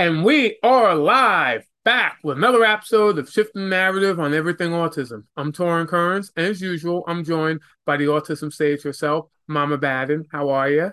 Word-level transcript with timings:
And 0.00 0.24
we 0.24 0.56
are 0.62 0.94
live 0.94 1.66
back 1.84 2.20
with 2.24 2.38
another 2.38 2.64
episode 2.64 3.18
of 3.18 3.28
Shifting 3.28 3.68
Narrative 3.68 4.18
on 4.18 4.32
Everything 4.32 4.70
Autism. 4.70 5.24
I'm 5.36 5.52
Torrin 5.52 5.86
Kearns, 5.86 6.32
and 6.36 6.46
as 6.46 6.62
usual, 6.62 7.04
I'm 7.06 7.22
joined 7.22 7.60
by 7.84 7.98
the 7.98 8.06
autism 8.06 8.50
sage 8.50 8.82
herself, 8.82 9.26
Mama 9.46 9.76
Baden. 9.76 10.24
How 10.32 10.48
are 10.48 10.70
you? 10.70 10.92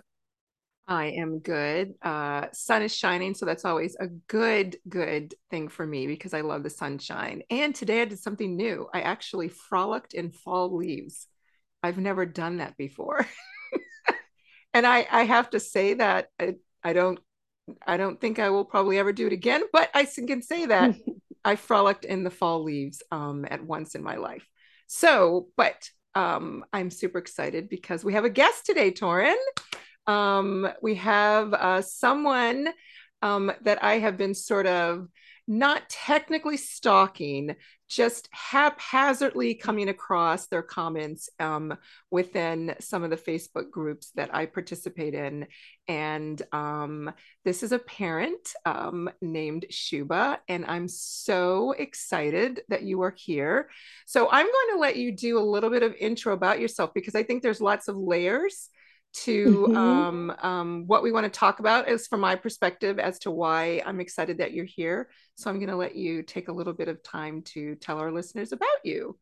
I 0.89 1.05
am 1.05 1.39
good. 1.39 1.93
Uh, 2.01 2.47
sun 2.51 2.81
is 2.81 2.93
shining, 2.93 3.33
so 3.33 3.45
that's 3.45 3.63
always 3.63 3.95
a 3.97 4.07
good, 4.07 4.75
good 4.89 5.35
thing 5.51 5.69
for 5.69 5.87
me 5.87 6.05
because 6.05 6.33
I 6.33 6.41
love 6.41 6.63
the 6.63 6.69
sunshine. 6.69 7.43
And 7.49 7.73
today 7.73 8.01
I 8.01 8.05
did 8.05 8.19
something 8.19 8.57
new. 8.57 8.89
I 8.93 8.99
actually 8.99 9.47
frolicked 9.47 10.15
in 10.15 10.31
fall 10.31 10.75
leaves. 10.75 11.27
I've 11.81 11.97
never 11.97 12.25
done 12.25 12.57
that 12.57 12.75
before, 12.75 13.25
and 14.73 14.85
I, 14.85 15.07
I 15.09 15.23
have 15.23 15.51
to 15.51 15.61
say 15.61 15.93
that 15.93 16.27
I, 16.37 16.55
I 16.83 16.91
don't 16.91 17.19
I 17.85 17.97
don't 17.97 18.19
think 18.19 18.39
I 18.39 18.49
will 18.49 18.65
probably 18.65 18.97
ever 18.97 19.11
do 19.11 19.27
it 19.27 19.33
again, 19.33 19.63
but 19.73 19.89
I 19.93 20.05
can 20.05 20.41
say 20.41 20.65
that 20.67 20.95
I 21.45 21.55
frolicked 21.55 22.05
in 22.05 22.23
the 22.23 22.29
fall 22.29 22.63
leaves 22.63 23.01
um, 23.11 23.45
at 23.49 23.63
once 23.63 23.95
in 23.95 24.03
my 24.03 24.15
life. 24.15 24.47
So, 24.87 25.47
but 25.55 25.89
um, 26.15 26.65
I'm 26.73 26.89
super 26.89 27.17
excited 27.17 27.69
because 27.69 28.03
we 28.03 28.13
have 28.13 28.25
a 28.25 28.29
guest 28.29 28.65
today, 28.65 28.91
Torrin. 28.91 29.35
Um, 30.07 30.67
we 30.81 30.95
have 30.95 31.53
uh, 31.53 31.81
someone 31.81 32.69
um, 33.21 33.51
that 33.61 33.83
I 33.83 33.99
have 33.99 34.17
been 34.17 34.33
sort 34.33 34.67
of 34.67 35.07
not 35.47 35.89
technically 35.89 36.57
stalking, 36.57 37.55
just 37.87 38.27
haphazardly 38.31 39.53
coming 39.53 39.89
across 39.89 40.47
their 40.47 40.61
comments 40.61 41.29
um, 41.39 41.77
within 42.11 42.75
some 42.79 43.03
of 43.03 43.09
the 43.09 43.17
Facebook 43.17 43.71
groups 43.71 44.11
that 44.15 44.33
I 44.33 44.45
participate 44.45 45.13
in. 45.13 45.47
And 45.87 46.41
um, 46.51 47.11
this 47.45 47.63
is 47.63 47.71
a 47.71 47.79
parent 47.79 48.53
um, 48.65 49.09
named 49.21 49.65
Shubha, 49.71 50.39
and 50.49 50.65
I'm 50.65 50.87
so 50.87 51.71
excited 51.71 52.61
that 52.67 52.83
you 52.83 53.01
are 53.03 53.15
here. 53.15 53.69
So 54.05 54.27
I'm 54.29 54.45
going 54.45 54.75
to 54.75 54.79
let 54.79 54.97
you 54.97 55.13
do 55.13 55.39
a 55.39 55.39
little 55.39 55.69
bit 55.69 55.83
of 55.83 55.95
intro 55.95 56.33
about 56.33 56.59
yourself 56.59 56.93
because 56.93 57.15
I 57.15 57.23
think 57.23 57.41
there's 57.41 57.61
lots 57.61 57.87
of 57.87 57.95
layers 57.95 58.69
to 59.13 59.67
mm-hmm. 59.69 59.77
um, 59.77 60.35
um, 60.41 60.83
what 60.87 61.03
we 61.03 61.11
want 61.11 61.25
to 61.25 61.39
talk 61.39 61.59
about 61.59 61.87
is 61.89 62.07
from 62.07 62.19
my 62.19 62.35
perspective 62.35 62.99
as 62.99 63.19
to 63.19 63.31
why 63.31 63.81
I'm 63.85 63.99
excited 63.99 64.37
that 64.37 64.53
you're 64.53 64.65
here. 64.65 65.09
So 65.35 65.49
I'm 65.49 65.57
going 65.57 65.69
to 65.69 65.75
let 65.75 65.95
you 65.95 66.23
take 66.23 66.49
a 66.49 66.53
little 66.53 66.73
bit 66.73 66.87
of 66.87 67.01
time 67.03 67.41
to 67.53 67.75
tell 67.75 67.99
our 67.99 68.11
listeners 68.11 68.51
about 68.51 68.67
you. 68.83 69.17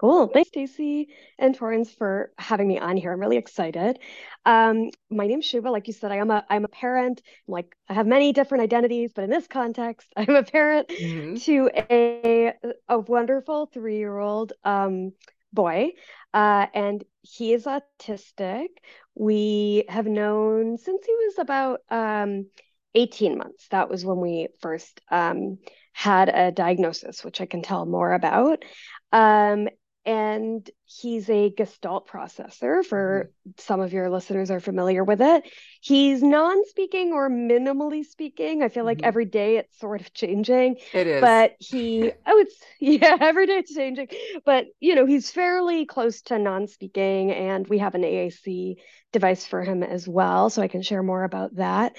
Cool. 0.00 0.28
Thanks, 0.28 0.48
Stacy 0.48 1.08
and 1.38 1.54
Torrin, 1.54 1.86
for 1.86 2.32
having 2.38 2.66
me 2.66 2.78
on 2.78 2.96
here. 2.96 3.12
I'm 3.12 3.20
really 3.20 3.36
excited. 3.36 3.98
Um, 4.46 4.88
my 5.10 5.26
name's 5.26 5.44
Shubha. 5.44 5.70
Like 5.70 5.88
you 5.88 5.92
said, 5.92 6.10
I 6.10 6.16
am 6.16 6.30
a 6.30 6.42
I'm 6.48 6.64
a 6.64 6.68
parent. 6.68 7.20
Like 7.46 7.76
I 7.86 7.92
have 7.92 8.06
many 8.06 8.32
different 8.32 8.64
identities, 8.64 9.12
but 9.14 9.24
in 9.24 9.30
this 9.30 9.46
context, 9.46 10.08
I'm 10.16 10.34
a 10.34 10.42
parent 10.42 10.88
mm-hmm. 10.88 11.34
to 11.34 11.70
a 11.90 12.54
a 12.88 12.98
wonderful 12.98 13.66
three 13.66 13.98
year 13.98 14.16
old 14.16 14.54
um, 14.64 15.12
boy, 15.52 15.90
uh, 16.32 16.66
and 16.72 17.04
he 17.20 17.52
is 17.52 17.66
autistic. 17.66 18.68
We 19.14 19.84
have 19.90 20.06
known 20.06 20.78
since 20.78 21.04
he 21.04 21.12
was 21.12 21.34
about 21.38 21.80
um, 21.90 22.46
18 22.94 23.36
months. 23.36 23.68
That 23.68 23.90
was 23.90 24.06
when 24.06 24.20
we 24.20 24.48
first 24.62 24.98
um, 25.10 25.58
had 25.92 26.30
a 26.30 26.52
diagnosis, 26.52 27.22
which 27.22 27.42
I 27.42 27.46
can 27.46 27.60
tell 27.60 27.84
more 27.84 28.14
about. 28.14 28.64
Um, 29.12 29.68
and 30.06 30.68
he's 30.84 31.28
a 31.28 31.50
gestalt 31.50 32.08
processor 32.08 32.84
for 32.84 33.24
mm-hmm. 33.24 33.50
some 33.58 33.80
of 33.80 33.92
your 33.92 34.08
listeners 34.08 34.50
are 34.50 34.60
familiar 34.60 35.04
with 35.04 35.20
it. 35.20 35.44
He's 35.80 36.22
non-speaking 36.22 37.12
or 37.12 37.28
minimally 37.28 38.04
speaking. 38.04 38.62
I 38.62 38.68
feel 38.68 38.84
like 38.84 38.98
mm-hmm. 38.98 39.08
every 39.08 39.26
day 39.26 39.58
it's 39.58 39.78
sort 39.78 40.00
of 40.00 40.12
changing 40.14 40.76
it 40.94 41.06
is. 41.06 41.20
but 41.20 41.54
he 41.58 42.12
oh 42.26 42.38
it's 42.38 42.56
yeah 42.80 43.16
every 43.20 43.46
day 43.46 43.58
it's 43.58 43.74
changing. 43.74 44.08
But 44.46 44.66
you 44.80 44.94
know 44.94 45.04
he's 45.04 45.30
fairly 45.30 45.84
close 45.84 46.22
to 46.22 46.38
non-speaking 46.38 47.30
and 47.30 47.66
we 47.68 47.78
have 47.78 47.94
an 47.94 48.02
aac 48.02 48.76
device 49.12 49.46
for 49.46 49.62
him 49.62 49.82
as 49.82 50.06
well 50.06 50.50
so 50.50 50.62
i 50.62 50.68
can 50.68 50.82
share 50.82 51.02
more 51.02 51.24
about 51.24 51.54
that. 51.56 51.96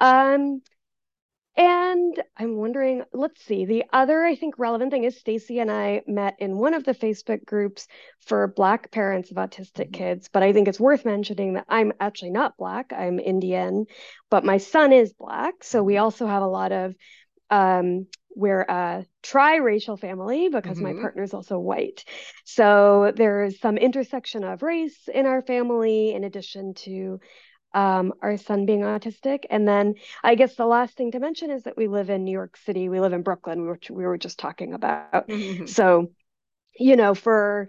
Um 0.00 0.60
and 1.56 2.20
I'm 2.36 2.56
wondering, 2.56 3.04
let's 3.12 3.44
see, 3.44 3.64
the 3.64 3.84
other 3.92 4.24
I 4.24 4.34
think 4.34 4.58
relevant 4.58 4.90
thing 4.90 5.04
is 5.04 5.18
Stacy 5.18 5.60
and 5.60 5.70
I 5.70 6.02
met 6.06 6.34
in 6.40 6.58
one 6.58 6.74
of 6.74 6.82
the 6.82 6.94
Facebook 6.94 7.44
groups 7.44 7.86
for 8.20 8.48
Black 8.48 8.90
parents 8.90 9.30
of 9.30 9.36
autistic 9.36 9.90
mm-hmm. 9.90 9.92
kids. 9.92 10.28
But 10.32 10.42
I 10.42 10.52
think 10.52 10.66
it's 10.66 10.80
worth 10.80 11.04
mentioning 11.04 11.54
that 11.54 11.66
I'm 11.68 11.92
actually 12.00 12.30
not 12.30 12.56
Black, 12.56 12.92
I'm 12.92 13.20
Indian, 13.20 13.86
but 14.30 14.44
my 14.44 14.58
son 14.58 14.92
is 14.92 15.12
Black. 15.12 15.62
So 15.62 15.82
we 15.82 15.94
mm-hmm. 15.94 16.02
also 16.02 16.26
have 16.26 16.42
a 16.42 16.46
lot 16.46 16.72
of, 16.72 16.96
um, 17.50 18.06
we're 18.34 18.62
a 18.62 19.06
tri-racial 19.22 19.96
family 19.96 20.48
because 20.48 20.78
mm-hmm. 20.78 20.96
my 20.96 21.00
partner 21.00 21.22
is 21.22 21.34
also 21.34 21.56
white. 21.60 22.04
So 22.44 23.12
there's 23.14 23.60
some 23.60 23.76
intersection 23.76 24.42
of 24.42 24.64
race 24.64 25.08
in 25.12 25.26
our 25.26 25.40
family 25.42 26.12
in 26.12 26.24
addition 26.24 26.74
to 26.74 27.20
um, 27.74 28.14
our 28.22 28.36
son 28.36 28.64
being 28.64 28.80
autistic. 28.80 29.44
And 29.50 29.66
then 29.66 29.94
I 30.22 30.36
guess 30.36 30.54
the 30.54 30.66
last 30.66 30.96
thing 30.96 31.10
to 31.12 31.18
mention 31.18 31.50
is 31.50 31.64
that 31.64 31.76
we 31.76 31.88
live 31.88 32.08
in 32.08 32.24
New 32.24 32.32
York 32.32 32.56
City. 32.56 32.88
We 32.88 33.00
live 33.00 33.12
in 33.12 33.22
Brooklyn, 33.22 33.68
which 33.68 33.90
we 33.90 34.04
were 34.04 34.16
just 34.16 34.38
talking 34.38 34.72
about. 34.72 35.28
Mm-hmm. 35.28 35.66
So, 35.66 36.12
you 36.78 36.96
know, 36.96 37.14
for 37.14 37.68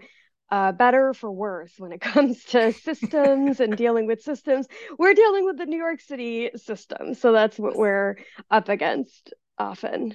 uh, 0.50 0.70
better 0.70 1.12
for 1.12 1.30
worse 1.30 1.72
when 1.76 1.90
it 1.90 2.00
comes 2.12 2.44
to 2.44 2.72
systems 2.72 3.58
and 3.58 3.76
dealing 3.76 4.06
with 4.06 4.22
systems, 4.22 4.66
we're 4.96 5.14
dealing 5.14 5.44
with 5.44 5.58
the 5.58 5.66
New 5.66 5.78
York 5.78 6.00
City 6.00 6.50
system. 6.54 7.14
So 7.14 7.32
that's 7.32 7.58
what 7.58 7.76
we're 7.76 8.16
up 8.50 8.68
against 8.68 9.34
often. 9.58 10.14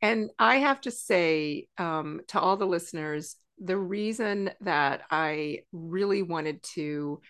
And 0.00 0.30
I 0.38 0.56
have 0.56 0.80
to 0.82 0.90
say 0.90 1.66
um, 1.76 2.20
to 2.28 2.40
all 2.40 2.56
the 2.56 2.66
listeners, 2.66 3.36
the 3.58 3.76
reason 3.76 4.50
that 4.60 5.02
I 5.10 5.60
really 5.72 6.22
wanted 6.22 6.62
to 6.74 7.20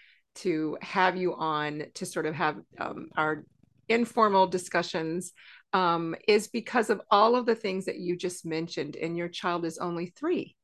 to 0.42 0.78
have 0.82 1.16
you 1.16 1.34
on 1.34 1.84
to 1.94 2.06
sort 2.06 2.26
of 2.26 2.34
have 2.34 2.56
um, 2.78 3.08
our 3.16 3.44
informal 3.88 4.46
discussions 4.46 5.32
um, 5.72 6.14
is 6.26 6.48
because 6.48 6.90
of 6.90 7.00
all 7.10 7.36
of 7.36 7.46
the 7.46 7.54
things 7.54 7.86
that 7.86 7.98
you 7.98 8.16
just 8.16 8.46
mentioned, 8.46 8.96
and 8.96 9.16
your 9.16 9.28
child 9.28 9.64
is 9.64 9.78
only 9.78 10.06
three. 10.06 10.54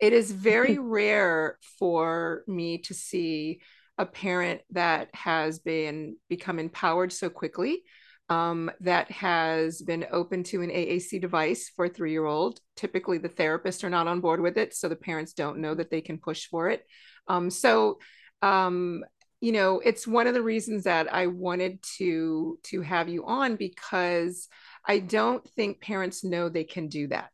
It 0.00 0.12
is 0.12 0.30
very 0.30 0.78
rare 0.78 1.58
for 1.78 2.42
me 2.46 2.78
to 2.78 2.94
see 2.94 3.60
a 3.98 4.06
parent 4.06 4.60
that 4.70 5.08
has 5.14 5.58
been 5.58 6.16
become 6.28 6.58
empowered 6.58 7.12
so 7.12 7.30
quickly 7.30 7.82
um, 8.28 8.70
that 8.80 9.10
has 9.10 9.80
been 9.80 10.06
open 10.10 10.42
to 10.44 10.62
an 10.62 10.70
AAC 10.70 11.20
device 11.20 11.70
for 11.74 11.84
a 11.84 11.88
three 11.88 12.12
year 12.12 12.24
old. 12.24 12.60
Typically, 12.74 13.18
the 13.18 13.28
therapists 13.28 13.84
are 13.84 13.90
not 13.90 14.08
on 14.08 14.20
board 14.20 14.40
with 14.40 14.58
it, 14.58 14.74
so 14.74 14.88
the 14.88 14.96
parents 14.96 15.32
don't 15.32 15.58
know 15.58 15.74
that 15.74 15.90
they 15.90 16.00
can 16.00 16.18
push 16.18 16.46
for 16.46 16.68
it. 16.68 16.84
Um, 17.28 17.50
so, 17.50 17.98
um, 18.42 19.04
you 19.40 19.52
know 19.52 19.80
it's 19.80 20.06
one 20.06 20.26
of 20.26 20.34
the 20.34 20.42
reasons 20.42 20.84
that 20.84 21.12
i 21.12 21.26
wanted 21.26 21.80
to 21.82 22.58
to 22.62 22.80
have 22.80 23.08
you 23.08 23.24
on 23.26 23.56
because 23.56 24.48
i 24.84 24.98
don't 24.98 25.48
think 25.50 25.80
parents 25.80 26.24
know 26.24 26.48
they 26.48 26.64
can 26.64 26.88
do 26.88 27.08
that 27.08 27.32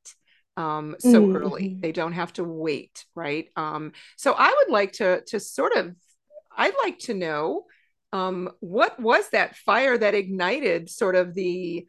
um, 0.58 0.96
so 0.98 1.22
mm-hmm. 1.22 1.36
early 1.36 1.76
they 1.80 1.92
don't 1.92 2.12
have 2.12 2.32
to 2.34 2.44
wait 2.44 3.06
right? 3.14 3.48
Um, 3.56 3.92
so 4.16 4.34
i 4.36 4.48
would 4.48 4.72
like 4.72 4.92
to 4.94 5.22
to 5.28 5.40
sort 5.40 5.72
of 5.74 5.94
i'd 6.58 6.74
like 6.84 6.98
to 7.00 7.14
know 7.14 7.64
um, 8.12 8.50
what 8.60 9.00
was 9.00 9.28
that 9.30 9.56
fire 9.56 9.96
that 9.96 10.14
ignited 10.14 10.90
sort 10.90 11.16
of 11.16 11.34
the 11.34 11.86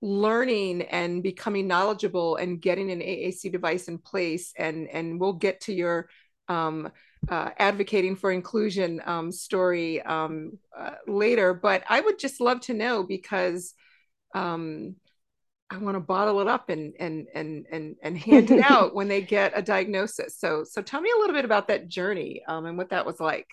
learning 0.00 0.82
and 0.82 1.22
becoming 1.22 1.66
knowledgeable 1.66 2.36
and 2.36 2.60
getting 2.60 2.90
an 2.90 3.00
AAC 3.00 3.52
device 3.52 3.88
in 3.88 3.98
place? 3.98 4.52
And 4.56 4.88
and 4.88 5.20
we'll 5.20 5.34
get 5.34 5.62
to 5.62 5.74
your 5.74 6.08
um, 6.48 6.90
uh, 7.28 7.50
advocating 7.58 8.16
for 8.16 8.30
inclusion 8.30 9.02
um, 9.04 9.32
story 9.32 10.00
um, 10.02 10.58
uh, 10.76 10.92
later, 11.06 11.54
but 11.54 11.82
I 11.88 12.00
would 12.00 12.18
just 12.18 12.40
love 12.40 12.60
to 12.62 12.74
know 12.74 13.02
because 13.02 13.74
um, 14.34 14.96
I 15.70 15.76
want 15.78 15.96
to 15.96 16.00
bottle 16.00 16.40
it 16.40 16.48
up 16.48 16.70
and 16.70 16.94
and 16.98 17.26
and 17.34 17.66
and 17.70 17.96
and 18.02 18.16
hand 18.16 18.50
it 18.50 18.60
out 18.70 18.94
when 18.94 19.08
they 19.08 19.20
get 19.20 19.52
a 19.54 19.62
diagnosis. 19.62 20.38
So 20.38 20.64
so 20.64 20.80
tell 20.80 21.00
me 21.00 21.10
a 21.14 21.18
little 21.18 21.34
bit 21.34 21.44
about 21.44 21.68
that 21.68 21.88
journey 21.88 22.42
um, 22.48 22.64
and 22.66 22.78
what 22.78 22.90
that 22.90 23.06
was 23.06 23.20
like. 23.20 23.48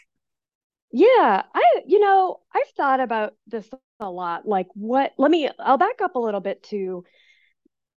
Yeah, 0.91 1.43
I 1.53 1.81
you 1.85 1.99
know 1.99 2.39
I've 2.53 2.69
thought 2.77 2.99
about 3.01 3.33
this 3.47 3.69
a 3.99 4.09
lot. 4.09 4.47
Like 4.47 4.67
what? 4.73 5.13
Let 5.17 5.31
me. 5.31 5.49
I'll 5.59 5.77
back 5.77 6.01
up 6.01 6.15
a 6.15 6.19
little 6.19 6.39
bit 6.39 6.63
to 6.63 7.03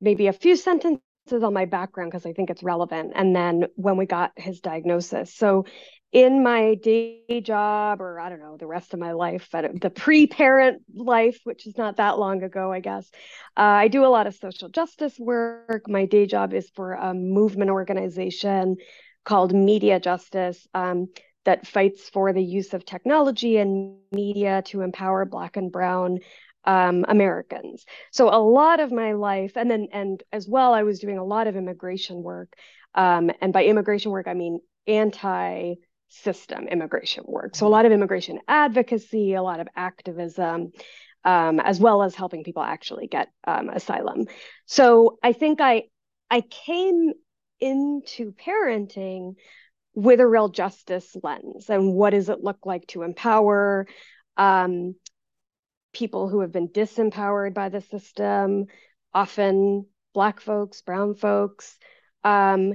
maybe 0.00 0.26
a 0.26 0.32
few 0.32 0.56
sentences 0.56 1.02
on 1.32 1.52
my 1.52 1.64
background 1.64 2.10
because 2.10 2.26
I 2.26 2.32
think 2.32 2.50
it's 2.50 2.62
relevant. 2.62 3.12
And 3.14 3.34
then 3.34 3.66
when 3.76 3.96
we 3.96 4.06
got 4.06 4.32
his 4.36 4.60
diagnosis. 4.60 5.34
So 5.34 5.64
in 6.10 6.42
my 6.42 6.74
day 6.74 7.42
job, 7.42 8.00
or 8.00 8.18
I 8.18 8.28
don't 8.28 8.40
know, 8.40 8.56
the 8.56 8.66
rest 8.66 8.94
of 8.94 9.00
my 9.00 9.12
life, 9.12 9.48
but 9.52 9.80
the 9.80 9.90
pre 9.90 10.26
parent 10.26 10.82
life, 10.94 11.38
which 11.44 11.66
is 11.66 11.76
not 11.76 11.96
that 11.96 12.18
long 12.18 12.42
ago, 12.42 12.72
I 12.72 12.80
guess, 12.80 13.10
uh, 13.56 13.60
I 13.60 13.88
do 13.88 14.04
a 14.04 14.08
lot 14.08 14.26
of 14.26 14.34
social 14.34 14.68
justice 14.68 15.18
work. 15.18 15.82
My 15.88 16.06
day 16.06 16.26
job 16.26 16.54
is 16.54 16.70
for 16.74 16.92
a 16.92 17.12
movement 17.12 17.70
organization 17.70 18.76
called 19.24 19.54
Media 19.54 20.00
Justice. 20.00 20.66
Um, 20.72 21.08
that 21.44 21.66
fights 21.66 22.10
for 22.10 22.34
the 22.34 22.42
use 22.42 22.74
of 22.74 22.84
technology 22.84 23.56
and 23.56 23.96
media 24.12 24.60
to 24.66 24.82
empower 24.82 25.24
Black 25.24 25.56
and 25.56 25.72
Brown 25.72 26.18
um, 26.64 27.04
Americans. 27.08 27.84
So 28.12 28.28
a 28.28 28.42
lot 28.42 28.80
of 28.80 28.92
my 28.92 29.12
life, 29.12 29.52
and 29.56 29.70
then 29.70 29.88
and 29.92 30.22
as 30.32 30.48
well, 30.48 30.72
I 30.72 30.82
was 30.82 31.00
doing 31.00 31.18
a 31.18 31.24
lot 31.24 31.46
of 31.46 31.56
immigration 31.56 32.22
work. 32.22 32.52
Um, 32.94 33.30
and 33.40 33.52
by 33.52 33.64
immigration 33.64 34.10
work, 34.10 34.26
I 34.28 34.34
mean 34.34 34.60
anti-system 34.86 36.68
immigration 36.68 37.24
work. 37.26 37.54
So 37.54 37.66
a 37.66 37.68
lot 37.68 37.86
of 37.86 37.92
immigration 37.92 38.40
advocacy, 38.48 39.34
a 39.34 39.42
lot 39.42 39.60
of 39.60 39.68
activism, 39.76 40.72
um, 41.24 41.60
as 41.60 41.78
well 41.78 42.02
as 42.02 42.14
helping 42.14 42.44
people 42.44 42.62
actually 42.62 43.06
get 43.06 43.28
um, 43.46 43.68
asylum. 43.68 44.26
So 44.66 45.18
I 45.22 45.32
think 45.32 45.60
I 45.60 45.84
I 46.30 46.42
came 46.42 47.12
into 47.60 48.32
parenting 48.32 49.34
with 49.94 50.20
a 50.20 50.26
real 50.26 50.48
justice 50.48 51.16
lens 51.22 51.68
and 51.68 51.92
what 51.92 52.10
does 52.10 52.28
it 52.28 52.42
look 52.42 52.64
like 52.64 52.86
to 52.86 53.02
empower 53.02 53.86
um, 54.36 54.94
people 55.98 56.28
who 56.28 56.40
have 56.40 56.52
been 56.52 56.68
disempowered 56.68 57.54
by 57.54 57.68
the 57.68 57.80
system, 57.80 58.66
often 59.12 59.84
Black 60.14 60.40
folks, 60.40 60.80
Brown 60.80 61.14
folks. 61.14 61.76
Um, 62.22 62.74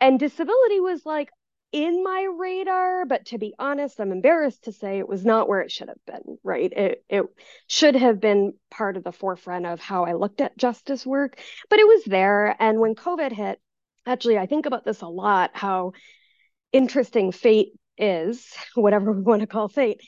and 0.00 0.18
disability 0.18 0.80
was 0.80 1.04
like 1.04 1.28
in 1.72 2.02
my 2.02 2.28
radar, 2.38 3.04
but 3.04 3.26
to 3.26 3.38
be 3.38 3.54
honest, 3.58 4.00
I'm 4.00 4.12
embarrassed 4.12 4.64
to 4.64 4.72
say 4.72 4.98
it 4.98 5.08
was 5.08 5.24
not 5.24 5.48
where 5.48 5.60
it 5.60 5.72
should 5.72 5.88
have 5.88 6.04
been, 6.06 6.38
right? 6.42 6.72
It, 6.72 7.04
it 7.08 7.24
should 7.66 7.96
have 7.96 8.20
been 8.20 8.54
part 8.70 8.96
of 8.96 9.04
the 9.04 9.12
forefront 9.12 9.66
of 9.66 9.80
how 9.80 10.04
I 10.04 10.14
looked 10.14 10.40
at 10.40 10.56
justice 10.56 11.04
work, 11.04 11.38
but 11.68 11.80
it 11.80 11.86
was 11.86 12.04
there. 12.04 12.56
And 12.60 12.80
when 12.80 12.94
COVID 12.94 13.32
hit, 13.32 13.60
actually, 14.06 14.38
I 14.38 14.46
think 14.46 14.66
about 14.66 14.84
this 14.84 15.00
a 15.02 15.08
lot 15.08 15.50
how 15.52 15.92
interesting 16.72 17.32
fate 17.32 17.72
is, 17.98 18.46
whatever 18.74 19.12
we 19.12 19.22
want 19.22 19.40
to 19.40 19.46
call 19.46 19.68
fate. 19.68 20.00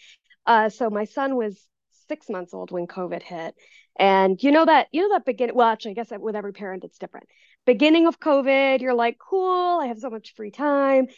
Uh, 0.46 0.68
so 0.68 0.88
my 0.88 1.04
son 1.04 1.36
was 1.36 1.66
six 2.08 2.28
months 2.28 2.54
old 2.54 2.70
when 2.70 2.86
COVID 2.86 3.22
hit. 3.22 3.54
And 3.98 4.42
you 4.42 4.50
know 4.50 4.64
that, 4.64 4.88
you 4.92 5.02
know 5.02 5.14
that 5.14 5.24
begin 5.24 5.52
well, 5.54 5.68
actually, 5.68 5.92
I 5.92 5.94
guess 5.94 6.12
with 6.18 6.36
every 6.36 6.52
parent, 6.52 6.84
it's 6.84 6.98
different. 6.98 7.28
Beginning 7.64 8.06
of 8.06 8.20
COVID, 8.20 8.80
you're 8.80 8.94
like, 8.94 9.18
cool, 9.18 9.80
I 9.80 9.86
have 9.86 9.98
so 9.98 10.10
much 10.10 10.34
free 10.36 10.50
time. 10.50 11.08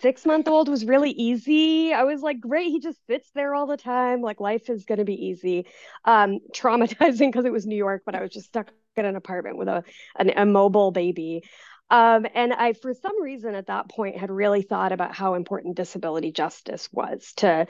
Six 0.00 0.24
month 0.24 0.48
old 0.48 0.68
was 0.68 0.84
really 0.84 1.10
easy. 1.10 1.92
I 1.92 2.04
was 2.04 2.22
like, 2.22 2.40
great, 2.40 2.68
he 2.68 2.80
just 2.80 3.04
sits 3.06 3.28
there 3.34 3.54
all 3.54 3.66
the 3.66 3.76
time. 3.76 4.22
Like 4.22 4.40
life 4.40 4.70
is 4.70 4.84
going 4.84 4.98
to 4.98 5.04
be 5.04 5.26
easy. 5.26 5.66
Um, 6.04 6.38
traumatizing 6.54 7.28
because 7.28 7.44
it 7.44 7.52
was 7.52 7.66
New 7.66 7.76
York, 7.76 8.02
but 8.06 8.14
I 8.14 8.22
was 8.22 8.30
just 8.30 8.46
stuck 8.46 8.70
in 8.96 9.04
an 9.04 9.16
apartment 9.16 9.56
with 9.56 9.68
a, 9.68 9.84
an, 10.16 10.30
a 10.36 10.46
mobile 10.46 10.92
baby. 10.92 11.42
Um, 11.90 12.24
and 12.34 12.52
I, 12.52 12.72
for 12.72 12.94
some 12.94 13.20
reason, 13.20 13.54
at 13.54 13.66
that 13.66 13.90
point, 13.90 14.16
had 14.16 14.30
really 14.30 14.62
thought 14.62 14.92
about 14.92 15.14
how 15.14 15.34
important 15.34 15.76
disability 15.76 16.30
justice 16.30 16.88
was 16.92 17.32
to 17.38 17.66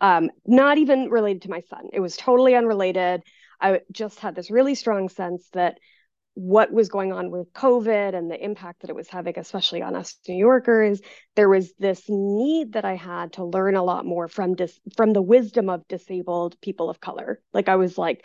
um, 0.00 0.30
not 0.46 0.78
even 0.78 1.10
related 1.10 1.42
to 1.42 1.50
my 1.50 1.62
son. 1.68 1.88
It 1.92 2.00
was 2.00 2.16
totally 2.16 2.54
unrelated. 2.54 3.22
I 3.60 3.80
just 3.90 4.20
had 4.20 4.34
this 4.34 4.50
really 4.50 4.74
strong 4.74 5.08
sense 5.08 5.48
that 5.52 5.78
what 6.34 6.72
was 6.72 6.88
going 6.88 7.12
on 7.12 7.32
with 7.32 7.52
COVID 7.52 8.14
and 8.14 8.30
the 8.30 8.42
impact 8.42 8.82
that 8.82 8.90
it 8.90 8.94
was 8.94 9.08
having, 9.08 9.36
especially 9.36 9.82
on 9.82 9.96
us 9.96 10.16
New 10.28 10.36
Yorkers, 10.36 11.00
there 11.34 11.48
was 11.48 11.72
this 11.80 12.04
need 12.08 12.74
that 12.74 12.84
I 12.84 12.94
had 12.94 13.32
to 13.32 13.44
learn 13.44 13.74
a 13.74 13.82
lot 13.82 14.06
more 14.06 14.28
from 14.28 14.54
dis- 14.54 14.78
from 14.96 15.12
the 15.12 15.20
wisdom 15.20 15.68
of 15.68 15.88
disabled 15.88 16.60
people 16.60 16.90
of 16.90 17.00
color. 17.00 17.40
Like 17.52 17.68
I 17.68 17.74
was 17.74 17.98
like, 17.98 18.24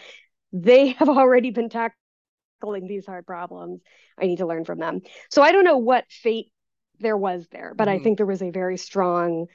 they 0.52 0.90
have 1.00 1.10
already 1.10 1.50
been 1.50 1.70
tackling 1.70 2.86
these 2.88 3.08
hard 3.08 3.26
problems. 3.26 3.82
I 4.16 4.28
need 4.28 4.38
to 4.38 4.46
learn 4.46 4.64
from 4.64 4.78
them. 4.78 5.02
So 5.32 5.42
I 5.42 5.52
don't 5.52 5.66
know 5.66 5.80
what 5.80 6.06
fate 6.08 6.52
there 7.00 7.18
was 7.18 7.48
there, 7.52 7.74
but 7.76 7.88
mm-hmm. 7.88 8.00
I 8.00 8.04
think 8.04 8.18
there 8.18 8.28
was 8.28 8.44
a 8.44 8.52
very 8.52 8.78
strong 8.78 9.48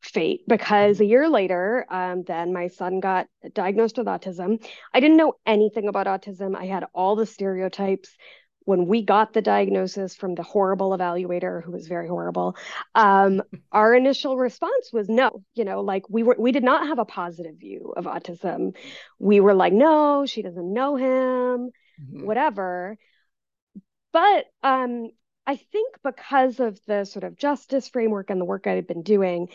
fate 0.00 0.42
because 0.48 1.00
a 1.00 1.04
year 1.04 1.28
later, 1.28 1.86
um, 1.90 2.22
then 2.22 2.52
my 2.52 2.68
son 2.68 3.00
got 3.00 3.26
diagnosed 3.54 3.98
with 3.98 4.06
autism. 4.06 4.64
I 4.94 5.00
didn't 5.00 5.16
know 5.16 5.34
anything 5.46 5.88
about 5.88 6.06
autism. 6.06 6.56
I 6.56 6.66
had 6.66 6.84
all 6.94 7.16
the 7.16 7.26
stereotypes. 7.26 8.16
When 8.64 8.86
we 8.86 9.02
got 9.02 9.32
the 9.32 9.42
diagnosis 9.42 10.14
from 10.14 10.34
the 10.34 10.42
horrible 10.42 10.96
evaluator, 10.96 11.64
who 11.64 11.72
was 11.72 11.88
very 11.88 12.06
horrible, 12.06 12.56
um, 12.94 13.42
our 13.72 13.94
initial 13.94 14.36
response 14.36 14.90
was 14.92 15.08
no. 15.08 15.42
You 15.54 15.64
know, 15.64 15.80
like 15.80 16.08
we 16.08 16.22
were, 16.22 16.36
we 16.38 16.52
did 16.52 16.62
not 16.62 16.86
have 16.86 16.98
a 16.98 17.04
positive 17.04 17.56
view 17.58 17.92
of 17.96 18.04
autism. 18.04 18.76
We 19.18 19.40
were 19.40 19.54
like, 19.54 19.72
no, 19.72 20.24
she 20.26 20.42
doesn't 20.42 20.72
know 20.72 20.96
him, 20.96 21.06
mm-hmm. 21.08 22.26
whatever. 22.26 22.96
But 24.12 24.44
um, 24.62 25.10
I 25.46 25.56
think 25.56 25.96
because 26.04 26.60
of 26.60 26.78
the 26.86 27.04
sort 27.04 27.24
of 27.24 27.36
justice 27.36 27.88
framework 27.88 28.30
and 28.30 28.40
the 28.40 28.44
work 28.44 28.66
I 28.66 28.72
had 28.72 28.86
been 28.86 29.02
doing, 29.02 29.48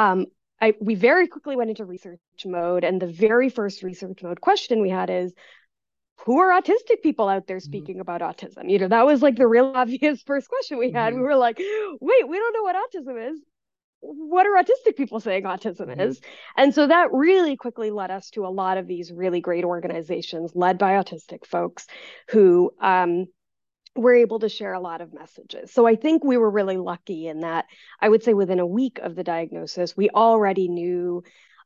um, 0.00 0.26
I, 0.62 0.74
we 0.80 0.94
very 0.94 1.28
quickly 1.28 1.56
went 1.56 1.70
into 1.70 1.84
research 1.84 2.20
mode. 2.44 2.84
And 2.84 3.00
the 3.00 3.06
very 3.06 3.50
first 3.50 3.82
research 3.82 4.22
mode 4.22 4.40
question 4.40 4.80
we 4.80 4.90
had 4.90 5.10
is, 5.10 5.34
who 6.24 6.38
are 6.38 6.60
autistic 6.60 7.02
people 7.02 7.28
out 7.28 7.46
there 7.46 7.58
mm-hmm. 7.58 7.64
speaking 7.64 7.94
mm-hmm. 7.96 8.02
about 8.02 8.20
autism? 8.20 8.70
You 8.70 8.78
know, 8.78 8.88
that 8.88 9.06
was 9.06 9.22
like 9.22 9.36
the 9.36 9.46
real 9.46 9.66
obvious 9.74 10.22
first 10.22 10.48
question 10.48 10.78
we 10.78 10.92
had. 10.92 11.12
Mm-hmm. 11.12 11.22
We 11.22 11.28
were 11.28 11.36
like, 11.36 11.58
wait, 12.00 12.28
we 12.28 12.38
don't 12.38 12.54
know 12.54 12.62
what 12.62 12.76
autism 12.76 13.30
is. 13.32 13.40
What 14.02 14.46
are 14.46 14.62
autistic 14.62 14.96
people 14.96 15.20
saying 15.20 15.44
autism 15.44 15.88
mm-hmm. 15.88 16.00
is? 16.00 16.20
And 16.56 16.74
so 16.74 16.86
that 16.86 17.12
really 17.12 17.56
quickly 17.56 17.90
led 17.90 18.10
us 18.10 18.30
to 18.30 18.46
a 18.46 18.48
lot 18.48 18.78
of 18.78 18.86
these 18.86 19.12
really 19.12 19.42
great 19.42 19.64
organizations 19.64 20.52
led 20.54 20.78
by 20.78 20.92
autistic 20.92 21.46
folks 21.46 21.86
who 22.30 22.70
um, 22.80 23.26
we're 23.96 24.16
able 24.16 24.38
to 24.40 24.48
share 24.48 24.72
a 24.72 24.80
lot 24.80 25.00
of 25.00 25.12
messages. 25.12 25.72
So 25.72 25.86
I 25.86 25.96
think 25.96 26.22
we 26.24 26.36
were 26.36 26.50
really 26.50 26.76
lucky 26.76 27.26
in 27.26 27.40
that 27.40 27.66
I 28.00 28.08
would 28.08 28.22
say 28.22 28.34
within 28.34 28.60
a 28.60 28.66
week 28.66 28.98
of 28.98 29.14
the 29.14 29.24
diagnosis, 29.24 29.96
we 29.96 30.10
already 30.10 30.68
knew 30.68 31.22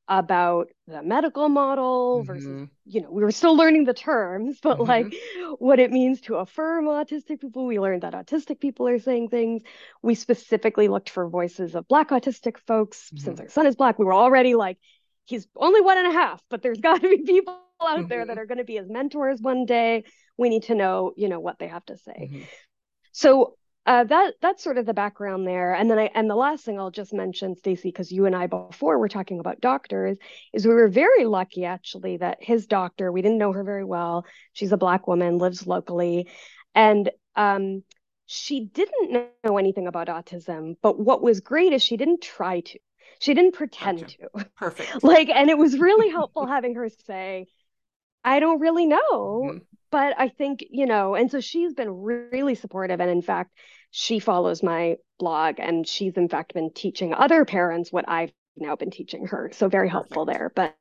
about 0.09 0.69
the 0.87 1.03
medical 1.03 1.49
model 1.49 2.19
mm-hmm. 2.19 2.26
versus, 2.26 2.69
you 2.85 3.00
know, 3.00 3.11
we 3.11 3.23
were 3.23 3.31
still 3.31 3.56
learning 3.56 3.85
the 3.85 3.94
terms, 3.94 4.59
but 4.62 4.79
mm-hmm. 4.79 4.88
like 4.88 5.15
what 5.59 5.79
it 5.79 5.91
means 5.91 6.21
to 6.23 6.37
affirm 6.37 6.87
autistic 6.87 7.41
people. 7.41 7.67
We 7.67 7.79
learned 7.79 8.03
that 8.03 8.12
autistic 8.12 8.61
people 8.61 8.87
are 8.88 8.99
saying 8.99 9.29
things. 9.29 9.62
We 10.03 10.15
specifically 10.15 10.88
looked 10.88 11.09
for 11.09 11.29
voices 11.29 11.75
of 11.75 11.88
Black 11.88 12.11
autistic 12.11 12.59
folks. 12.67 13.09
Mm-hmm. 13.09 13.25
Since 13.25 13.41
our 13.41 13.49
son 13.49 13.67
is 13.67 13.76
Black, 13.76 13.99
we 13.99 14.05
were 14.05 14.15
already 14.15 14.55
like, 14.55 14.79
he's 15.25 15.47
only 15.56 15.81
one 15.81 15.97
and 15.97 16.06
a 16.06 16.12
half, 16.12 16.43
but 16.50 16.62
there's 16.62 16.81
got 16.82 17.00
to 17.00 17.09
be 17.09 17.23
people 17.23 17.59
out 17.81 18.09
there 18.09 18.25
that 18.25 18.32
mm-hmm. 18.32 18.41
are 18.41 18.47
going 18.47 18.59
to 18.59 18.65
be 18.65 18.76
his 18.76 18.88
mentors 18.88 19.41
one 19.41 19.67
day 19.67 20.05
we 20.37 20.49
need 20.49 20.65
to 20.65 20.75
know 20.75 21.13
you 21.17 21.29
know 21.29 21.41
what 21.41 21.59
they 21.59 21.69
have 21.69 21.85
to 21.87 21.97
say. 21.97 22.31
Mm-hmm. 22.33 22.43
so 23.13 23.57
uh, 23.87 24.05
that 24.05 24.35
that's 24.41 24.65
sort 24.65 24.79
of 24.79 24.87
the 24.87 24.95
background 24.95 25.47
there. 25.47 25.75
And 25.75 25.91
then 25.91 25.99
i 25.99 26.11
and 26.15 26.29
the 26.29 26.35
last 26.35 26.65
thing 26.65 26.79
i'll 26.81 26.91
just 26.91 27.13
mention 27.13 27.55
stacy 27.57 27.89
because 27.89 28.11
you 28.11 28.25
and 28.25 28.35
i 28.35 28.47
before 28.47 28.99
were 28.99 29.09
talking 29.09 29.41
about 29.41 29.61
doctors 29.61 30.17
is 30.53 30.67
we 30.67 30.73
were 30.73 30.88
very 30.88 31.26
lucky 31.26 31.64
actually 31.64 32.17
that 32.17 32.38
his 32.41 32.67
doctor 32.67 33.12
we 33.12 33.21
didn't 33.21 33.38
know 33.38 33.53
her 33.53 33.64
very 33.64 33.85
well. 33.85 34.25
She's 34.53 34.73
a 34.73 34.79
black 34.79 35.07
woman 35.07 35.38
lives 35.38 35.67
locally. 35.67 36.29
And 36.75 37.11
um, 37.37 37.83
she 38.26 38.64
didn't 38.64 39.29
know 39.45 39.59
anything 39.59 39.87
about 39.87 40.09
autism 40.09 40.76
but 40.81 40.99
what 40.99 41.23
was 41.23 41.41
great 41.41 41.73
is 41.73 41.83
she 41.83 41.99
didn't 41.99 42.23
try 42.23 42.61
to. 42.61 42.79
She 43.19 43.35
didn't 43.35 43.53
pretend 43.53 44.00
gotcha. 44.00 44.17
to. 44.17 44.50
Perfect. 44.57 45.05
Like 45.05 45.29
and 45.29 45.50
it 45.50 45.59
was 45.59 45.79
really 45.79 46.09
helpful 46.19 46.47
having 46.47 46.75
her 46.76 46.88
say 47.07 47.49
I 48.25 48.41
don't 48.41 48.61
really 48.61 48.87
know. 48.87 49.61
But 49.95 50.19
I 50.19 50.27
think, 50.27 50.65
you 50.71 50.87
know, 50.87 51.15
and 51.15 51.31
so 51.31 51.39
she's 51.39 51.73
been 51.73 51.89
really 51.89 52.57
supportive. 52.57 53.01
And 53.01 53.09
in 53.09 53.23
fact, 53.23 53.53
she 53.93 54.19
follows 54.19 54.61
my 54.61 54.97
blog 55.21 55.61
and 55.61 55.87
she's 55.87 56.17
in 56.17 56.29
fact 56.29 56.53
been 56.53 56.73
teaching 56.75 57.15
other 57.15 57.45
parents 57.45 57.93
what 57.93 58.05
I've 58.09 58.33
now 58.57 58.75
been 58.75 58.91
teaching 58.91 59.29
her. 59.29 59.53
So 59.53 59.69
very 59.69 59.89
helpful 59.89 60.25
there. 60.25 60.51
But 60.53 60.75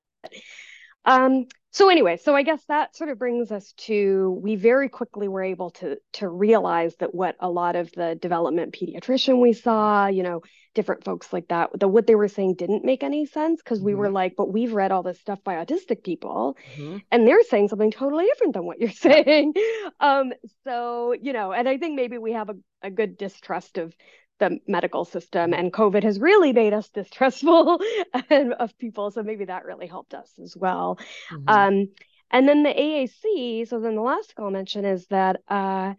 um, 1.05 1.45
so 1.72 1.89
anyway, 1.89 2.17
so 2.17 2.36
I 2.36 2.43
guess 2.43 2.63
that 2.67 2.95
sort 2.95 3.10
of 3.10 3.17
brings 3.17 3.51
us 3.51 3.74
to 3.77 4.39
we 4.43 4.55
very 4.55 4.89
quickly 4.89 5.27
were 5.27 5.41
able 5.41 5.72
to 5.72 5.98
to 6.13 6.27
realize 6.27 6.95
that 6.98 7.15
what 7.15 7.36
a 7.39 7.50
lot 7.50 7.75
of 7.75 7.91
the 7.93 8.13
development 8.13 8.75
pediatrician 8.75 9.41
we 9.41 9.53
saw, 9.53 10.05
you 10.05 10.22
know, 10.22 10.43
different 10.75 11.03
folks 11.03 11.33
like 11.33 11.48
that, 11.48 11.72
the 11.79 11.88
what 11.88 12.05
they 12.05 12.13
were 12.13 12.27
saying 12.27 12.55
didn't 12.55 12.86
make 12.86 13.01
any 13.01 13.25
sense 13.25 13.60
because 13.60 13.81
we 13.81 13.91
mm-hmm. 13.91 14.01
were 14.01 14.12
like, 14.12 14.36
but 14.38 14.53
we've 14.53 14.72
read 14.72 14.91
all 14.91 15.01
this 15.01 15.19
stuff 15.19 15.43
by 15.43 15.55
autistic 15.55 16.03
people, 16.03 16.55
mm-hmm. 16.75 16.98
and 17.12 17.27
they're 17.27 17.43
saying 17.43 17.69
something 17.69 17.91
totally 17.91 18.25
different 18.25 18.53
than 18.53 18.65
what 18.65 18.79
you're 18.79 18.89
saying. 18.91 19.53
um, 20.00 20.31
so 20.63 21.15
you 21.19 21.33
know, 21.33 21.53
and 21.53 21.67
I 21.67 21.79
think 21.79 21.95
maybe 21.95 22.19
we 22.19 22.33
have 22.33 22.50
a, 22.50 22.55
a 22.83 22.91
good 22.91 23.17
distrust 23.17 23.79
of 23.79 23.95
the 24.43 24.59
medical 24.67 25.05
system 25.05 25.53
and 25.53 25.71
covid 25.71 26.03
has 26.03 26.19
really 26.19 26.53
made 26.53 26.73
us 26.73 26.89
distrustful 26.89 27.79
of 28.59 28.77
people 28.77 29.12
so 29.12 29.23
maybe 29.23 29.45
that 29.45 29.65
really 29.65 29.88
helped 29.88 30.13
us 30.13 30.29
as 30.41 30.55
well 30.55 31.00
mm-hmm. 31.31 31.47
um, 31.47 31.88
and 32.31 32.47
then 32.47 32.63
the 32.63 32.69
aac 32.69 33.67
so 33.67 33.79
then 33.79 33.95
the 33.95 34.01
last 34.01 34.33
thing 34.33 34.43
i'll 34.43 34.51
mention 34.51 34.85
is 34.85 35.05
that 35.07 35.38
uh, 35.47 35.93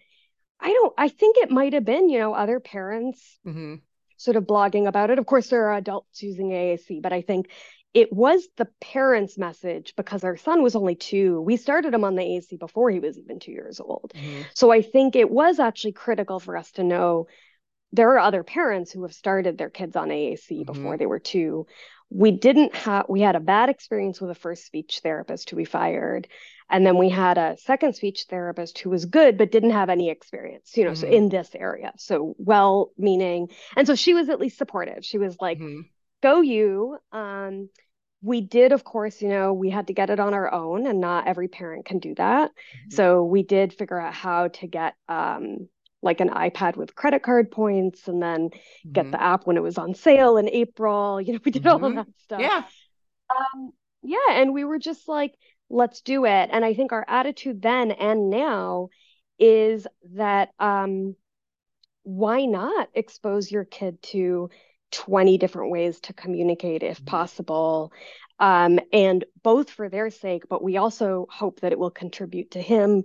i 0.60 0.68
don't 0.68 0.94
i 0.98 1.08
think 1.08 1.36
it 1.38 1.50
might 1.50 1.72
have 1.72 1.84
been 1.84 2.08
you 2.08 2.18
know 2.18 2.34
other 2.34 2.60
parents 2.60 3.38
mm-hmm. 3.46 3.76
sort 4.16 4.36
of 4.36 4.44
blogging 4.44 4.86
about 4.86 5.10
it 5.10 5.18
of 5.18 5.26
course 5.26 5.48
there 5.48 5.66
are 5.66 5.74
adults 5.74 6.22
using 6.22 6.50
aac 6.50 7.00
but 7.00 7.12
i 7.12 7.22
think 7.22 7.48
it 7.94 8.12
was 8.12 8.46
the 8.56 8.66
parents' 8.80 9.38
message 9.38 9.94
because 9.96 10.24
our 10.24 10.36
son 10.36 10.64
was 10.64 10.74
only 10.74 10.96
two. 10.96 11.40
We 11.40 11.56
started 11.56 11.94
him 11.94 12.02
on 12.02 12.16
the 12.16 12.22
AAC 12.22 12.58
before 12.58 12.90
he 12.90 12.98
was 12.98 13.16
even 13.16 13.38
two 13.38 13.52
years 13.52 13.78
old. 13.78 14.12
Mm-hmm. 14.16 14.42
So 14.52 14.72
I 14.72 14.82
think 14.82 15.14
it 15.14 15.30
was 15.30 15.60
actually 15.60 15.92
critical 15.92 16.40
for 16.40 16.56
us 16.56 16.72
to 16.72 16.82
know 16.82 17.28
there 17.94 18.10
are 18.10 18.18
other 18.18 18.42
parents 18.42 18.90
who 18.90 19.02
have 19.02 19.14
started 19.14 19.56
their 19.56 19.70
kids 19.70 19.94
on 19.94 20.08
AAC 20.08 20.50
mm-hmm. 20.50 20.62
before 20.64 20.96
they 20.96 21.06
were 21.06 21.20
two. 21.20 21.66
We 22.10 22.32
didn't 22.32 22.74
have, 22.74 23.06
we 23.08 23.20
had 23.20 23.36
a 23.36 23.40
bad 23.40 23.68
experience 23.68 24.20
with 24.20 24.30
a 24.30 24.34
first 24.34 24.66
speech 24.66 25.00
therapist 25.02 25.48
who 25.48 25.56
we 25.56 25.64
fired. 25.64 26.28
And 26.68 26.84
then 26.84 26.98
we 26.98 27.08
had 27.08 27.38
a 27.38 27.56
second 27.58 27.94
speech 27.94 28.26
therapist 28.28 28.78
who 28.80 28.90
was 28.90 29.04
good, 29.04 29.38
but 29.38 29.52
didn't 29.52 29.70
have 29.70 29.90
any 29.90 30.10
experience, 30.10 30.76
you 30.76 30.84
know, 30.84 30.90
mm-hmm. 30.90 31.00
so 31.00 31.06
in 31.06 31.28
this 31.28 31.50
area. 31.54 31.92
So 31.96 32.34
well 32.38 32.90
meaning. 32.98 33.48
And 33.76 33.86
so 33.86 33.94
she 33.94 34.12
was 34.12 34.28
at 34.28 34.40
least 34.40 34.58
supportive. 34.58 35.04
She 35.04 35.18
was 35.18 35.36
like, 35.40 35.58
mm-hmm. 35.58 35.82
go 36.22 36.40
you. 36.40 36.98
Um, 37.12 37.68
we 38.22 38.40
did, 38.40 38.72
of 38.72 38.82
course, 38.82 39.20
you 39.20 39.28
know, 39.28 39.52
we 39.52 39.68
had 39.70 39.88
to 39.88 39.92
get 39.92 40.08
it 40.08 40.18
on 40.18 40.32
our 40.32 40.50
own, 40.50 40.86
and 40.86 40.98
not 40.98 41.28
every 41.28 41.46
parent 41.46 41.84
can 41.84 41.98
do 41.98 42.14
that. 42.14 42.50
Mm-hmm. 42.50 42.94
So 42.94 43.22
we 43.22 43.42
did 43.42 43.74
figure 43.74 44.00
out 44.00 44.14
how 44.14 44.48
to 44.48 44.66
get 44.66 44.94
um, 45.08 45.68
like 46.04 46.20
an 46.20 46.28
iPad 46.28 46.76
with 46.76 46.94
credit 46.94 47.22
card 47.22 47.50
points 47.50 48.06
and 48.06 48.22
then 48.22 48.50
mm-hmm. 48.50 48.92
get 48.92 49.10
the 49.10 49.20
app 49.20 49.46
when 49.46 49.56
it 49.56 49.62
was 49.62 49.78
on 49.78 49.94
sale 49.94 50.36
in 50.36 50.48
April. 50.48 51.20
You 51.24 51.32
know, 51.32 51.40
we 51.44 51.50
did 51.50 51.64
mm-hmm. 51.64 51.84
all 51.84 51.90
of 51.90 51.94
that 51.96 52.06
stuff. 52.22 52.40
Yeah. 52.40 52.62
Um, 53.30 53.70
yeah. 54.02 54.32
And 54.32 54.52
we 54.52 54.64
were 54.64 54.78
just 54.78 55.08
like, 55.08 55.34
let's 55.70 56.02
do 56.02 56.26
it. 56.26 56.50
And 56.52 56.64
I 56.64 56.74
think 56.74 56.92
our 56.92 57.04
attitude 57.08 57.62
then 57.62 57.90
and 57.90 58.28
now 58.28 58.90
is 59.38 59.86
that 60.12 60.50
um, 60.58 61.16
why 62.02 62.44
not 62.44 62.88
expose 62.94 63.50
your 63.50 63.64
kid 63.64 64.00
to 64.02 64.50
20 64.92 65.38
different 65.38 65.72
ways 65.72 65.98
to 66.00 66.12
communicate 66.12 66.82
if 66.82 66.98
mm-hmm. 66.98 67.06
possible 67.06 67.92
um, 68.38 68.78
and 68.92 69.24
both 69.42 69.70
for 69.70 69.88
their 69.88 70.10
sake 70.10 70.44
but 70.48 70.62
we 70.62 70.76
also 70.76 71.26
hope 71.30 71.60
that 71.60 71.72
it 71.72 71.78
will 71.78 71.90
contribute 71.90 72.52
to 72.52 72.60
him 72.60 73.02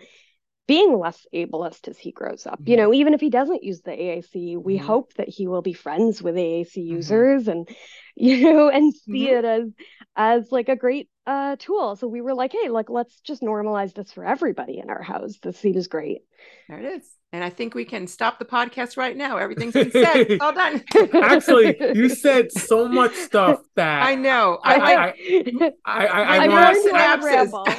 being 0.70 1.00
less 1.00 1.26
ableist 1.34 1.88
as 1.88 1.98
he 1.98 2.12
grows 2.12 2.46
up 2.46 2.60
mm-hmm. 2.60 2.70
you 2.70 2.78
know 2.78 2.94
even 2.94 3.16
if 3.16 3.20
he 3.20 3.32
doesn't 3.32 3.64
use 3.64 3.82
the 3.82 3.92
aac 3.92 4.64
we 4.64 4.76
mm-hmm. 4.76 4.86
hope 4.86 5.12
that 5.16 5.28
he 5.28 5.48
will 5.48 5.64
be 5.64 5.74
friends 5.74 6.22
with 6.22 6.36
aac 6.36 6.68
mm-hmm. 6.68 6.94
users 6.96 7.48
and 7.48 7.68
you 8.16 8.44
know 8.44 8.70
and 8.70 8.94
see 8.94 9.26
mm-hmm. 9.26 9.38
it 9.38 9.46
as 9.46 9.72
as 10.16 10.52
like 10.52 10.70
a 10.70 10.76
great 10.76 11.10
uh, 11.30 11.56
tool 11.60 11.96
so 11.96 12.08
we 12.08 12.22
were 12.22 12.34
like 12.34 12.52
hey 12.52 12.70
like 12.70 12.90
let's 12.90 13.20
just 13.22 13.42
normalize 13.42 13.94
this 13.94 14.12
for 14.12 14.26
everybody 14.26 14.80
in 14.80 14.90
our 14.90 15.04
house 15.04 15.38
this 15.44 15.58
seems 15.58 15.88
great 15.88 16.22
there 16.68 16.80
it 16.80 16.86
is 16.86 17.04
and 17.32 17.44
I 17.44 17.52
think 17.52 17.76
we 17.76 17.86
can 17.86 18.08
stop 18.08 18.40
the 18.40 18.46
podcast 18.46 18.98
right 18.98 19.16
now. 19.16 19.38
Everything's 19.38 19.74
been 19.74 19.92
said. 19.92 20.16
It's 20.30 20.44
all 20.44 20.54
done. 20.54 20.84
Actually, 21.14 21.76
you 21.96 22.10
said 22.26 22.52
so 22.52 22.88
much 22.88 23.14
stuff 23.14 23.62
that 23.76 24.02
I 24.02 24.16
know. 24.16 24.60
I 24.64 24.76
I 24.76 25.08
I, 25.08 25.74
I, 25.86 26.06
I, 26.08 26.46
I 26.46 26.48
want 26.48 27.70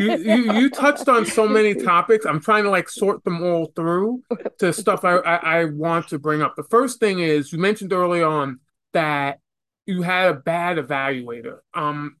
you, 0.00 0.16
you 0.16 0.52
you 0.52 0.70
touched 0.70 1.08
on 1.08 1.26
so 1.26 1.46
many 1.46 1.74
topics. 1.74 2.26
I'm 2.26 2.40
trying 2.40 2.64
to 2.64 2.70
like 2.70 2.88
sort 2.88 3.22
them 3.22 3.42
all 3.42 3.66
through 3.76 4.22
to 4.58 4.72
stuff 4.72 5.04
I, 5.04 5.16
I, 5.18 5.60
I 5.60 5.64
want 5.66 6.08
to 6.08 6.18
bring 6.18 6.42
up. 6.42 6.56
The 6.56 6.64
first 6.64 6.98
thing 6.98 7.20
is 7.20 7.52
you 7.52 7.58
mentioned 7.58 7.92
early 7.92 8.22
on 8.22 8.58
that 8.92 9.38
you 9.86 10.02
had 10.02 10.30
a 10.30 10.34
bad 10.34 10.78
evaluator. 10.78 11.58
Um, 11.72 12.16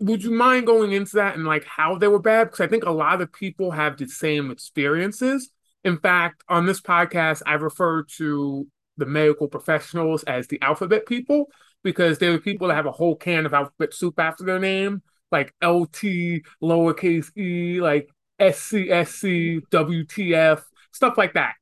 would 0.00 0.22
you 0.22 0.30
mind 0.30 0.66
going 0.66 0.92
into 0.92 1.16
that 1.16 1.34
and 1.34 1.44
like 1.44 1.64
how 1.64 1.96
they 1.96 2.08
were 2.08 2.18
bad? 2.18 2.44
Because 2.44 2.60
I 2.60 2.68
think 2.68 2.84
a 2.84 2.90
lot 2.90 3.20
of 3.20 3.32
people 3.32 3.70
have 3.72 3.96
the 3.96 4.06
same 4.06 4.50
experiences 4.50 5.50
in 5.84 5.98
fact, 5.98 6.42
on 6.48 6.66
this 6.66 6.80
podcast, 6.80 7.42
I 7.46 7.54
refer 7.54 8.02
to 8.16 8.66
the 8.96 9.06
medical 9.06 9.48
professionals 9.48 10.24
as 10.24 10.48
the 10.48 10.60
alphabet 10.60 11.06
people 11.06 11.46
because 11.84 12.18
they're 12.18 12.32
the 12.32 12.40
people 12.40 12.68
that 12.68 12.74
have 12.74 12.86
a 12.86 12.92
whole 12.92 13.14
can 13.14 13.46
of 13.46 13.54
alphabet 13.54 13.94
soup 13.94 14.18
after 14.18 14.44
their 14.44 14.58
name, 14.58 15.02
like 15.30 15.54
LT, 15.62 16.42
lowercase 16.62 17.36
e, 17.36 17.80
like 17.80 18.10
SCSC, 18.40 19.62
WTF, 19.70 20.62
stuff 20.92 21.16
like 21.16 21.34
that. 21.34 21.54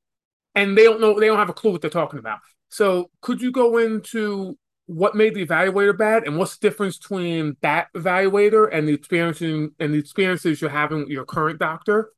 And 0.55 0.77
they 0.77 0.85
don't 0.85 1.01
know, 1.01 1.21
they 1.21 1.27
don't 1.27 1.39
have 1.39 1.51
a 1.51 1.55
clue 1.55 1.73
what 1.73 1.83
they're 1.83 1.91
talking 1.91 2.19
about. 2.19 2.39
So, 2.71 3.11
could 3.21 3.41
you 3.43 3.53
go 3.53 3.77
into 3.77 4.59
what 4.87 5.15
made 5.15 5.35
the 5.35 5.45
evaluator 5.45 5.97
bad 5.97 6.25
and 6.25 6.39
what's 6.39 6.57
the 6.57 6.69
difference 6.69 6.97
between 6.99 7.57
that 7.61 7.89
evaluator 7.95 8.69
and 8.73 8.89
the 8.89 8.95
experiencing 8.95 9.71
and 9.81 9.93
the 9.93 9.99
experiences 9.99 10.61
you're 10.61 10.71
having 10.71 11.01
with 11.01 11.09
your 11.09 11.25
current 11.25 11.59
doctor 11.59 12.11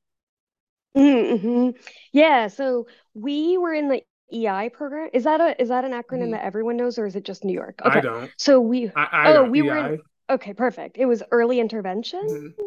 Mm-hmm. 0.96 1.70
Yeah, 2.12 2.48
so 2.48 2.86
we 3.14 3.58
were 3.58 3.72
in 3.72 3.88
the 3.88 4.02
EI 4.32 4.70
program. 4.70 5.10
Is 5.12 5.24
that 5.24 5.40
a 5.40 5.60
is 5.60 5.68
that 5.68 5.84
an 5.84 5.92
acronym 5.92 6.22
mm-hmm. 6.22 6.30
that 6.32 6.44
everyone 6.44 6.76
knows, 6.76 6.98
or 6.98 7.06
is 7.06 7.16
it 7.16 7.24
just 7.24 7.44
New 7.44 7.52
York? 7.52 7.80
Okay. 7.84 7.98
I 7.98 8.00
don't. 8.00 8.30
So 8.36 8.60
we 8.60 8.90
I, 8.94 9.08
I 9.12 9.36
oh 9.36 9.44
we 9.44 9.60
EI. 9.60 9.62
were 9.62 9.76
in, 9.76 10.00
okay 10.30 10.54
perfect. 10.54 10.98
It 10.98 11.06
was 11.06 11.22
early 11.30 11.60
intervention, 11.60 12.26
mm-hmm. 12.26 12.62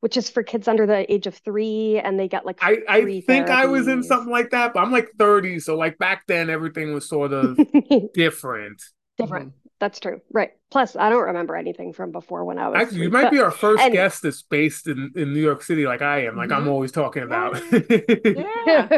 which 0.00 0.16
is 0.16 0.28
for 0.28 0.42
kids 0.42 0.68
under 0.68 0.86
the 0.86 1.10
age 1.12 1.26
of 1.26 1.36
three, 1.36 2.00
and 2.02 2.18
they 2.18 2.28
get 2.28 2.44
like 2.44 2.58
I 2.62 2.78
I 2.88 3.02
think 3.02 3.46
therapies. 3.46 3.50
I 3.50 3.66
was 3.66 3.88
in 3.88 4.02
something 4.02 4.32
like 4.32 4.50
that, 4.50 4.74
but 4.74 4.80
I'm 4.80 4.92
like 4.92 5.10
30, 5.18 5.60
so 5.60 5.76
like 5.76 5.98
back 5.98 6.24
then 6.26 6.50
everything 6.50 6.92
was 6.92 7.08
sort 7.08 7.32
of 7.32 7.58
different. 8.14 8.82
Different. 9.18 9.48
Mm-hmm. 9.48 9.68
That's 9.80 10.00
true. 10.00 10.20
Right. 10.32 10.52
Plus, 10.70 10.96
I 10.96 11.08
don't 11.08 11.24
remember 11.24 11.54
anything 11.54 11.92
from 11.92 12.10
before 12.10 12.44
when 12.44 12.58
I 12.58 12.68
was. 12.68 12.80
Actually, 12.80 13.02
you 13.02 13.10
might 13.10 13.24
but, 13.24 13.32
be 13.32 13.38
our 13.38 13.50
first 13.50 13.82
and, 13.82 13.92
guest 13.92 14.22
that's 14.22 14.42
based 14.42 14.88
in, 14.88 15.12
in 15.14 15.32
New 15.32 15.40
York 15.40 15.62
City, 15.62 15.86
like 15.86 16.02
I 16.02 16.24
am. 16.24 16.36
Like 16.36 16.50
mm-hmm. 16.50 16.62
I'm 16.62 16.68
always 16.68 16.90
talking 16.90 17.22
about. 17.22 17.62
yeah. 18.66 18.88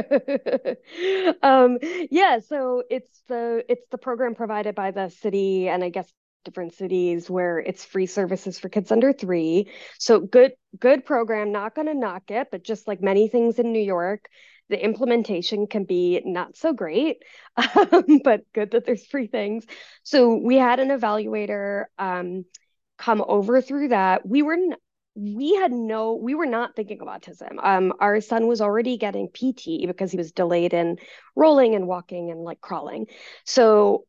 um, 1.43 1.79
yeah. 2.11 2.39
So 2.41 2.83
it's 2.89 3.23
the 3.29 3.65
it's 3.69 3.87
the 3.91 3.99
program 3.99 4.35
provided 4.35 4.75
by 4.75 4.91
the 4.91 5.11
city, 5.11 5.69
and 5.69 5.85
I 5.85 5.91
guess 5.91 6.11
different 6.45 6.73
cities 6.73 7.29
where 7.29 7.59
it's 7.59 7.85
free 7.85 8.07
services 8.07 8.59
for 8.59 8.71
kids 8.71 8.91
under 8.91 9.13
three. 9.13 9.69
So 9.99 10.21
good 10.21 10.53
good 10.79 11.05
program. 11.05 11.53
Not 11.53 11.75
going 11.75 11.89
to 11.89 11.95
knock 11.95 12.31
it, 12.31 12.49
but 12.51 12.65
just 12.65 12.89
like 12.89 13.03
many 13.03 13.29
things 13.29 13.59
in 13.59 13.73
New 13.73 13.83
York, 13.83 14.29
the 14.71 14.83
implementation 14.83 15.67
can 15.67 15.85
be 15.85 16.23
not 16.25 16.57
so 16.57 16.73
great, 16.73 17.23
um, 17.57 18.21
but 18.25 18.43
good 18.55 18.71
that 18.71 18.87
there's 18.87 19.07
free 19.07 19.27
things. 19.27 19.67
So 20.05 20.37
we 20.37 20.57
had 20.57 20.81
an 20.81 20.89
evaluator 20.89 21.85
um, 21.99 22.45
come 22.99 23.23
over 23.27 23.61
through 23.61 23.89
that. 23.89 24.27
We 24.27 24.43
were 24.43 24.57
we 25.17 25.55
had 25.57 25.73
no 25.73 26.15
we 26.15 26.35
were 26.35 26.47
not 26.47 26.77
thinking 26.77 27.01
of 27.01 27.09
autism 27.09 27.59
um 27.65 27.93
our 27.99 28.21
son 28.21 28.47
was 28.47 28.61
already 28.61 28.97
getting 28.97 29.29
pt 29.29 29.87
because 29.87 30.13
he 30.13 30.17
was 30.17 30.31
delayed 30.31 30.73
in 30.73 30.97
rolling 31.35 31.75
and 31.75 31.89
walking 31.89 32.31
and 32.31 32.41
like 32.41 32.61
crawling 32.61 33.07
so 33.45 34.05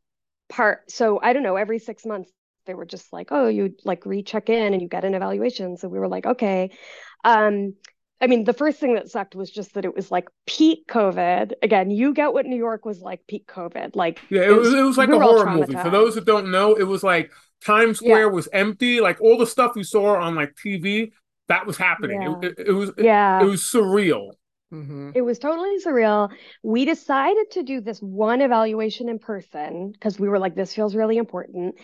part 0.48 0.90
so 0.92 1.20
i 1.24 1.34
don't 1.34 1.44
know 1.44 1.56
every 1.56 1.80
six 1.80 2.06
months 2.06 2.32
they 2.68 2.76
were 2.76 2.86
just 2.86 3.12
like 3.12 3.30
oh 3.32 3.48
you 3.48 3.74
like 3.84 4.06
recheck 4.06 4.50
in 4.50 4.74
and 4.74 4.82
you 4.82 4.88
get 4.88 5.04
an 5.04 5.16
evaluation 5.16 5.76
so 5.76 5.88
we 5.88 5.98
were 5.98 6.08
like 6.08 6.26
okay 6.28 6.70
um 7.24 7.74
I 8.22 8.28
mean, 8.28 8.44
the 8.44 8.54
first 8.54 8.80
thing 8.80 8.94
that 8.96 9.10
sucked 9.10 9.36
was 9.36 9.50
just 9.50 9.74
that 9.74 9.84
it 9.84 9.96
was 9.96 10.12
like 10.12 10.30
peak 10.46 10.88
COVID. 10.88 11.54
Again, 11.64 11.90
you 11.90 12.14
get 12.14 12.34
what 12.34 12.46
New 12.46 12.56
York 12.58 12.86
was 12.86 13.02
like 13.02 13.26
peak 13.28 13.48
COVID. 13.48 13.96
Like 13.96 14.20
yeah, 14.30 14.44
it, 14.44 14.56
was 14.56 14.74
it 14.74 14.82
was 14.82 14.98
like 14.98 15.10
a 15.10 15.20
horror 15.20 15.50
movie. 15.50 15.74
For 15.74 15.90
those 15.90 16.16
that 16.16 16.26
don't 16.26 16.52
know, 16.52 16.76
it 16.76 16.84
was 16.84 17.04
like 17.04 17.32
Times 17.66 17.98
Square 17.98 18.28
yeah. 18.28 18.32
was 18.32 18.48
empty. 18.54 19.02
Like 19.02 19.20
all 19.22 19.38
the 19.38 19.48
stuff 19.48 19.74
you 19.76 19.84
saw 19.84 20.16
on 20.22 20.36
like 20.36 20.54
TV, 20.56 21.12
that 21.48 21.66
was 21.66 21.78
happening. 21.78 22.22
Yeah. 22.22 22.38
It, 22.42 22.60
it, 22.60 22.68
it, 22.68 22.72
was 22.72 22.92
yeah, 22.98 23.40
it, 23.40 23.46
it 23.46 23.50
was 23.50 23.62
surreal. 23.62 24.32
Mm-hmm. 24.72 25.12
It 25.16 25.22
was 25.22 25.38
totally 25.38 25.78
surreal. 25.84 26.32
We 26.64 26.86
decided 26.86 27.52
to 27.52 27.64
do 27.64 27.82
this 27.82 28.00
one 28.00 28.42
evaluation 28.42 29.10
in 29.10 29.20
person 29.20 29.92
because 29.92 30.18
we 30.18 30.30
were 30.30 30.40
like, 30.40 30.56
this 30.56 30.74
feels 30.74 30.96
really 30.96 31.18
important. 31.18 31.76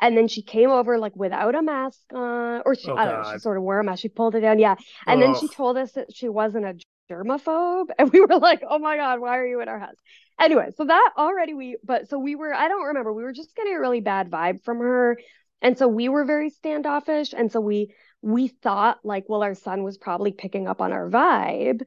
And 0.00 0.16
then 0.16 0.28
she 0.28 0.42
came 0.42 0.70
over 0.70 0.98
like 0.98 1.14
without 1.16 1.54
a 1.54 1.62
mask 1.62 2.00
on, 2.12 2.62
or 2.66 2.74
she, 2.74 2.90
oh, 2.90 2.96
I 2.96 3.04
don't 3.04 3.22
know, 3.22 3.32
she 3.32 3.38
sort 3.38 3.56
of 3.56 3.62
wore 3.62 3.78
a 3.78 3.84
mask. 3.84 4.02
She 4.02 4.08
pulled 4.08 4.34
it 4.34 4.40
down. 4.40 4.58
Yeah. 4.58 4.74
And 5.06 5.22
oh. 5.22 5.26
then 5.26 5.40
she 5.40 5.48
told 5.48 5.76
us 5.76 5.92
that 5.92 6.14
she 6.14 6.28
wasn't 6.28 6.64
a 6.64 6.76
germaphobe. 7.10 7.86
And 7.98 8.10
we 8.12 8.20
were 8.20 8.38
like, 8.38 8.62
oh 8.68 8.78
my 8.78 8.96
God, 8.96 9.20
why 9.20 9.38
are 9.38 9.46
you 9.46 9.60
in 9.60 9.68
our 9.68 9.78
house? 9.78 9.96
Anyway, 10.40 10.70
so 10.76 10.84
that 10.84 11.12
already 11.16 11.54
we, 11.54 11.76
but 11.84 12.08
so 12.08 12.18
we 12.18 12.34
were, 12.34 12.52
I 12.52 12.68
don't 12.68 12.86
remember, 12.86 13.12
we 13.12 13.22
were 13.22 13.32
just 13.32 13.54
getting 13.54 13.74
a 13.74 13.80
really 13.80 14.00
bad 14.00 14.30
vibe 14.30 14.64
from 14.64 14.78
her. 14.78 15.18
And 15.62 15.78
so 15.78 15.86
we 15.86 16.08
were 16.08 16.24
very 16.24 16.50
standoffish. 16.50 17.32
And 17.32 17.52
so 17.52 17.60
we, 17.60 17.94
we 18.20 18.48
thought 18.48 18.98
like, 19.04 19.24
well, 19.28 19.42
our 19.42 19.54
son 19.54 19.84
was 19.84 19.96
probably 19.96 20.32
picking 20.32 20.66
up 20.66 20.80
on 20.80 20.92
our 20.92 21.08
vibe. 21.08 21.82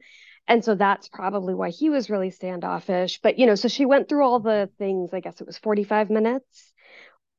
And 0.46 0.64
so 0.64 0.74
that's 0.74 1.08
probably 1.08 1.54
why 1.54 1.68
he 1.68 1.90
was 1.90 2.08
really 2.08 2.30
standoffish. 2.30 3.20
But, 3.22 3.38
you 3.38 3.44
know, 3.44 3.54
so 3.54 3.68
she 3.68 3.84
went 3.84 4.08
through 4.08 4.24
all 4.24 4.40
the 4.40 4.70
things, 4.78 5.10
I 5.12 5.20
guess 5.20 5.42
it 5.42 5.46
was 5.46 5.58
45 5.58 6.08
minutes 6.08 6.72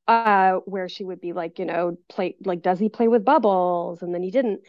uh, 0.09 0.53
where 0.65 0.89
she 0.89 1.03
would 1.03 1.21
be 1.21 1.33
like, 1.33 1.59
you 1.59 1.65
know, 1.65 1.97
play 2.09 2.35
like, 2.43 2.63
does 2.63 2.79
he 2.79 2.89
play 2.89 3.07
with 3.07 3.23
bubbles? 3.23 4.01
And 4.01 4.13
then 4.13 4.23
he 4.23 4.31
didn't. 4.31 4.61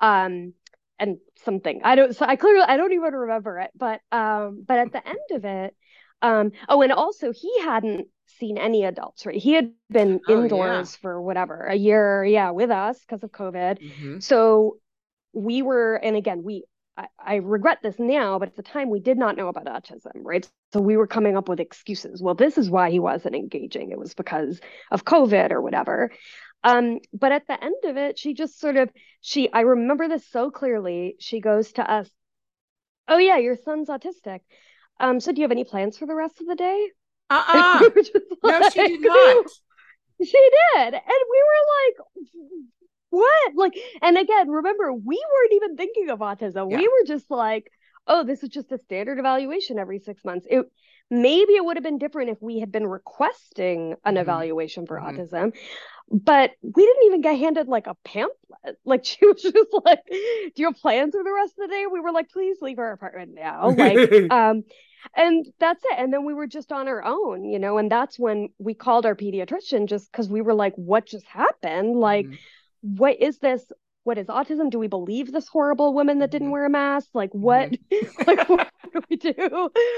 Um, 0.00 0.54
and 1.00 1.18
something 1.44 1.80
I 1.82 1.96
don't. 1.96 2.14
So 2.14 2.24
I 2.24 2.36
clearly 2.36 2.64
I 2.66 2.76
don't 2.76 2.92
even 2.92 3.12
remember 3.12 3.58
it. 3.58 3.72
But 3.74 4.00
um, 4.12 4.64
but 4.66 4.78
at 4.78 4.92
the 4.92 5.06
end 5.06 5.18
of 5.32 5.44
it, 5.44 5.74
um, 6.22 6.52
oh, 6.68 6.82
and 6.82 6.92
also 6.92 7.32
he 7.32 7.60
hadn't 7.60 8.06
seen 8.38 8.56
any 8.56 8.84
adults. 8.84 9.26
Right, 9.26 9.36
he 9.36 9.52
had 9.52 9.72
been 9.90 10.20
oh, 10.28 10.42
indoors 10.42 10.92
yeah. 10.94 11.02
for 11.02 11.20
whatever 11.20 11.66
a 11.66 11.74
year, 11.74 12.24
yeah, 12.24 12.50
with 12.52 12.70
us 12.70 13.00
because 13.00 13.24
of 13.24 13.32
COVID. 13.32 13.82
Mm-hmm. 13.82 14.20
So 14.20 14.78
we 15.32 15.62
were, 15.62 15.96
and 15.96 16.14
again, 16.14 16.44
we 16.44 16.62
I, 16.96 17.06
I, 17.18 17.34
regret 17.36 17.78
this 17.82 17.98
now, 17.98 18.38
but 18.38 18.48
at 18.48 18.56
the 18.56 18.62
time 18.62 18.88
we 18.88 19.00
did 19.00 19.18
not 19.18 19.36
know 19.36 19.48
about 19.48 19.66
autism, 19.66 20.12
right? 20.16 20.48
So 20.72 20.80
we 20.80 20.96
were 20.96 21.06
coming 21.06 21.36
up 21.36 21.48
with 21.48 21.60
excuses. 21.60 22.22
Well, 22.22 22.34
this 22.34 22.56
is 22.56 22.70
why 22.70 22.90
he 22.90 23.00
wasn't 23.00 23.34
engaging. 23.34 23.90
It 23.90 23.98
was 23.98 24.14
because 24.14 24.60
of 24.90 25.04
COVID 25.04 25.50
or 25.50 25.60
whatever. 25.60 26.12
Um, 26.62 27.00
but 27.12 27.32
at 27.32 27.46
the 27.46 27.62
end 27.62 27.84
of 27.84 27.96
it, 27.96 28.18
she 28.18 28.34
just 28.34 28.58
sort 28.58 28.76
of 28.76 28.90
she 29.20 29.52
I 29.52 29.60
remember 29.60 30.08
this 30.08 30.26
so 30.28 30.50
clearly. 30.50 31.16
She 31.18 31.40
goes 31.40 31.72
to 31.72 31.90
us, 31.90 32.08
"Oh 33.08 33.18
yeah, 33.18 33.38
your 33.38 33.56
son's 33.56 33.88
autistic." 33.88 34.40
um, 35.00 35.20
so 35.20 35.32
do 35.32 35.40
you 35.40 35.44
have 35.44 35.52
any 35.52 35.64
plans 35.64 35.98
for 35.98 36.06
the 36.06 36.14
rest 36.14 36.40
of 36.40 36.46
the 36.46 36.54
day? 36.54 36.88
Uh-uh. 37.30 37.88
we 37.94 38.02
no, 38.44 38.70
she 38.70 38.88
did 38.88 39.00
not. 39.02 39.46
She 40.22 40.50
did. 40.76 40.94
And 40.94 41.22
we 41.30 41.42
were 41.48 41.64
like, 41.74 42.24
what? 43.14 43.52
Like, 43.54 43.74
and 44.02 44.16
again, 44.18 44.50
remember, 44.50 44.92
we 44.92 45.22
weren't 45.32 45.52
even 45.52 45.76
thinking 45.76 46.10
of 46.10 46.20
autism. 46.20 46.70
Yeah. 46.70 46.78
We 46.78 46.88
were 46.88 47.06
just 47.06 47.30
like, 47.30 47.70
oh, 48.06 48.24
this 48.24 48.42
is 48.42 48.50
just 48.50 48.72
a 48.72 48.78
standard 48.78 49.18
evaluation 49.18 49.78
every 49.78 49.98
six 49.98 50.24
months. 50.24 50.46
It 50.50 50.66
maybe 51.10 51.52
it 51.54 51.64
would 51.64 51.76
have 51.76 51.84
been 51.84 51.98
different 51.98 52.30
if 52.30 52.40
we 52.40 52.60
had 52.60 52.72
been 52.72 52.86
requesting 52.86 53.92
an 54.04 54.14
mm-hmm. 54.14 54.16
evaluation 54.18 54.86
for 54.86 54.98
mm-hmm. 54.98 55.20
autism 55.20 55.52
but 56.10 56.50
we 56.62 56.86
didn't 56.86 57.04
even 57.04 57.20
get 57.20 57.38
handed 57.38 57.68
like 57.68 57.86
a 57.86 57.96
pamphlet 58.04 58.78
like 58.84 59.04
she 59.04 59.24
was 59.26 59.42
just 59.42 59.68
like 59.84 60.00
do 60.08 60.52
you 60.56 60.66
have 60.66 60.76
plans 60.76 61.14
for 61.14 61.22
the 61.22 61.32
rest 61.32 61.54
of 61.58 61.68
the 61.68 61.74
day 61.74 61.86
we 61.90 62.00
were 62.00 62.12
like 62.12 62.30
please 62.30 62.58
leave 62.60 62.78
our 62.78 62.92
apartment 62.92 63.32
now 63.34 63.70
like 63.70 63.98
um 64.30 64.64
and 65.16 65.46
that's 65.58 65.84
it 65.84 65.98
and 65.98 66.12
then 66.12 66.24
we 66.24 66.34
were 66.34 66.46
just 66.46 66.72
on 66.72 66.88
our 66.88 67.04
own 67.04 67.44
you 67.44 67.58
know 67.58 67.78
and 67.78 67.90
that's 67.90 68.18
when 68.18 68.48
we 68.58 68.74
called 68.74 69.06
our 69.06 69.14
pediatrician 69.14 69.86
just 69.86 70.10
because 70.10 70.28
we 70.28 70.40
were 70.40 70.54
like 70.54 70.74
what 70.76 71.06
just 71.06 71.26
happened 71.26 71.96
like 71.96 72.26
mm-hmm. 72.26 72.34
What 72.84 73.20
is 73.20 73.38
this 73.38 73.72
what 74.04 74.18
is 74.18 74.26
autism? 74.26 74.70
Do 74.70 74.78
we 74.78 74.86
believe 74.86 75.32
this 75.32 75.48
horrible 75.48 75.94
woman 75.94 76.18
that 76.18 76.30
didn't 76.30 76.48
mm-hmm. 76.48 76.52
wear 76.52 76.66
a 76.66 76.70
mask? 76.70 77.08
Like 77.14 77.30
what? 77.32 77.70
Mm-hmm. 77.70 78.22
like 78.26 78.48
what 78.50 78.70
do 78.92 79.00
we 79.08 79.16
do? 79.16 79.32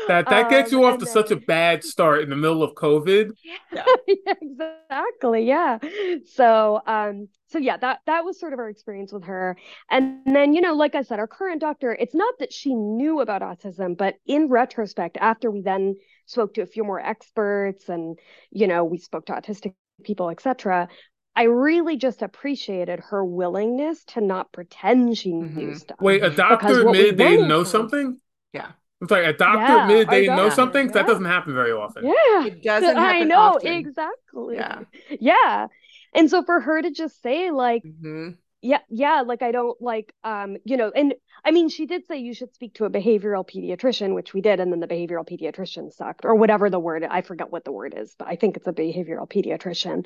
That 0.06 0.28
that 0.28 0.48
gets 0.48 0.72
um, 0.72 0.78
you 0.78 0.84
off 0.86 0.98
to 0.98 1.04
then... 1.04 1.12
such 1.12 1.32
a 1.32 1.36
bad 1.36 1.82
start 1.82 2.22
in 2.22 2.30
the 2.30 2.36
middle 2.36 2.62
of 2.62 2.74
COVID. 2.74 3.32
Yeah, 3.72 3.84
yeah, 4.06 4.34
exactly. 4.40 5.46
Yeah. 5.46 5.78
So 6.24 6.80
um 6.86 7.28
so 7.48 7.58
yeah, 7.58 7.76
that 7.78 8.00
that 8.06 8.24
was 8.24 8.38
sort 8.38 8.52
of 8.52 8.60
our 8.60 8.68
experience 8.68 9.12
with 9.12 9.24
her. 9.24 9.56
And 9.90 10.20
then, 10.24 10.54
you 10.54 10.60
know, 10.60 10.74
like 10.74 10.94
I 10.94 11.02
said, 11.02 11.18
our 11.18 11.26
current 11.26 11.60
doctor, 11.60 11.92
it's 11.92 12.14
not 12.14 12.34
that 12.38 12.52
she 12.52 12.74
knew 12.74 13.20
about 13.20 13.42
autism, 13.42 13.96
but 13.96 14.14
in 14.24 14.48
retrospect, 14.48 15.16
after 15.20 15.50
we 15.50 15.62
then 15.62 15.96
spoke 16.26 16.54
to 16.54 16.62
a 16.62 16.66
few 16.66 16.84
more 16.84 17.00
experts 17.00 17.88
and, 17.88 18.18
you 18.50 18.66
know, 18.66 18.84
we 18.84 18.98
spoke 18.98 19.26
to 19.26 19.32
autistic 19.32 19.74
people, 20.04 20.30
etc., 20.30 20.88
I 21.36 21.44
really 21.44 21.96
just 21.96 22.22
appreciated 22.22 22.98
her 22.98 23.24
willingness 23.24 24.02
to 24.06 24.22
not 24.22 24.52
pretend 24.52 25.18
she 25.18 25.32
mm-hmm. 25.32 25.56
knew 25.56 25.74
stuff. 25.74 26.00
Wait, 26.00 26.24
a 26.24 26.30
doctor 26.30 26.80
admitted 26.80 27.18
they 27.18 27.36
know 27.36 27.62
something? 27.62 28.18
Yeah. 28.52 28.70
It's 29.02 29.10
like 29.10 29.26
a 29.26 29.34
doctor 29.34 29.60
yeah, 29.60 29.82
admitted 29.82 30.08
they 30.08 30.26
know 30.26 30.48
something? 30.48 30.86
Yeah. 30.86 30.92
That 30.94 31.06
doesn't 31.06 31.26
happen 31.26 31.54
very 31.54 31.72
often. 31.72 32.06
Yeah. 32.06 32.46
It 32.46 32.62
doesn't 32.64 32.96
I 32.96 33.20
know, 33.20 33.56
often. 33.56 33.72
exactly. 33.72 34.56
Yeah. 34.56 34.80
Yeah. 35.20 35.66
And 36.14 36.30
so 36.30 36.42
for 36.42 36.58
her 36.60 36.80
to 36.80 36.90
just 36.90 37.20
say, 37.22 37.50
like, 37.50 37.84
mm-hmm 37.84 38.30
yeah 38.66 38.80
yeah 38.88 39.22
like 39.24 39.42
i 39.42 39.52
don't 39.52 39.80
like 39.80 40.12
um 40.24 40.56
you 40.64 40.76
know 40.76 40.90
and 40.94 41.14
i 41.44 41.52
mean 41.52 41.68
she 41.68 41.86
did 41.86 42.04
say 42.06 42.18
you 42.18 42.34
should 42.34 42.52
speak 42.52 42.74
to 42.74 42.84
a 42.84 42.90
behavioral 42.90 43.48
pediatrician 43.48 44.14
which 44.14 44.34
we 44.34 44.40
did 44.40 44.58
and 44.58 44.72
then 44.72 44.80
the 44.80 44.88
behavioral 44.88 45.26
pediatrician 45.26 45.92
sucked 45.92 46.24
or 46.24 46.34
whatever 46.34 46.68
the 46.68 46.78
word 46.78 47.04
i 47.04 47.20
forget 47.20 47.50
what 47.52 47.64
the 47.64 47.70
word 47.70 47.94
is 47.96 48.14
but 48.18 48.26
i 48.26 48.34
think 48.34 48.56
it's 48.56 48.66
a 48.66 48.72
behavioral 48.72 49.30
pediatrician 49.30 50.04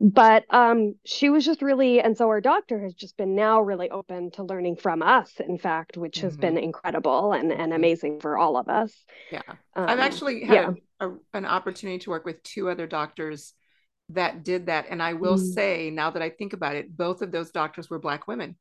but 0.00 0.44
um 0.50 0.94
she 1.04 1.30
was 1.30 1.44
just 1.44 1.62
really 1.62 2.00
and 2.00 2.16
so 2.16 2.28
our 2.28 2.40
doctor 2.40 2.82
has 2.82 2.94
just 2.94 3.16
been 3.16 3.36
now 3.36 3.60
really 3.60 3.88
open 3.90 4.30
to 4.32 4.42
learning 4.42 4.74
from 4.74 5.02
us 5.02 5.32
in 5.48 5.56
fact 5.56 5.96
which 5.96 6.18
mm-hmm. 6.18 6.26
has 6.26 6.36
been 6.36 6.58
incredible 6.58 7.32
and 7.32 7.52
and 7.52 7.72
amazing 7.72 8.18
for 8.18 8.36
all 8.36 8.56
of 8.56 8.68
us 8.68 8.92
yeah 9.30 9.42
um, 9.76 9.88
i've 9.88 10.00
actually 10.00 10.44
had 10.44 10.54
yeah. 11.00 11.06
a, 11.06 11.10
an 11.32 11.44
opportunity 11.44 12.00
to 12.00 12.10
work 12.10 12.24
with 12.24 12.42
two 12.42 12.68
other 12.68 12.88
doctors 12.88 13.54
that 14.14 14.44
did 14.44 14.66
that. 14.66 14.86
And 14.90 15.02
I 15.02 15.14
will 15.14 15.36
mm. 15.36 15.52
say, 15.54 15.90
now 15.90 16.10
that 16.10 16.22
I 16.22 16.30
think 16.30 16.52
about 16.52 16.76
it, 16.76 16.96
both 16.96 17.22
of 17.22 17.32
those 17.32 17.50
doctors 17.50 17.90
were 17.90 17.98
Black 17.98 18.26
women. 18.28 18.56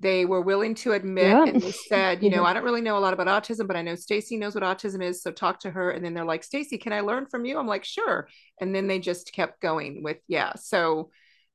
They 0.00 0.24
were 0.24 0.40
willing 0.40 0.74
to 0.76 0.92
admit 0.92 1.28
yeah. 1.28 1.44
and 1.44 1.62
they 1.62 1.70
said, 1.70 2.22
you 2.22 2.28
know, 2.28 2.44
I 2.44 2.52
don't 2.52 2.64
really 2.64 2.80
know 2.80 2.98
a 2.98 3.00
lot 3.00 3.14
about 3.14 3.28
autism, 3.28 3.66
but 3.66 3.76
I 3.76 3.82
know 3.82 3.94
Stacy 3.94 4.36
knows 4.36 4.54
what 4.54 4.64
autism 4.64 5.02
is. 5.02 5.22
So 5.22 5.30
talk 5.30 5.60
to 5.60 5.70
her. 5.70 5.90
And 5.90 6.04
then 6.04 6.14
they're 6.14 6.24
like, 6.24 6.42
Stacy, 6.42 6.78
can 6.78 6.92
I 6.92 7.00
learn 7.00 7.26
from 7.26 7.44
you? 7.44 7.58
I'm 7.58 7.66
like, 7.66 7.84
sure. 7.84 8.28
And 8.60 8.74
then 8.74 8.88
they 8.88 8.98
just 8.98 9.32
kept 9.32 9.60
going 9.60 10.02
with, 10.02 10.18
yeah. 10.26 10.54
So, 10.56 11.10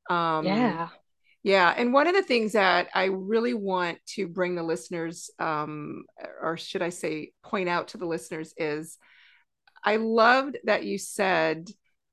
um, 0.09 0.45
yeah. 0.45 0.88
Yeah. 1.43 1.73
And 1.75 1.93
one 1.93 2.08
of 2.08 2.15
the 2.15 2.23
things 2.23 2.54
that 2.54 2.89
I 2.93 3.06
really 3.06 3.54
want 3.54 3.99
to 4.15 4.27
bring 4.27 4.56
the 4.56 4.63
listeners, 4.63 5.30
um, 5.38 6.06
or 6.41 6.58
should 6.58 6.82
I 6.82 6.89
say, 6.89 7.34
point 7.43 7.69
out 7.69 7.89
to 7.89 7.97
the 7.97 8.08
listeners 8.08 8.54
is 8.58 8.97
I 9.84 9.97
loved 9.97 10.58
that 10.63 10.84
you 10.84 10.97
said, 10.97 11.69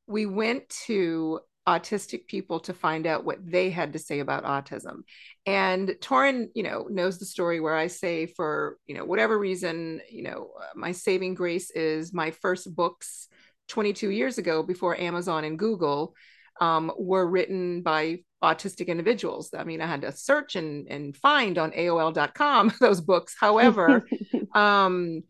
we 0.06 0.26
went 0.26 0.68
to 0.86 1.40
autistic 1.66 2.28
people 2.28 2.60
to 2.60 2.72
find 2.72 3.06
out 3.06 3.24
what 3.24 3.38
they 3.44 3.70
had 3.70 3.92
to 3.92 3.98
say 3.98 4.20
about 4.20 4.44
autism. 4.44 5.00
And 5.46 5.88
Torrin, 6.00 6.48
you 6.54 6.62
know, 6.62 6.86
knows 6.88 7.18
the 7.18 7.26
story 7.26 7.58
where 7.58 7.74
I 7.74 7.88
say 7.88 8.26
for, 8.26 8.78
you 8.86 8.96
know, 8.96 9.04
whatever 9.04 9.36
reason, 9.36 10.00
you 10.08 10.22
know, 10.22 10.52
uh, 10.60 10.66
my 10.76 10.92
saving 10.92 11.34
grace 11.34 11.70
is 11.70 12.12
my 12.12 12.30
first 12.30 12.74
books 12.74 13.28
22 13.68 14.10
years 14.10 14.38
ago 14.38 14.62
before 14.62 14.98
Amazon 15.00 15.44
and 15.44 15.58
Google 15.58 16.14
um, 16.60 16.92
were 16.96 17.28
written 17.28 17.82
by 17.82 18.18
autistic 18.42 18.86
individuals. 18.86 19.50
I 19.56 19.64
mean, 19.64 19.80
I 19.80 19.86
had 19.86 20.02
to 20.02 20.12
search 20.12 20.54
and, 20.54 20.86
and 20.88 21.16
find 21.16 21.58
on 21.58 21.72
AOL.com 21.72 22.74
those 22.80 23.00
books. 23.00 23.34
However, 23.38 24.06
um, 24.54 25.22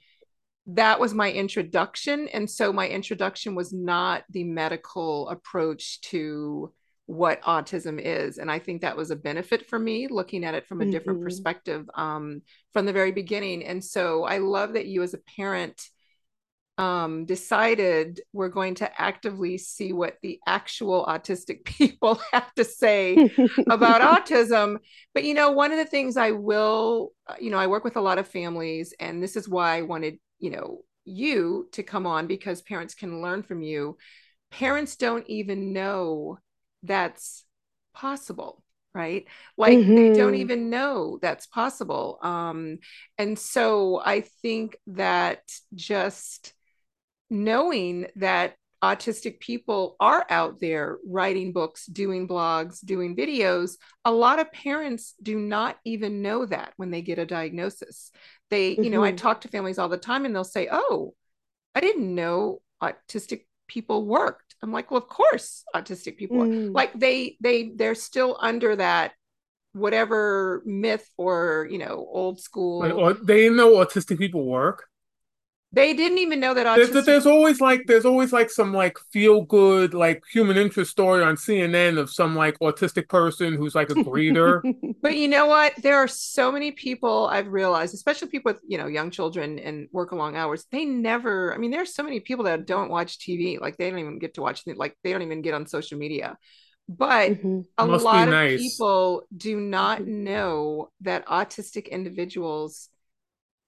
that 0.67 0.99
was 0.99 1.15
my 1.15 1.31
introduction. 1.31 2.29
And 2.29 2.51
so 2.51 2.73
my 2.73 2.89
introduction 2.89 3.55
was 3.55 3.73
not 3.73 4.25
the 4.31 4.45
medical 4.45 5.29
approach 5.29 6.01
to 6.03 6.73
what 7.07 7.41
autism 7.43 8.01
is. 8.01 8.39
And 8.39 8.51
I 8.51 8.59
think 8.59 8.83
that 8.83 8.97
was 8.97 9.13
a 9.13 9.17
benefit 9.17 9.69
for 9.69 9.79
me 9.79 10.09
looking 10.09 10.45
at 10.45 10.55
it 10.55 10.67
from 10.67 10.81
a 10.81 10.85
mm-hmm. 10.85 10.91
different 10.91 11.23
perspective 11.23 11.89
um, 11.95 12.43
from 12.73 12.85
the 12.85 12.93
very 12.93 13.13
beginning. 13.13 13.65
And 13.65 13.83
so 13.83 14.25
I 14.25 14.39
love 14.39 14.73
that 14.73 14.87
you, 14.87 15.03
as 15.05 15.15
a 15.15 15.21
parent, 15.37 15.81
um, 16.79 17.25
decided 17.25 18.21
we're 18.33 18.49
going 18.49 18.75
to 18.77 19.01
actively 19.01 19.57
see 19.59 19.93
what 19.93 20.17
the 20.23 20.39
actual 20.47 21.07
autistic 21.07 21.65
people 21.65 22.21
have 22.33 22.53
to 22.55 22.65
say 22.65 23.31
about 23.71 24.03
autism. 24.03 24.79
But, 25.15 25.25
you 25.25 25.35
know, 25.35 25.53
one 25.53 25.73
of 25.73 25.79
the 25.79 25.87
things 25.87 26.17
I 26.17 26.33
will, 26.33 27.13
uh, 27.27 27.35
you 27.41 27.51
know, 27.51 27.59
I 27.59 27.67
work 27.67 27.85
with 27.85 27.97
a 27.97 28.01
lot 28.01 28.19
of 28.19 28.29
families, 28.29 28.95
and 29.01 29.23
this 29.23 29.37
is 29.37 29.49
why 29.49 29.79
I 29.79 29.83
wanted 29.83 30.19
you 30.39 30.51
know 30.51 30.83
you 31.05 31.69
to 31.73 31.83
come 31.83 32.07
on 32.07 32.27
because 32.27 32.63
parents 32.63 32.95
can 32.95 33.23
learn 33.23 33.43
from 33.43 33.63
you 33.63 33.97
parents 34.51 34.97
don't 34.97 35.29
even 35.29 35.73
know 35.73 36.39
that's 36.83 37.45
possible 37.95 38.63
right 38.95 39.27
like 39.57 39.79
mm-hmm. 39.79 39.95
they 39.95 40.13
don't 40.13 40.33
mm-hmm. 40.33 40.41
even 40.43 40.71
know 40.71 41.19
that's 41.23 41.47
possible 41.47 42.19
um 42.23 42.79
and 43.19 43.39
so 43.39 44.01
i 44.05 44.21
think 44.43 44.77
that 44.87 45.41
just 45.75 46.53
knowing 47.31 48.07
that 48.17 48.55
autistic 48.83 49.41
people 49.41 49.97
are 49.99 50.27
out 50.29 50.61
there 50.61 50.99
writing 51.07 51.53
books, 51.53 51.87
doing 51.87 52.29
blogs, 52.29 52.85
doing 52.85 53.17
videos, 53.17 53.77
a 54.05 54.13
lot 54.13 54.39
of 54.39 54.53
parents 54.53 55.15
do 55.23 55.39
not 55.39 55.77
even 55.85 56.23
know 56.23 56.47
that 56.47 56.73
when 56.77 56.91
they 56.91 57.03
get 57.03 57.19
a 57.19 57.27
diagnosis. 57.27 58.13
They, 58.51 58.73
mm-hmm. 58.73 58.85
you 58.85 58.91
know, 58.91 59.03
I 59.03 59.09
mm-hmm. 59.09 59.17
talk 59.17 59.41
to 59.43 59.49
families 59.49 59.79
all 59.79 59.89
the 59.89 59.97
time 59.97 60.25
and 60.25 60.35
they'll 60.35 60.45
say, 60.45 60.69
Oh, 60.71 61.15
I 61.75 61.81
didn't 61.81 62.15
know 62.15 62.61
autistic 62.83 63.43
people 63.69 64.07
worked. 64.07 64.55
I'm 64.63 64.73
like, 64.73 64.91
well, 64.91 65.01
of 65.01 65.09
course, 65.09 65.65
autistic 65.75 66.17
people 66.17 66.39
mm. 66.39 66.75
like 66.75 66.93
they 66.95 67.37
they 67.41 67.73
they're 67.75 67.95
still 67.95 68.37
under 68.41 68.77
that 68.77 69.13
whatever 69.73 70.63
myth 70.65 71.09
or 71.19 71.69
you 71.71 71.79
know 71.79 72.07
old 72.11 72.41
school. 72.41 72.83
or 72.93 73.13
they 73.15 73.49
know 73.49 73.75
autistic 73.75 74.19
people 74.19 74.45
work. 74.45 74.85
They 75.77 75.93
didn't 75.93 76.17
even 76.17 76.41
know 76.41 76.55
that 76.55 76.67
autistic. 76.67 76.93
There's, 76.93 77.05
there's, 77.05 77.27
always 77.27 77.61
like 77.61 77.83
there's 77.87 78.07
always 78.07 78.33
like 78.33 78.51
some 78.51 78.73
like 78.73 78.97
feel 79.13 79.43
good 79.43 79.93
like 79.93 80.23
human 80.33 80.57
interest 80.57 80.91
story 80.91 81.23
on 81.23 81.37
CNN 81.37 81.99
of 81.99 82.11
some 82.11 82.35
like 82.35 82.59
autistic 82.61 83.11
person 83.11 83.53
who's 83.53 83.75
like 83.75 83.91
a 83.91 83.95
greeter. 83.95 84.63
but 85.03 85.19
you 85.19 85.29
know 85.29 85.45
what? 85.45 85.75
There 85.83 85.97
are 85.97 86.09
so 86.09 86.51
many 86.51 86.73
people 86.73 87.27
I've 87.27 87.49
realized, 87.49 87.93
especially 87.93 88.29
people 88.29 88.53
with 88.53 88.63
you 88.67 88.79
know 88.79 88.87
young 88.87 89.11
children 89.11 89.59
and 89.59 89.87
work 89.93 90.13
long 90.13 90.35
hours. 90.35 90.65
They 90.73 90.87
never. 90.87 91.53
I 91.53 91.59
mean, 91.59 91.73
there's 91.73 91.95
so 91.95 92.03
many 92.03 92.21
people 92.21 92.47
that 92.47 92.67
don't 92.67 92.89
watch 92.89 93.19
TV. 93.19 93.61
Like 93.61 93.77
they 93.77 93.91
don't 93.91 93.99
even 93.99 94.19
get 94.19 94.33
to 94.35 94.41
watch. 94.41 94.63
Like 94.67 94.97
they 95.05 95.13
don't 95.13 95.21
even 95.21 95.43
get 95.43 95.53
on 95.53 95.67
social 95.67 95.99
media. 95.99 96.39
But 96.89 97.33
mm-hmm. 97.33 97.61
a 97.77 97.87
Must 97.87 98.03
lot 98.03 98.29
of 98.29 98.59
people 98.59 99.25
do 99.37 99.61
not 99.61 100.01
mm-hmm. 100.01 100.25
know 100.25 100.89
that 101.03 101.27
autistic 101.27 101.91
individuals 101.91 102.89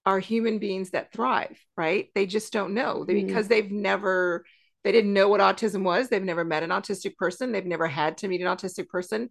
are 0.08 0.18
human 0.18 0.58
beings 0.58 0.90
that 0.90 1.12
thrive, 1.12 1.62
right? 1.76 2.08
They 2.14 2.24
just 2.24 2.50
don't 2.50 2.72
know 2.72 3.04
they, 3.04 3.12
mm. 3.12 3.26
because 3.26 3.46
they've 3.46 3.70
never, 3.70 4.46
they 4.82 4.90
didn't 4.90 5.12
know 5.12 5.28
what 5.28 5.42
autism 5.42 5.82
was. 5.82 6.08
They've 6.08 6.24
never 6.24 6.46
met 6.46 6.62
an 6.62 6.70
autistic 6.70 7.16
person. 7.16 7.52
They've 7.52 7.66
never 7.66 7.86
had 7.86 8.16
to 8.18 8.28
meet 8.28 8.40
an 8.40 8.46
autistic 8.46 8.88
person. 8.88 9.28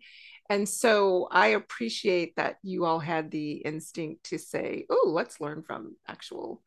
And 0.51 0.69
so 0.69 1.29
I 1.31 1.47
appreciate 1.47 2.35
that 2.35 2.57
you 2.61 2.85
all 2.85 2.99
had 2.99 3.31
the 3.31 3.53
instinct 3.53 4.25
to 4.25 4.37
say, 4.37 4.85
oh, 4.87 5.09
let's 5.11 5.41
learn 5.41 5.63
from 5.63 5.95
actual 6.07 6.61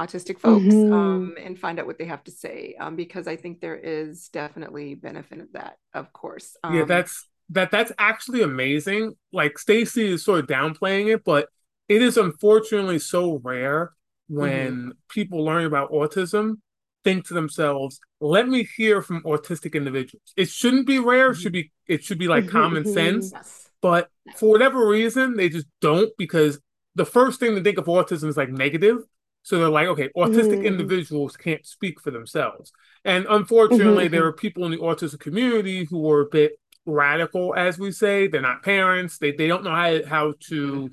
autistic 0.00 0.40
folks 0.40 0.64
mm-hmm. 0.64 0.92
um, 0.92 1.34
and 1.40 1.56
find 1.56 1.78
out 1.78 1.86
what 1.86 1.98
they 1.98 2.06
have 2.06 2.24
to 2.24 2.32
say 2.32 2.74
um, 2.80 2.96
because 2.96 3.28
I 3.28 3.36
think 3.36 3.60
there 3.60 3.76
is 3.76 4.28
definitely 4.32 4.96
benefit 4.96 5.38
of 5.38 5.52
that, 5.52 5.76
of 5.94 6.12
course. 6.12 6.56
Um, 6.64 6.74
yeah, 6.74 6.84
that's 6.84 7.28
that 7.50 7.70
that's 7.70 7.92
actually 7.96 8.42
amazing. 8.42 9.14
Like 9.32 9.56
Stacy 9.56 10.08
is 10.08 10.24
sort 10.24 10.40
of 10.40 10.46
downplaying 10.48 11.14
it, 11.14 11.22
but 11.22 11.48
it 11.88 12.02
is 12.02 12.16
unfortunately 12.16 12.98
so 12.98 13.40
rare 13.42 13.92
when 14.28 14.72
mm-hmm. 14.72 14.90
people 15.08 15.44
learn 15.44 15.66
about 15.66 15.92
autism 15.92 16.56
think 17.04 17.26
to 17.26 17.34
themselves, 17.34 18.00
let 18.20 18.48
me 18.48 18.68
hear 18.76 19.02
from 19.02 19.22
autistic 19.22 19.74
individuals. 19.74 20.32
It 20.36 20.48
shouldn't 20.48 20.86
be 20.86 20.98
rare, 20.98 21.30
it 21.30 21.36
should 21.36 21.52
be 21.52 21.72
it 21.86 22.04
should 22.04 22.18
be 22.18 22.28
like 22.28 22.44
mm-hmm, 22.44 22.56
common 22.56 22.84
mm-hmm. 22.84 22.92
sense. 22.92 23.32
Yes. 23.32 23.68
But 23.80 24.08
for 24.36 24.48
whatever 24.48 24.86
reason, 24.86 25.36
they 25.36 25.48
just 25.48 25.66
don't 25.80 26.10
because 26.16 26.60
the 26.94 27.04
first 27.04 27.40
thing 27.40 27.54
to 27.56 27.62
think 27.62 27.78
of 27.78 27.86
autism 27.86 28.28
is 28.28 28.36
like 28.36 28.50
negative. 28.50 28.98
So 29.42 29.58
they're 29.58 29.68
like, 29.68 29.88
okay, 29.88 30.08
autistic 30.16 30.58
mm-hmm. 30.58 30.66
individuals 30.66 31.36
can't 31.36 31.66
speak 31.66 32.00
for 32.00 32.12
themselves. 32.12 32.70
And 33.04 33.26
unfortunately, 33.28 34.06
there 34.06 34.24
are 34.24 34.32
people 34.32 34.64
in 34.64 34.70
the 34.70 34.78
autism 34.78 35.18
community 35.18 35.84
who 35.84 36.08
are 36.08 36.20
a 36.20 36.26
bit 36.26 36.52
radical, 36.86 37.52
as 37.56 37.76
we 37.76 37.90
say. 37.90 38.28
They're 38.28 38.40
not 38.40 38.62
parents. 38.62 39.18
They 39.18 39.32
they 39.32 39.48
don't 39.48 39.64
know 39.64 39.74
how, 39.74 40.04
how 40.06 40.34
to 40.48 40.90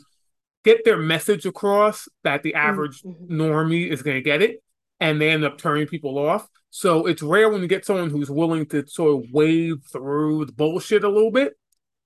get 0.63 0.83
their 0.85 0.97
message 0.97 1.45
across 1.45 2.07
that 2.23 2.43
the 2.43 2.53
average 2.53 3.01
mm-hmm. 3.01 3.41
normie 3.41 3.89
is 3.89 4.01
going 4.01 4.17
to 4.17 4.21
get 4.21 4.41
it 4.41 4.61
and 4.99 5.21
they 5.21 5.29
end 5.29 5.43
up 5.43 5.57
turning 5.57 5.87
people 5.87 6.17
off. 6.17 6.47
So 6.69 7.07
it's 7.07 7.21
rare 7.21 7.49
when 7.49 7.61
you 7.61 7.67
get 7.67 7.85
someone 7.85 8.09
who's 8.09 8.29
willing 8.29 8.65
to 8.67 8.85
sort 8.87 9.23
of 9.23 9.31
wade 9.31 9.83
through 9.91 10.45
the 10.45 10.51
bullshit 10.51 11.03
a 11.03 11.09
little 11.09 11.31
bit 11.31 11.53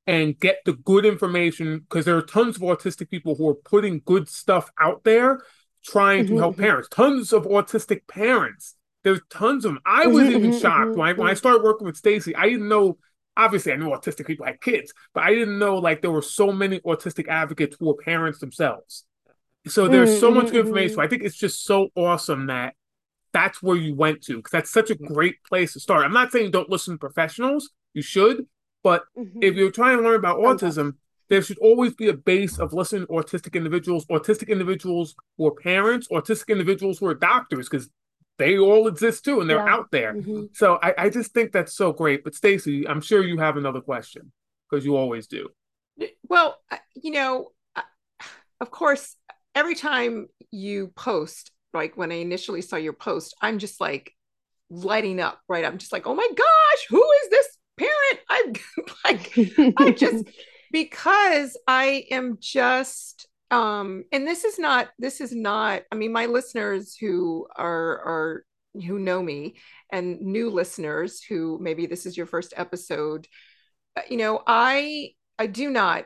and 0.06 0.38
get 0.38 0.60
the 0.66 0.74
good 0.74 1.06
information 1.06 1.80
because 1.80 2.06
there 2.06 2.18
are 2.18 2.22
tons 2.22 2.58
of 2.58 2.62
autistic 2.62 3.10
people 3.10 3.36
who 3.36 3.48
are 3.50 3.56
putting 3.56 4.02
good 4.06 4.30
stuff 4.30 4.70
out 4.80 5.04
there 5.04 5.42
trying 5.84 6.26
mm-hmm, 6.26 6.36
to 6.36 6.40
help 6.40 6.54
mm-hmm. 6.54 6.64
parents. 6.64 6.90
Tons 6.90 7.34
of 7.34 7.44
autistic 7.44 8.08
parents. 8.08 8.76
There's 9.04 9.22
tons 9.30 9.66
of 9.66 9.74
them. 9.74 9.82
I 9.86 10.08
was 10.08 10.28
mm-hmm, 10.28 10.36
even 10.38 10.52
mm-hmm, 10.52 10.60
shocked 10.60 10.92
mm-hmm, 10.92 11.00
when 11.00 11.10
I, 11.10 11.14
when 11.14 11.28
I 11.28 11.34
started 11.34 11.64
working 11.64 11.86
with 11.86 11.98
Stacy. 11.98 12.36
I 12.36 12.50
didn't 12.50 12.70
know 12.70 12.98
obviously 13.36 13.74
I 13.74 13.76
knew 13.76 13.90
autistic 13.90 14.28
people 14.28 14.46
had 14.46 14.62
kids, 14.62 14.94
but 15.14 15.24
I 15.24 15.34
didn't 15.34 15.60
know 15.60 15.78
like 15.78 16.02
there 16.02 16.12
were 16.12 16.22
so 16.22 16.52
many 16.52 16.80
autistic 16.82 17.28
advocates 17.28 17.76
who 17.80 17.88
were 17.88 17.96
parents 17.96 18.40
themselves. 18.40 19.06
So 19.68 19.88
there's 19.88 20.20
so 20.20 20.30
much 20.30 20.48
mm-hmm, 20.48 20.58
information. 20.58 20.94
Mm-hmm. 20.94 21.02
I 21.02 21.08
think 21.08 21.24
it's 21.24 21.38
just 21.38 21.64
so 21.64 21.90
awesome 21.96 22.48
that 22.48 22.76
that's 23.32 23.64
where 23.64 23.78
you 23.78 23.96
went 23.96 24.22
to 24.24 24.38
because 24.38 24.52
that's 24.52 24.72
such 24.72 24.90
a 24.90 24.96
mm-hmm. 24.96 25.14
great 25.14 25.44
place 25.44 25.74
to 25.74 25.80
start. 25.80 26.06
I'm 26.06 26.14
not 26.14 26.32
saying 26.32 26.52
don't 26.52 26.70
listen 26.70 26.96
to 26.96 26.98
professionals, 26.98 27.70
you 27.94 28.02
should, 28.02 28.46
but 28.84 29.04
mm-hmm. 29.18 29.40
if 29.42 29.56
you're 29.56 29.72
trying 29.72 29.98
to 29.98 30.04
learn 30.04 30.16
about 30.16 30.40
autism, 30.40 30.96
there 31.30 31.42
should 31.42 31.58
always 31.60 31.94
be 31.96 32.10
a 32.10 32.14
base 32.14 32.60
of 32.60 32.74
listening 32.74 33.08
to 33.08 33.14
autistic 33.14 33.54
individuals, 33.54 34.06
autistic 34.08 34.50
individuals 34.50 35.16
who 35.38 35.48
are 35.48 35.56
parents, 35.56 36.08
autistic 36.10 36.50
individuals 36.50 37.00
who 37.00 37.08
are 37.08 37.16
doctors, 37.16 37.70
because 37.70 37.90
they 38.38 38.58
all 38.58 38.88
exist 38.88 39.26
too 39.26 39.42
and 39.42 39.50
they're 39.50 39.66
yeah. 39.66 39.74
out 39.74 39.92
there. 39.92 40.14
Mm-hmm. 40.14 40.46
So 40.54 40.80
I, 40.82 40.94
I 40.98 41.10
just 41.10 41.34
think 41.34 41.52
that's 41.52 41.74
so 41.74 41.94
great. 41.94 42.24
But 42.24 42.36
Stacy, 42.36 42.88
I'm 42.88 43.02
sure 43.02 43.24
you 43.24 43.38
have 43.38 43.58
another 43.58 43.82
question 43.82 44.32
because 44.70 44.86
you 44.86 44.96
always 44.96 45.28
do. 45.28 45.50
Well, 46.28 46.58
you 46.96 47.12
know, 47.12 47.52
of 48.60 48.72
course, 48.72 49.16
every 49.54 49.76
time 49.76 50.28
you 50.52 50.92
post 50.96 51.52
like 51.74 51.98
when 51.98 52.12
I 52.12 52.16
initially 52.16 52.62
saw 52.62 52.76
your 52.76 52.94
post, 52.94 53.36
I'm 53.42 53.60
just 53.60 53.82
like 53.82 54.14
lighting 54.70 55.20
up, 55.20 55.40
right? 55.48 55.66
I'm 55.66 55.78
just 55.78 55.92
like, 55.92 56.08
oh 56.08 56.16
my 56.16 56.28
gosh, 56.36 56.86
who 56.90 57.04
is 57.24 57.30
this 57.30 57.58
parent? 57.78 58.20
I'm 58.30 58.54
like, 59.06 59.78
I 59.80 59.92
just 59.92 60.26
because 60.72 61.58
I 61.68 62.06
am 62.12 62.38
just 62.40 63.28
um 63.54 64.04
and 64.12 64.28
this 64.28 64.44
is 64.44 64.58
not 64.58 64.90
this 64.98 65.22
is 65.22 65.34
not 65.34 65.84
i 65.92 65.96
mean 65.96 66.12
my 66.12 66.26
listeners 66.26 66.96
who 66.96 67.48
are 67.56 68.00
are 68.00 68.46
who 68.86 68.98
know 68.98 69.22
me 69.22 69.56
and 69.92 70.20
new 70.22 70.50
listeners 70.50 71.22
who 71.22 71.60
maybe 71.62 71.86
this 71.86 72.06
is 72.06 72.18
your 72.18 72.26
first 72.26 72.54
episode 72.58 73.28
you 74.10 74.18
know 74.18 74.42
i 74.48 75.10
i 75.38 75.46
do 75.46 75.70
not 75.70 76.06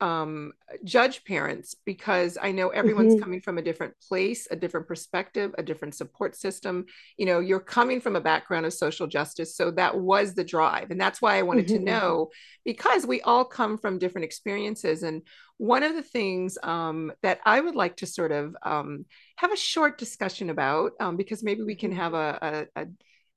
um, 0.00 0.52
judge 0.84 1.24
parents 1.24 1.74
because 1.84 2.38
I 2.40 2.52
know 2.52 2.68
everyone's 2.68 3.14
mm-hmm. 3.14 3.22
coming 3.22 3.40
from 3.40 3.58
a 3.58 3.62
different 3.62 3.94
place, 4.08 4.46
a 4.50 4.56
different 4.56 4.86
perspective, 4.86 5.54
a 5.58 5.62
different 5.62 5.94
support 5.94 6.36
system. 6.36 6.86
You 7.16 7.26
know, 7.26 7.40
you're 7.40 7.60
coming 7.60 8.00
from 8.00 8.14
a 8.16 8.20
background 8.20 8.66
of 8.66 8.72
social 8.72 9.06
justice. 9.06 9.56
So 9.56 9.70
that 9.72 9.98
was 9.98 10.34
the 10.34 10.44
drive. 10.44 10.90
And 10.90 11.00
that's 11.00 11.20
why 11.20 11.36
I 11.36 11.42
wanted 11.42 11.66
mm-hmm. 11.66 11.84
to 11.84 11.90
know 11.90 12.30
because 12.64 13.06
we 13.06 13.20
all 13.22 13.44
come 13.44 13.76
from 13.78 13.98
different 13.98 14.24
experiences. 14.24 15.02
And 15.02 15.22
one 15.56 15.82
of 15.82 15.94
the 15.94 16.02
things 16.02 16.56
um, 16.62 17.12
that 17.22 17.40
I 17.44 17.60
would 17.60 17.74
like 17.74 17.96
to 17.96 18.06
sort 18.06 18.30
of 18.30 18.56
um, 18.62 19.04
have 19.36 19.52
a 19.52 19.56
short 19.56 19.98
discussion 19.98 20.50
about, 20.50 20.92
um, 21.00 21.16
because 21.16 21.42
maybe 21.42 21.62
we 21.62 21.74
can 21.74 21.92
have 21.92 22.14
a, 22.14 22.66
a, 22.76 22.82
a 22.82 22.86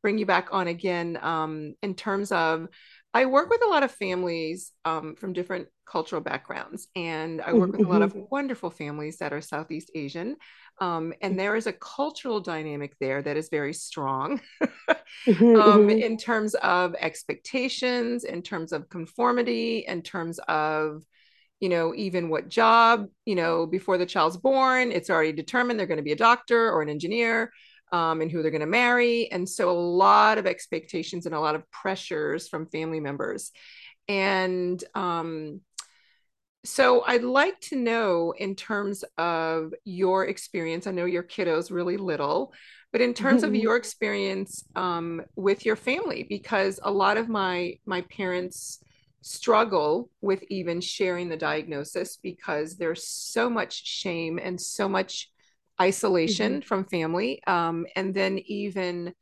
bring 0.02 0.18
you 0.18 0.26
back 0.26 0.50
on 0.52 0.68
again 0.68 1.18
um, 1.22 1.76
in 1.82 1.96
terms 1.96 2.32
of 2.32 2.68
I 3.14 3.26
work 3.26 3.50
with 3.50 3.62
a 3.64 3.70
lot 3.70 3.84
of 3.84 3.92
families 3.92 4.72
um, 4.86 5.16
from 5.16 5.34
different 5.34 5.68
cultural 5.86 6.22
backgrounds, 6.22 6.88
and 6.96 7.42
I 7.42 7.52
work 7.52 7.74
with 7.74 7.86
a 7.86 7.90
lot 7.90 8.02
of 8.02 8.14
mm-hmm. 8.14 8.26
wonderful 8.32 8.70
families 8.70 9.18
that 9.18 9.34
are 9.34 9.42
Southeast 9.42 9.92
Asian. 9.96 10.38
Um, 10.80 11.14
and 11.22 11.38
there 11.38 11.56
is 11.56 11.68
a 11.68 11.74
cultural 11.74 12.40
dynamic 12.40 12.96
there 13.00 13.22
that 13.22 13.36
is 13.36 13.50
very 13.50 13.74
strong 13.74 14.40
mm-hmm, 14.64 15.62
um, 15.62 15.88
mm-hmm. 15.88 15.90
in 15.90 16.18
terms 16.18 16.56
of 16.56 16.96
expectations, 16.96 18.24
in 18.24 18.42
terms 18.42 18.72
of 18.72 18.90
conformity, 18.90 19.86
in 19.88 20.02
terms 20.02 20.40
of 20.48 21.04
you 21.60 21.70
know, 21.70 21.94
even 21.94 22.30
what 22.30 22.50
job, 22.50 23.08
you 23.24 23.36
know, 23.36 23.68
before 23.68 24.00
the 24.00 24.06
child's 24.06 24.36
born, 24.36 24.92
it's 24.92 25.12
already 25.12 25.32
determined 25.32 25.80
they're 25.80 25.86
going 25.86 25.98
to 25.98 26.04
be 26.04 26.12
a 26.12 26.16
doctor 26.16 26.72
or 26.72 26.82
an 26.82 26.90
engineer 26.90 27.52
um, 27.92 28.22
and 28.22 28.32
who 28.32 28.42
they're 28.42 28.52
going 28.52 28.62
to 28.62 28.68
marry. 28.68 29.32
And 29.32 29.48
so 29.48 29.70
a 29.70 29.74
lot 29.74 30.38
of 30.38 30.46
expectations 30.46 31.26
and 31.26 31.36
a 31.36 31.40
lot 31.40 31.56
of 31.56 31.70
pressures 31.72 32.48
from 32.48 32.68
family 32.68 33.00
members. 33.00 33.52
And 34.08 34.84
um, 34.96 35.62
so 36.64 37.04
I'd 37.06 37.24
like 37.24 37.60
to 37.62 37.76
know 37.76 38.34
in 38.38 38.56
terms 38.56 39.04
of 39.18 39.74
your 39.84 40.28
experience, 40.28 40.86
I 40.86 40.92
know 40.92 41.06
your 41.06 41.24
kiddo's 41.24 41.72
really 41.72 41.98
little, 41.98 42.54
but 42.92 43.02
in 43.02 43.14
terms 43.14 43.44
of 43.44 43.56
your 43.56 43.76
experience 43.76 44.64
um, 44.76 45.22
with 45.36 45.66
your 45.66 45.76
family, 45.76 46.24
because 46.24 46.80
a 46.84 46.92
lot 46.92 47.18
of 47.18 47.30
my 47.30 47.80
my 47.86 48.02
parents 48.02 48.84
struggle 49.22 50.10
with 50.22 50.44
even 50.50 50.82
sharing 50.82 51.30
the 51.30 51.38
diagnosis 51.38 52.18
because 52.18 52.78
there's 52.78 53.08
so 53.08 53.50
much 53.50 53.86
shame 53.86 54.40
and 54.42 54.60
so 54.60 54.90
much 54.90 55.30
isolation 55.82 56.54
mm-hmm. 56.54 56.62
from 56.62 56.86
family 56.86 57.42
um, 57.48 57.86
and 57.96 58.14
then 58.14 58.38
even 58.46 59.14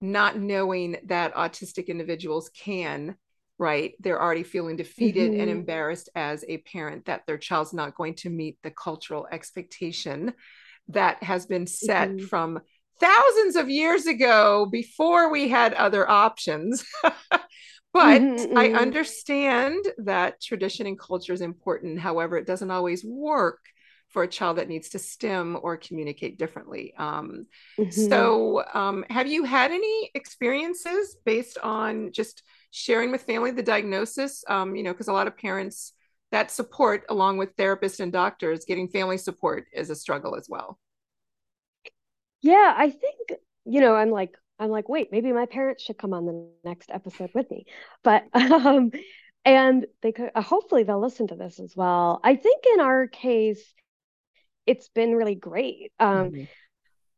not 0.00 0.38
knowing 0.38 0.96
that 1.04 1.34
autistic 1.34 1.86
individuals 1.86 2.50
can 2.50 3.14
right 3.58 3.94
they're 4.00 4.20
already 4.20 4.42
feeling 4.42 4.76
defeated 4.76 5.30
mm-hmm. 5.30 5.40
and 5.40 5.50
embarrassed 5.50 6.08
as 6.16 6.44
a 6.48 6.58
parent 6.58 7.04
that 7.04 7.22
their 7.26 7.38
child's 7.38 7.72
not 7.72 7.94
going 7.94 8.14
to 8.14 8.28
meet 8.28 8.58
the 8.62 8.70
cultural 8.70 9.28
expectation 9.30 10.32
that 10.88 11.22
has 11.22 11.46
been 11.46 11.66
set 11.66 12.08
mm-hmm. 12.08 12.26
from 12.26 12.58
thousands 12.98 13.56
of 13.56 13.70
years 13.70 14.06
ago 14.06 14.66
before 14.70 15.30
we 15.30 15.48
had 15.48 15.72
other 15.74 16.08
options 16.10 16.84
but 17.92 18.20
mm-hmm, 18.20 18.58
i 18.58 18.68
mm-hmm. 18.68 18.76
understand 18.76 19.84
that 19.98 20.40
tradition 20.40 20.86
and 20.86 20.98
culture 20.98 21.32
is 21.32 21.40
important 21.40 22.00
however 22.00 22.36
it 22.36 22.46
doesn't 22.46 22.70
always 22.70 23.04
work 23.04 23.60
for 24.10 24.22
a 24.24 24.28
child 24.28 24.58
that 24.58 24.68
needs 24.68 24.90
to 24.90 24.98
stim 24.98 25.58
or 25.62 25.76
communicate 25.76 26.38
differently. 26.38 26.92
Um, 26.98 27.46
mm-hmm. 27.78 27.90
So, 27.90 28.64
um, 28.74 29.04
have 29.08 29.26
you 29.26 29.44
had 29.44 29.70
any 29.70 30.10
experiences 30.14 31.16
based 31.24 31.58
on 31.58 32.12
just 32.12 32.42
sharing 32.70 33.12
with 33.12 33.22
family 33.22 33.52
the 33.52 33.62
diagnosis? 33.62 34.44
Um, 34.48 34.74
you 34.74 34.82
know, 34.82 34.92
because 34.92 35.08
a 35.08 35.12
lot 35.12 35.26
of 35.26 35.36
parents 35.36 35.92
that 36.32 36.50
support, 36.50 37.04
along 37.08 37.38
with 37.38 37.56
therapists 37.56 38.00
and 38.00 38.12
doctors, 38.12 38.64
getting 38.64 38.88
family 38.88 39.18
support 39.18 39.66
is 39.72 39.90
a 39.90 39.96
struggle 39.96 40.36
as 40.36 40.46
well. 40.48 40.78
Yeah, 42.42 42.74
I 42.76 42.90
think 42.90 43.40
you 43.64 43.80
know, 43.80 43.94
I'm 43.94 44.10
like, 44.10 44.36
I'm 44.58 44.70
like, 44.70 44.88
wait, 44.88 45.12
maybe 45.12 45.32
my 45.32 45.46
parents 45.46 45.82
should 45.84 45.98
come 45.98 46.12
on 46.12 46.26
the 46.26 46.48
next 46.64 46.90
episode 46.90 47.30
with 47.34 47.50
me, 47.50 47.66
but 48.02 48.24
um, 48.34 48.90
and 49.44 49.86
they 50.02 50.12
could 50.12 50.30
uh, 50.34 50.42
hopefully 50.42 50.82
they'll 50.82 51.00
listen 51.00 51.28
to 51.28 51.34
this 51.34 51.60
as 51.60 51.74
well. 51.76 52.20
I 52.22 52.36
think 52.36 52.64
in 52.74 52.80
our 52.80 53.06
case 53.06 53.62
it's 54.70 54.88
been 54.88 55.16
really 55.16 55.34
great. 55.34 55.92
Um, 55.98 56.30
mm-hmm. 56.30 56.44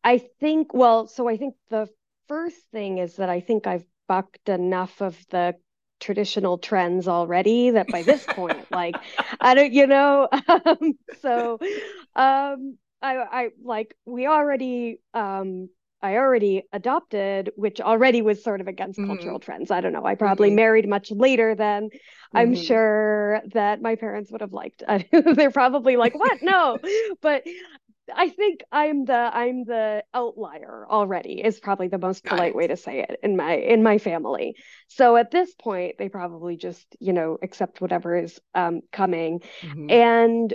I 0.02 0.18
think, 0.40 0.72
well, 0.72 1.06
so 1.06 1.28
I 1.28 1.36
think 1.36 1.54
the 1.68 1.86
first 2.28 2.56
thing 2.72 2.96
is 2.96 3.16
that 3.16 3.28
I 3.28 3.40
think 3.40 3.66
I've 3.66 3.84
bucked 4.08 4.48
enough 4.48 5.02
of 5.02 5.22
the 5.28 5.54
traditional 6.00 6.56
trends 6.56 7.08
already 7.08 7.70
that 7.70 7.88
by 7.88 8.02
this 8.02 8.24
point, 8.24 8.66
like, 8.70 8.96
I 9.38 9.54
don't, 9.54 9.72
you 9.72 9.86
know, 9.86 10.28
um, 10.48 10.94
so, 11.20 11.58
um, 12.16 12.78
I, 13.02 13.16
I 13.16 13.48
like, 13.62 13.94
we 14.06 14.26
already, 14.26 14.98
um, 15.12 15.68
I 16.02 16.16
already 16.16 16.64
adopted, 16.72 17.52
which 17.56 17.80
already 17.80 18.22
was 18.22 18.42
sort 18.42 18.60
of 18.60 18.68
against 18.68 18.98
mm-hmm. 18.98 19.08
cultural 19.08 19.38
trends. 19.38 19.70
I 19.70 19.80
don't 19.80 19.92
know. 19.92 20.04
I 20.04 20.14
probably 20.14 20.48
mm-hmm. 20.48 20.56
married 20.56 20.88
much 20.88 21.10
later 21.10 21.54
than 21.54 21.84
mm-hmm. 21.84 22.36
I'm 22.36 22.54
sure 22.54 23.42
that 23.52 23.80
my 23.80 23.96
parents 23.96 24.32
would 24.32 24.40
have 24.40 24.52
liked. 24.52 24.82
They're 25.12 25.50
probably 25.50 25.96
like, 25.96 26.14
"What? 26.14 26.42
No." 26.42 26.78
but 27.20 27.44
I 28.14 28.28
think 28.28 28.62
I'm 28.72 29.04
the 29.04 29.14
I'm 29.14 29.64
the 29.64 30.04
outlier 30.12 30.86
already 30.88 31.40
is 31.42 31.60
probably 31.60 31.88
the 31.88 31.98
most 31.98 32.24
polite 32.24 32.54
way 32.54 32.66
to 32.66 32.76
say 32.76 33.00
it 33.08 33.20
in 33.22 33.36
my 33.36 33.54
in 33.54 33.82
my 33.82 33.98
family. 33.98 34.56
So 34.88 35.16
at 35.16 35.30
this 35.30 35.54
point, 35.54 35.96
they 35.98 36.08
probably 36.08 36.56
just 36.56 36.86
you 36.98 37.12
know 37.12 37.38
accept 37.42 37.80
whatever 37.80 38.16
is 38.16 38.40
um, 38.54 38.80
coming, 38.90 39.40
mm-hmm. 39.60 39.90
and 39.90 40.54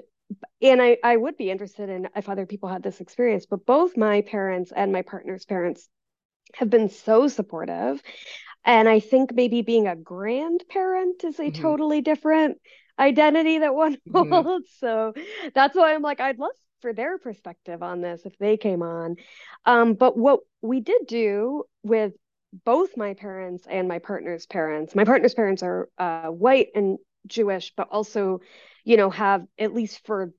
and 0.61 0.81
I, 0.81 0.97
I 1.03 1.15
would 1.15 1.37
be 1.37 1.49
interested 1.51 1.89
in 1.89 2.09
if 2.15 2.29
other 2.29 2.45
people 2.45 2.69
had 2.69 2.83
this 2.83 3.01
experience, 3.01 3.45
but 3.45 3.65
both 3.65 3.97
my 3.97 4.21
parents 4.21 4.71
and 4.75 4.91
my 4.91 5.01
partner's 5.01 5.45
parents 5.45 5.87
have 6.55 6.69
been 6.69 6.89
so 6.89 7.27
supportive. 7.27 8.01
And 8.65 8.89
I 8.89 8.99
think 8.99 9.33
maybe 9.33 9.61
being 9.61 9.87
a 9.87 9.95
grandparent 9.95 11.23
is 11.23 11.39
a 11.39 11.43
mm-hmm. 11.43 11.61
totally 11.61 12.01
different 12.01 12.57
identity 12.99 13.59
that 13.59 13.75
one 13.75 13.97
mm-hmm. 14.09 14.31
holds. 14.31 14.69
So 14.79 15.13
that's 15.53 15.75
why 15.75 15.93
I'm 15.93 16.01
like, 16.01 16.19
I'd 16.19 16.39
love 16.39 16.51
for 16.81 16.93
their 16.93 17.17
perspective 17.17 17.81
on 17.81 18.01
this 18.01 18.21
if 18.25 18.37
they 18.37 18.57
came 18.57 18.81
on. 18.81 19.15
Um, 19.65 19.93
but 19.93 20.17
what 20.17 20.41
we 20.61 20.79
did 20.79 21.07
do 21.07 21.63
with 21.83 22.13
both 22.65 22.97
my 22.97 23.13
parents 23.13 23.65
and 23.69 23.87
my 23.87 23.99
partner's 23.99 24.45
parents, 24.45 24.95
my 24.95 25.03
partner's 25.03 25.33
parents 25.33 25.63
are 25.63 25.89
uh, 25.97 26.27
white 26.27 26.69
and 26.75 26.97
Jewish, 27.25 27.73
but 27.75 27.89
also, 27.91 28.41
you 28.87 28.95
know, 28.95 29.09
have 29.09 29.45
at 29.59 29.73
least 29.73 30.05
for 30.05 30.31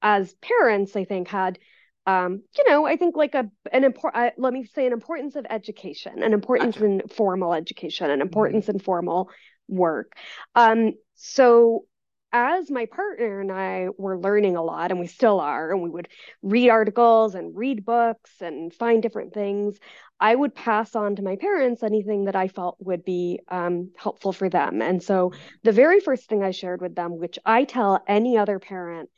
as 0.00 0.32
parents, 0.40 0.96
I 0.96 1.04
think 1.04 1.28
had 1.28 1.58
um, 2.06 2.42
you 2.56 2.64
know, 2.66 2.86
I 2.86 2.96
think 2.96 3.18
like 3.18 3.34
a 3.34 3.50
an 3.70 3.84
important 3.84 4.24
uh, 4.24 4.30
let 4.38 4.54
me 4.54 4.64
say 4.64 4.86
an 4.86 4.94
importance 4.94 5.36
of 5.36 5.44
education, 5.50 6.22
an 6.22 6.32
importance 6.32 6.76
gotcha. 6.76 6.86
in 6.86 7.02
formal 7.08 7.52
education, 7.52 8.10
an 8.10 8.22
importance 8.22 8.64
mm-hmm. 8.64 8.78
in 8.78 8.82
formal 8.82 9.30
work. 9.68 10.12
Um, 10.54 10.94
so 11.16 11.84
as 12.32 12.70
my 12.70 12.86
partner 12.86 13.40
and 13.40 13.52
I 13.52 13.88
were 13.98 14.18
learning 14.18 14.56
a 14.56 14.62
lot, 14.62 14.90
and 14.90 14.98
we 14.98 15.06
still 15.06 15.38
are, 15.38 15.70
and 15.70 15.82
we 15.82 15.90
would 15.90 16.08
read 16.42 16.70
articles 16.70 17.34
and 17.34 17.54
read 17.54 17.84
books 17.84 18.30
and 18.40 18.72
find 18.72 19.02
different 19.02 19.34
things, 19.34 19.78
I 20.20 20.34
would 20.34 20.54
pass 20.54 20.96
on 20.96 21.16
to 21.16 21.22
my 21.22 21.36
parents 21.36 21.82
anything 21.82 22.24
that 22.24 22.36
I 22.36 22.48
felt 22.48 22.76
would 22.80 23.04
be 23.04 23.40
um, 23.48 23.92
helpful 23.96 24.32
for 24.32 24.48
them. 24.48 24.82
And 24.82 25.02
so 25.02 25.32
the 25.62 25.72
very 25.72 26.00
first 26.00 26.28
thing 26.28 26.42
I 26.42 26.50
shared 26.50 26.80
with 26.80 26.94
them, 26.94 27.18
which 27.18 27.38
I 27.44 27.64
tell 27.64 28.02
any 28.06 28.36
other 28.36 28.58
parent 28.58 29.10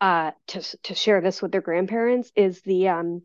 uh, 0.00 0.32
to, 0.48 0.78
to 0.84 0.94
share 0.94 1.20
this 1.20 1.42
with 1.42 1.52
their 1.52 1.60
grandparents, 1.60 2.30
is 2.36 2.60
the 2.62 2.88
um, 2.88 3.22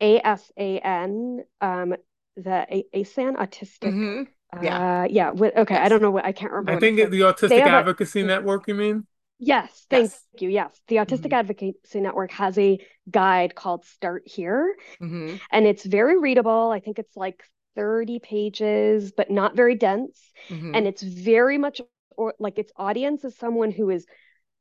ASAN, 0.00 1.38
um, 1.60 1.94
the 2.36 2.84
ASAN 2.94 3.36
autistic. 3.36 3.92
Mm-hmm 3.92 4.22
yeah. 4.62 5.02
Uh, 5.02 5.06
yeah. 5.08 5.30
Okay. 5.30 5.74
Yes. 5.74 5.84
I 5.84 5.88
don't 5.88 6.02
know 6.02 6.10
what 6.10 6.24
I 6.24 6.32
can't 6.32 6.52
remember. 6.52 6.72
I 6.72 6.80
think 6.80 7.10
the 7.10 7.20
Autistic 7.20 7.60
Advocacy 7.60 8.20
a, 8.20 8.24
Network. 8.24 8.68
You 8.68 8.74
mean? 8.74 9.06
Yes. 9.38 9.86
Thank 9.90 10.10
yes. 10.10 10.24
you. 10.38 10.48
Yes. 10.48 10.80
The 10.88 10.96
Autistic 10.96 11.26
mm-hmm. 11.26 11.34
Advocacy 11.34 12.00
Network 12.00 12.32
has 12.32 12.56
a 12.58 12.78
guide 13.10 13.54
called 13.54 13.84
Start 13.84 14.22
Here, 14.26 14.76
mm-hmm. 15.00 15.36
and 15.50 15.66
it's 15.66 15.84
very 15.84 16.18
readable. 16.18 16.70
I 16.70 16.80
think 16.80 16.98
it's 16.98 17.16
like 17.16 17.42
30 17.74 18.18
pages, 18.20 19.12
but 19.14 19.30
not 19.30 19.54
very 19.54 19.74
dense, 19.74 20.20
mm-hmm. 20.48 20.74
and 20.74 20.86
it's 20.86 21.02
very 21.02 21.58
much 21.58 21.80
or 22.16 22.34
like 22.38 22.58
its 22.58 22.72
audience 22.76 23.24
is 23.24 23.36
someone 23.36 23.70
who 23.70 23.90
is 23.90 24.06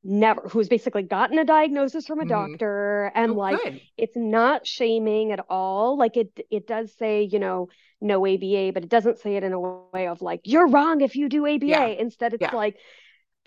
never 0.03 0.47
who's 0.49 0.69
basically 0.69 1.01
gotten 1.01 1.39
a 1.39 1.45
diagnosis 1.45 2.05
from 2.05 2.19
a 2.19 2.23
mm-hmm. 2.23 2.51
doctor 2.51 3.11
and 3.15 3.31
oh, 3.31 3.35
like 3.35 3.63
good. 3.63 3.81
it's 3.97 4.15
not 4.15 4.67
shaming 4.67 5.31
at 5.31 5.43
all 5.49 5.97
like 5.97 6.15
it 6.15 6.39
it 6.51 6.67
does 6.67 6.95
say 6.95 7.23
you 7.23 7.39
know 7.39 7.69
no 8.01 8.23
aba 8.23 8.71
but 8.71 8.83
it 8.83 8.89
doesn't 8.89 9.17
say 9.17 9.35
it 9.35 9.43
in 9.43 9.51
a 9.51 9.59
way 9.59 10.07
of 10.07 10.21
like 10.21 10.41
you're 10.43 10.67
wrong 10.67 11.01
if 11.01 11.15
you 11.15 11.27
do 11.27 11.47
aba 11.47 11.65
yeah. 11.65 11.85
instead 11.85 12.35
it's 12.35 12.41
yeah. 12.41 12.55
like 12.55 12.77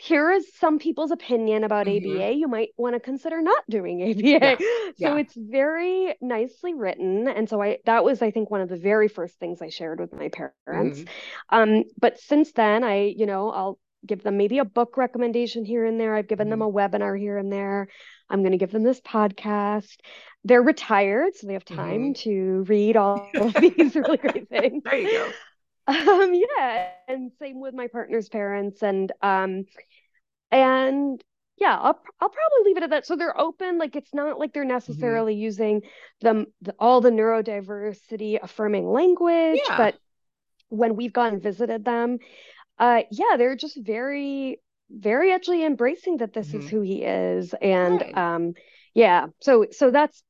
here 0.00 0.30
is 0.30 0.46
some 0.54 0.78
people's 0.78 1.11
opinion 1.11 1.64
about 1.64 1.87
mm-hmm. 1.87 2.16
ABA. 2.16 2.34
You 2.34 2.46
might 2.46 2.68
want 2.76 2.94
to 2.94 3.00
consider 3.00 3.42
not 3.42 3.64
doing 3.68 4.00
ABA. 4.11 4.22
Yeah. 4.22 4.56
So 4.56 4.64
yeah. 4.96 5.16
it's 5.16 5.34
very 5.37 6.14
nicely 6.20 6.72
written. 6.74 7.26
And 7.26 7.48
so 7.48 7.61
I 7.61 7.78
that 7.84 8.04
was 8.04 8.22
I 8.22 8.30
think 8.30 8.48
one 8.50 8.61
of 8.61 8.68
the 8.68 8.76
very 8.76 9.08
first 9.08 9.38
things 9.38 9.61
I 9.61 9.70
shared 9.70 9.98
with 9.98 10.12
my 10.12 10.30
parents. 10.30 11.00
Mm-hmm. 11.00 11.08
Um, 11.50 11.84
but 12.00 12.18
since 12.20 12.52
then 12.52 12.84
I, 12.84 13.12
you 13.16 13.26
know, 13.26 13.50
I'll 13.50 13.78
give 14.06 14.22
them 14.22 14.37
maybe 14.37 14.58
a 14.58 14.64
book 14.64 14.96
recommendation 14.96 15.64
here 15.64 15.84
and 15.84 16.00
there. 16.00 16.14
I've 16.14 16.28
given 16.28 16.46
mm-hmm. 16.46 16.61
them 16.61 16.62
a 16.62 16.72
webinar 16.72 17.18
here 17.18 17.37
and 17.37 17.52
there. 17.52 17.88
I'm 18.30 18.42
going 18.42 18.52
to 18.52 18.58
give 18.58 18.70
them 18.70 18.84
this 18.84 19.00
podcast. 19.00 19.96
They're 20.44 20.62
retired, 20.62 21.34
so 21.34 21.46
they 21.46 21.54
have 21.54 21.64
time 21.64 22.14
mm-hmm. 22.14 22.30
to 22.30 22.64
read 22.68 22.96
all 22.96 23.28
of 23.34 23.54
these 23.61 23.96
really 23.96 24.18
great 24.18 24.48
things. 24.48 24.82
There 24.88 24.98
you 24.98 25.11
go. 25.11 25.30
Um, 25.88 26.35
yeah, 26.35 26.88
and 27.09 27.33
same 27.40 27.61
with 27.61 27.74
my 27.74 27.87
partner's 27.87 28.29
parents, 28.29 28.83
and 28.83 29.11
um, 29.22 29.64
and 30.51 31.24
yeah, 31.57 31.77
I'll 31.77 31.98
I'll 32.20 32.29
probably 32.29 32.64
leave 32.66 32.77
it 32.77 32.83
at 32.83 32.90
that. 32.90 33.07
So 33.07 33.16
they're 33.16 33.40
open, 33.40 33.79
like 33.79 33.96
it's 33.96 34.12
not 34.12 34.38
like 34.38 34.53
they're 34.53 34.64
mm-hmm. 34.64 34.72
necessarily 34.72 35.33
mm-hmm. 35.33 35.42
using 35.42 35.83
them 36.20 36.46
the, 36.61 36.74
all 36.79 37.01
the 37.01 37.11
neurodiversity 37.11 38.38
affirming 38.42 38.87
language, 38.87 39.61
yeah. 39.66 39.77
but 39.79 39.98
when 40.68 40.94
we've 40.94 41.12
gone 41.12 41.33
and 41.33 41.42
visited 41.42 41.85
them, 41.87 42.18
uh 42.79 43.03
yeah 43.11 43.37
they're 43.37 43.57
just 43.57 43.79
very 43.83 44.61
very 44.90 45.33
actually 45.33 45.64
embracing 45.64 46.18
that 46.18 46.33
this 46.33 46.48
mm-hmm. 46.48 46.61
is 46.61 46.70
who 46.70 46.81
he 46.81 47.03
is 47.03 47.55
and 47.61 48.01
right. 48.01 48.16
um 48.16 48.55
yeah 48.94 49.27
so 49.40 49.66
so 49.70 49.90
that's 49.90 50.22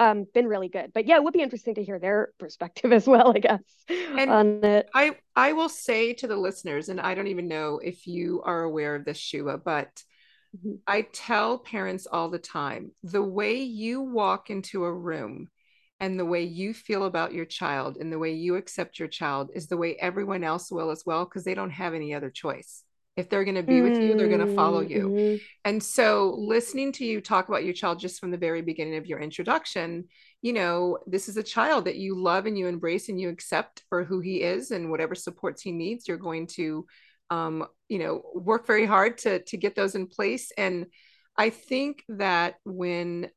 um 0.00 0.26
been 0.34 0.48
really 0.48 0.68
good. 0.68 0.92
But 0.92 1.06
yeah 1.06 1.16
it 1.16 1.22
would 1.22 1.34
be 1.34 1.42
interesting 1.42 1.74
to 1.76 1.84
hear 1.84 1.98
their 2.00 2.30
perspective 2.38 2.92
as 2.98 3.06
well 3.06 3.32
i 3.36 3.38
guess 3.38 3.60
and 3.88 4.30
on 4.30 4.64
it. 4.64 4.88
I 4.94 5.16
i 5.36 5.52
will 5.52 5.68
say 5.68 6.14
to 6.14 6.26
the 6.26 6.36
listeners 6.36 6.88
and 6.88 7.00
i 7.00 7.14
don't 7.14 7.28
even 7.28 7.46
know 7.46 7.78
if 7.78 8.06
you 8.06 8.42
are 8.44 8.62
aware 8.62 8.94
of 8.96 9.04
this 9.04 9.18
Shubha 9.18 9.62
but 9.62 10.02
mm-hmm. 10.56 10.76
i 10.86 11.02
tell 11.12 11.58
parents 11.58 12.06
all 12.10 12.30
the 12.30 12.38
time 12.38 12.92
the 13.02 13.22
way 13.22 13.62
you 13.62 14.00
walk 14.00 14.50
into 14.50 14.84
a 14.84 14.92
room 14.92 15.48
and 16.00 16.18
the 16.18 16.24
way 16.24 16.44
you 16.44 16.72
feel 16.72 17.04
about 17.04 17.34
your 17.34 17.44
child 17.44 17.98
and 17.98 18.10
the 18.10 18.18
way 18.18 18.32
you 18.32 18.56
accept 18.56 18.98
your 18.98 19.08
child 19.08 19.50
is 19.54 19.66
the 19.66 19.76
way 19.76 19.96
everyone 19.96 20.42
else 20.42 20.72
will 20.72 20.90
as 20.90 21.04
well 21.04 21.26
because 21.26 21.44
they 21.44 21.54
don't 21.54 21.70
have 21.70 21.92
any 21.92 22.14
other 22.14 22.30
choice 22.30 22.84
if 23.16 23.28
they're 23.28 23.44
going 23.44 23.56
to 23.56 23.62
be 23.62 23.82
with 23.82 24.00
you 24.00 24.16
they're 24.16 24.28
going 24.28 24.46
to 24.46 24.54
follow 24.54 24.80
you 24.80 25.08
mm-hmm. 25.08 25.36
and 25.64 25.82
so 25.82 26.34
listening 26.38 26.92
to 26.92 27.04
you 27.04 27.20
talk 27.20 27.48
about 27.48 27.64
your 27.64 27.74
child 27.74 27.98
just 27.98 28.20
from 28.20 28.30
the 28.30 28.38
very 28.38 28.62
beginning 28.62 28.96
of 28.96 29.06
your 29.06 29.18
introduction 29.18 30.04
you 30.42 30.52
know 30.52 30.98
this 31.06 31.28
is 31.28 31.36
a 31.36 31.42
child 31.42 31.84
that 31.84 31.96
you 31.96 32.20
love 32.20 32.46
and 32.46 32.56
you 32.56 32.66
embrace 32.66 33.08
and 33.08 33.20
you 33.20 33.28
accept 33.28 33.82
for 33.88 34.04
who 34.04 34.20
he 34.20 34.42
is 34.42 34.70
and 34.70 34.90
whatever 34.90 35.14
supports 35.14 35.62
he 35.62 35.72
needs 35.72 36.08
you're 36.08 36.16
going 36.16 36.46
to 36.46 36.86
um, 37.30 37.66
you 37.88 37.98
know 37.98 38.22
work 38.34 38.66
very 38.66 38.86
hard 38.86 39.18
to 39.18 39.40
to 39.44 39.56
get 39.56 39.74
those 39.74 39.94
in 39.94 40.06
place 40.06 40.50
and 40.56 40.86
i 41.36 41.50
think 41.50 42.02
that 42.08 42.54
when 42.64 43.28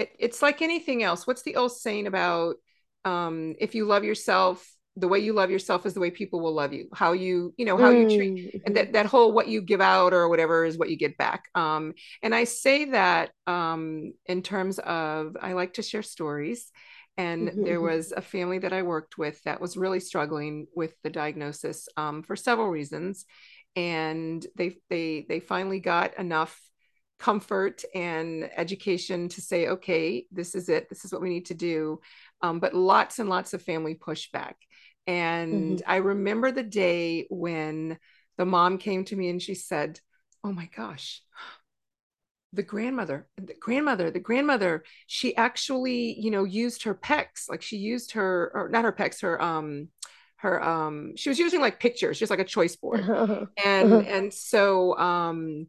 it, 0.00 0.10
it's 0.18 0.42
like 0.42 0.62
anything 0.62 1.02
else. 1.02 1.26
What's 1.26 1.42
the 1.42 1.56
old 1.56 1.72
saying 1.72 2.06
about 2.06 2.56
um, 3.04 3.54
if 3.60 3.74
you 3.74 3.84
love 3.84 4.02
yourself, 4.02 4.66
the 5.00 5.08
way 5.08 5.18
you 5.18 5.32
love 5.32 5.50
yourself 5.50 5.86
is 5.86 5.94
the 5.94 6.00
way 6.00 6.10
people 6.10 6.40
will 6.40 6.54
love 6.54 6.72
you. 6.72 6.88
How 6.94 7.12
you, 7.12 7.54
you 7.56 7.64
know, 7.64 7.76
how 7.76 7.92
mm. 7.92 8.02
you 8.10 8.16
treat 8.16 8.32
mm-hmm. 8.32 8.58
and 8.66 8.76
that, 8.76 8.92
that 8.92 9.06
whole 9.06 9.32
what 9.32 9.48
you 9.48 9.60
give 9.60 9.80
out 9.80 10.12
or 10.12 10.28
whatever 10.28 10.64
is 10.64 10.78
what 10.78 10.90
you 10.90 10.96
get 10.96 11.16
back. 11.16 11.44
Um, 11.54 11.94
and 12.22 12.34
I 12.34 12.44
say 12.44 12.86
that 12.86 13.30
um, 13.46 14.12
in 14.26 14.42
terms 14.42 14.78
of 14.78 15.36
I 15.40 15.54
like 15.54 15.74
to 15.74 15.82
share 15.82 16.02
stories. 16.02 16.70
And 17.16 17.48
mm-hmm. 17.48 17.64
there 17.64 17.76
mm-hmm. 17.76 17.96
was 17.96 18.12
a 18.12 18.22
family 18.22 18.60
that 18.60 18.72
I 18.72 18.82
worked 18.82 19.18
with 19.18 19.42
that 19.42 19.60
was 19.60 19.76
really 19.76 20.00
struggling 20.00 20.66
with 20.74 20.94
the 21.02 21.10
diagnosis 21.10 21.88
um, 21.96 22.22
for 22.22 22.36
several 22.36 22.68
reasons. 22.68 23.26
And 23.76 24.46
they 24.56 24.78
they 24.88 25.26
they 25.28 25.40
finally 25.40 25.80
got 25.80 26.18
enough 26.18 26.58
comfort 27.20 27.84
and 27.94 28.50
education 28.56 29.28
to 29.28 29.40
say, 29.40 29.68
okay, 29.68 30.24
this 30.32 30.54
is 30.54 30.68
it. 30.68 30.88
This 30.88 31.04
is 31.04 31.12
what 31.12 31.20
we 31.20 31.28
need 31.28 31.46
to 31.46 31.54
do. 31.54 32.00
Um, 32.42 32.58
but 32.58 32.74
lots 32.74 33.18
and 33.18 33.28
lots 33.28 33.52
of 33.52 33.62
family 33.62 33.94
pushback. 33.94 34.54
And 35.06 35.78
mm-hmm. 35.78 35.90
I 35.90 35.96
remember 35.96 36.52
the 36.52 36.62
day 36.62 37.26
when 37.30 37.98
the 38.38 38.46
mom 38.46 38.78
came 38.78 39.04
to 39.06 39.16
me 39.16 39.28
and 39.28 39.40
she 39.42 39.54
said, 39.54 40.00
Oh 40.42 40.52
my 40.52 40.68
gosh, 40.74 41.22
the 42.52 42.62
grandmother, 42.62 43.28
the 43.36 43.54
grandmother, 43.60 44.10
the 44.10 44.20
grandmother, 44.20 44.84
she 45.06 45.36
actually, 45.36 46.18
you 46.18 46.30
know, 46.30 46.44
used 46.44 46.84
her 46.84 46.94
pecs, 46.94 47.48
like 47.48 47.62
she 47.62 47.76
used 47.76 48.12
her, 48.12 48.50
or 48.54 48.68
not 48.68 48.84
her 48.84 48.92
pecs, 48.92 49.20
her, 49.22 49.40
um, 49.40 49.88
her, 50.36 50.62
um, 50.62 51.14
she 51.16 51.28
was 51.28 51.38
using 51.38 51.60
like 51.60 51.78
pictures, 51.78 52.18
just 52.18 52.30
like 52.30 52.40
a 52.40 52.44
choice 52.44 52.76
board. 52.82 53.00
and, 53.62 53.92
and 53.92 54.32
so, 54.34 54.96
um, 54.98 55.66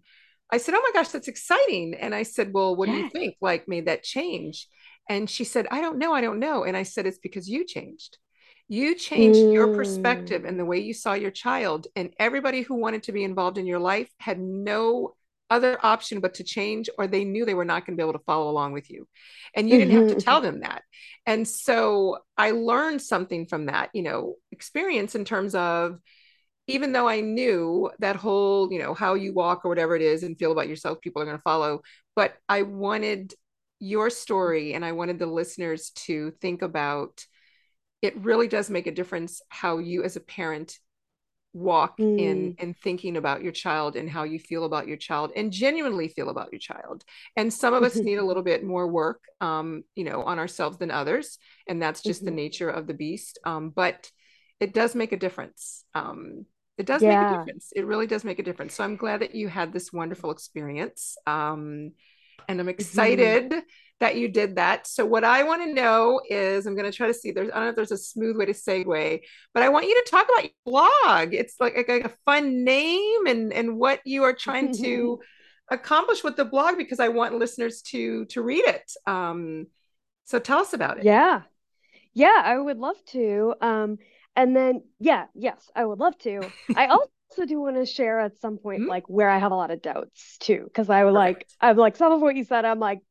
I 0.51 0.57
said, 0.57 0.75
Oh 0.75 0.81
my 0.81 0.91
gosh, 0.99 1.09
that's 1.09 1.27
exciting. 1.29 1.93
And 1.93 2.13
I 2.13 2.23
said, 2.23 2.53
Well, 2.53 2.75
what 2.75 2.87
do 2.87 2.95
you 2.95 3.09
think? 3.09 3.35
Like, 3.41 3.67
made 3.67 3.87
that 3.87 4.03
change? 4.03 4.67
And 5.09 5.29
she 5.29 5.43
said, 5.43 5.67
I 5.71 5.81
don't 5.81 5.97
know. 5.97 6.13
I 6.13 6.21
don't 6.21 6.39
know. 6.39 6.63
And 6.63 6.75
I 6.75 6.83
said, 6.83 7.05
It's 7.05 7.17
because 7.17 7.47
you 7.47 7.65
changed. 7.65 8.17
You 8.71 8.95
changed 8.95 9.41
mm. 9.41 9.51
your 9.51 9.75
perspective 9.75 10.45
and 10.45 10.57
the 10.57 10.63
way 10.63 10.79
you 10.79 10.93
saw 10.93 11.11
your 11.11 11.29
child. 11.29 11.87
And 11.97 12.13
everybody 12.17 12.61
who 12.61 12.75
wanted 12.75 13.03
to 13.03 13.11
be 13.11 13.25
involved 13.25 13.57
in 13.57 13.65
your 13.65 13.79
life 13.79 14.09
had 14.17 14.39
no 14.39 15.15
other 15.49 15.77
option 15.83 16.21
but 16.21 16.35
to 16.35 16.45
change, 16.45 16.89
or 16.97 17.05
they 17.05 17.25
knew 17.25 17.43
they 17.43 17.53
were 17.53 17.65
not 17.65 17.85
going 17.85 17.97
to 17.97 18.01
be 18.01 18.07
able 18.07 18.17
to 18.17 18.23
follow 18.25 18.49
along 18.49 18.71
with 18.71 18.89
you. 18.89 19.09
And 19.53 19.69
you 19.69 19.77
didn't 19.77 19.95
have 19.95 20.07
to 20.07 20.11
mm-hmm. 20.11 20.19
tell 20.19 20.39
them 20.39 20.61
that. 20.61 20.83
And 21.25 21.45
so 21.45 22.19
I 22.37 22.51
learned 22.51 23.01
something 23.01 23.45
from 23.45 23.65
that, 23.65 23.89
you 23.93 24.03
know, 24.03 24.35
experience 24.53 25.15
in 25.15 25.25
terms 25.25 25.53
of, 25.53 25.99
even 26.67 26.93
though 26.93 27.09
I 27.09 27.19
knew 27.19 27.91
that 27.99 28.15
whole, 28.15 28.71
you 28.71 28.79
know, 28.79 28.93
how 28.93 29.15
you 29.15 29.33
walk 29.33 29.65
or 29.65 29.67
whatever 29.67 29.97
it 29.97 30.01
is 30.01 30.23
and 30.23 30.39
feel 30.39 30.53
about 30.53 30.69
yourself, 30.69 31.01
people 31.01 31.21
are 31.21 31.25
going 31.25 31.35
to 31.35 31.43
follow. 31.43 31.81
But 32.15 32.35
I 32.47 32.61
wanted 32.61 33.33
your 33.81 34.09
story 34.09 34.75
and 34.75 34.85
I 34.85 34.93
wanted 34.93 35.19
the 35.19 35.25
listeners 35.25 35.89
to 36.05 36.31
think 36.39 36.61
about 36.61 37.25
it 38.01 38.17
really 38.17 38.47
does 38.47 38.69
make 38.69 38.87
a 38.87 38.91
difference 38.91 39.41
how 39.49 39.77
you 39.77 40.03
as 40.03 40.15
a 40.15 40.21
parent 40.21 40.77
walk 41.53 41.97
mm. 41.97 42.17
in 42.17 42.55
in 42.59 42.73
thinking 42.73 43.17
about 43.17 43.43
your 43.43 43.51
child 43.51 43.97
and 43.97 44.09
how 44.09 44.23
you 44.23 44.39
feel 44.39 44.63
about 44.63 44.87
your 44.87 44.95
child 44.95 45.31
and 45.35 45.51
genuinely 45.51 46.07
feel 46.07 46.29
about 46.29 46.49
your 46.51 46.59
child 46.59 47.03
and 47.35 47.53
some 47.53 47.73
of 47.73 47.83
us 47.83 47.95
need 47.97 48.15
a 48.15 48.25
little 48.25 48.43
bit 48.43 48.63
more 48.63 48.87
work 48.87 49.21
um 49.41 49.83
you 49.95 50.05
know 50.05 50.23
on 50.23 50.39
ourselves 50.39 50.77
than 50.77 50.91
others 50.91 51.37
and 51.67 51.81
that's 51.81 52.01
just 52.01 52.21
mm-hmm. 52.21 52.27
the 52.27 52.41
nature 52.41 52.69
of 52.69 52.87
the 52.87 52.93
beast 52.93 53.37
um 53.45 53.69
but 53.69 54.09
it 54.61 54.73
does 54.73 54.95
make 54.95 55.11
a 55.11 55.17
difference 55.17 55.83
um 55.93 56.45
it 56.77 56.85
does 56.85 57.03
yeah. 57.03 57.21
make 57.21 57.33
a 57.33 57.37
difference 57.39 57.73
it 57.75 57.85
really 57.85 58.07
does 58.07 58.23
make 58.23 58.39
a 58.39 58.43
difference 58.43 58.73
so 58.73 58.83
i'm 58.85 58.95
glad 58.95 59.19
that 59.19 59.35
you 59.35 59.49
had 59.49 59.73
this 59.73 59.91
wonderful 59.91 60.31
experience 60.31 61.17
um 61.27 61.91
and 62.47 62.59
i'm 62.61 62.65
mm-hmm. 62.65 62.69
excited 62.69 63.51
mm-hmm 63.51 63.59
that 64.01 64.17
you 64.17 64.27
did 64.27 64.55
that. 64.55 64.87
So 64.87 65.05
what 65.05 65.23
I 65.23 65.43
want 65.43 65.63
to 65.63 65.73
know 65.73 66.21
is 66.27 66.65
I'm 66.65 66.75
going 66.75 66.91
to 66.91 66.95
try 66.95 67.07
to 67.07 67.13
see 67.13 67.31
there's 67.31 67.49
I 67.51 67.53
don't 67.53 67.63
know 67.63 67.69
if 67.69 67.75
there's 67.75 67.91
a 67.91 67.97
smooth 67.97 68.35
way 68.35 68.47
to 68.47 68.51
segue, 68.51 69.21
but 69.53 69.63
I 69.63 69.69
want 69.69 69.85
you 69.85 69.93
to 69.93 70.09
talk 70.09 70.25
about 70.25 70.43
your 70.43 70.51
blog. 70.65 71.33
It's 71.33 71.55
like 71.59 71.75
a, 71.75 72.01
a 72.01 72.11
fun 72.25 72.63
name 72.63 73.27
and 73.27 73.53
and 73.53 73.77
what 73.77 74.01
you 74.03 74.23
are 74.23 74.33
trying 74.33 74.73
to 74.77 75.19
accomplish 75.71 76.23
with 76.23 76.35
the 76.35 76.45
blog 76.45 76.77
because 76.77 76.99
I 76.99 77.07
want 77.07 77.35
listeners 77.35 77.81
to 77.83 78.25
to 78.25 78.41
read 78.41 78.65
it. 78.65 78.91
Um 79.05 79.67
so 80.25 80.39
tell 80.39 80.59
us 80.59 80.73
about 80.73 80.97
it. 80.97 81.05
Yeah. 81.05 81.43
Yeah, 82.13 82.41
I 82.43 82.57
would 82.57 82.77
love 82.77 82.97
to. 83.09 83.53
Um 83.61 83.99
and 84.35 84.55
then 84.55 84.81
yeah, 84.99 85.25
yes, 85.35 85.69
I 85.75 85.85
would 85.85 85.99
love 85.99 86.17
to. 86.19 86.41
I 86.75 86.87
also 86.87 87.45
do 87.45 87.61
want 87.61 87.75
to 87.75 87.85
share 87.85 88.19
at 88.19 88.39
some 88.39 88.57
point 88.57 88.81
mm-hmm. 88.81 88.89
like 88.89 89.07
where 89.07 89.29
I 89.29 89.37
have 89.37 89.51
a 89.51 89.55
lot 89.55 89.69
of 89.69 89.83
doubts 89.83 90.39
too 90.39 90.63
because 90.65 90.89
I 90.89 91.05
would 91.05 91.13
like 91.13 91.47
I'm 91.61 91.77
like 91.77 91.97
some 91.97 92.11
of 92.11 92.19
what 92.19 92.35
you 92.35 92.43
said 92.43 92.65
I'm 92.65 92.79
like 92.79 93.01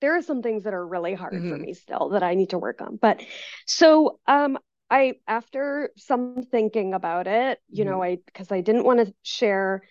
there 0.00 0.16
are 0.16 0.22
some 0.22 0.42
things 0.42 0.64
that 0.64 0.74
are 0.74 0.86
really 0.86 1.14
hard 1.14 1.34
mm-hmm. 1.34 1.50
for 1.50 1.56
me 1.56 1.74
still 1.74 2.10
that 2.10 2.22
I 2.22 2.34
need 2.34 2.50
to 2.50 2.58
work 2.58 2.80
on. 2.80 2.96
But 2.96 3.22
so 3.66 4.18
um 4.26 4.58
I 4.90 5.14
after 5.26 5.90
some 5.96 6.42
thinking 6.50 6.94
about 6.94 7.26
it, 7.26 7.58
you 7.68 7.84
mm-hmm. 7.84 7.92
know, 7.92 8.02
I 8.02 8.18
because 8.24 8.52
I 8.52 8.60
didn't 8.60 8.84
want 8.84 9.06
to 9.06 9.14
share 9.22 9.82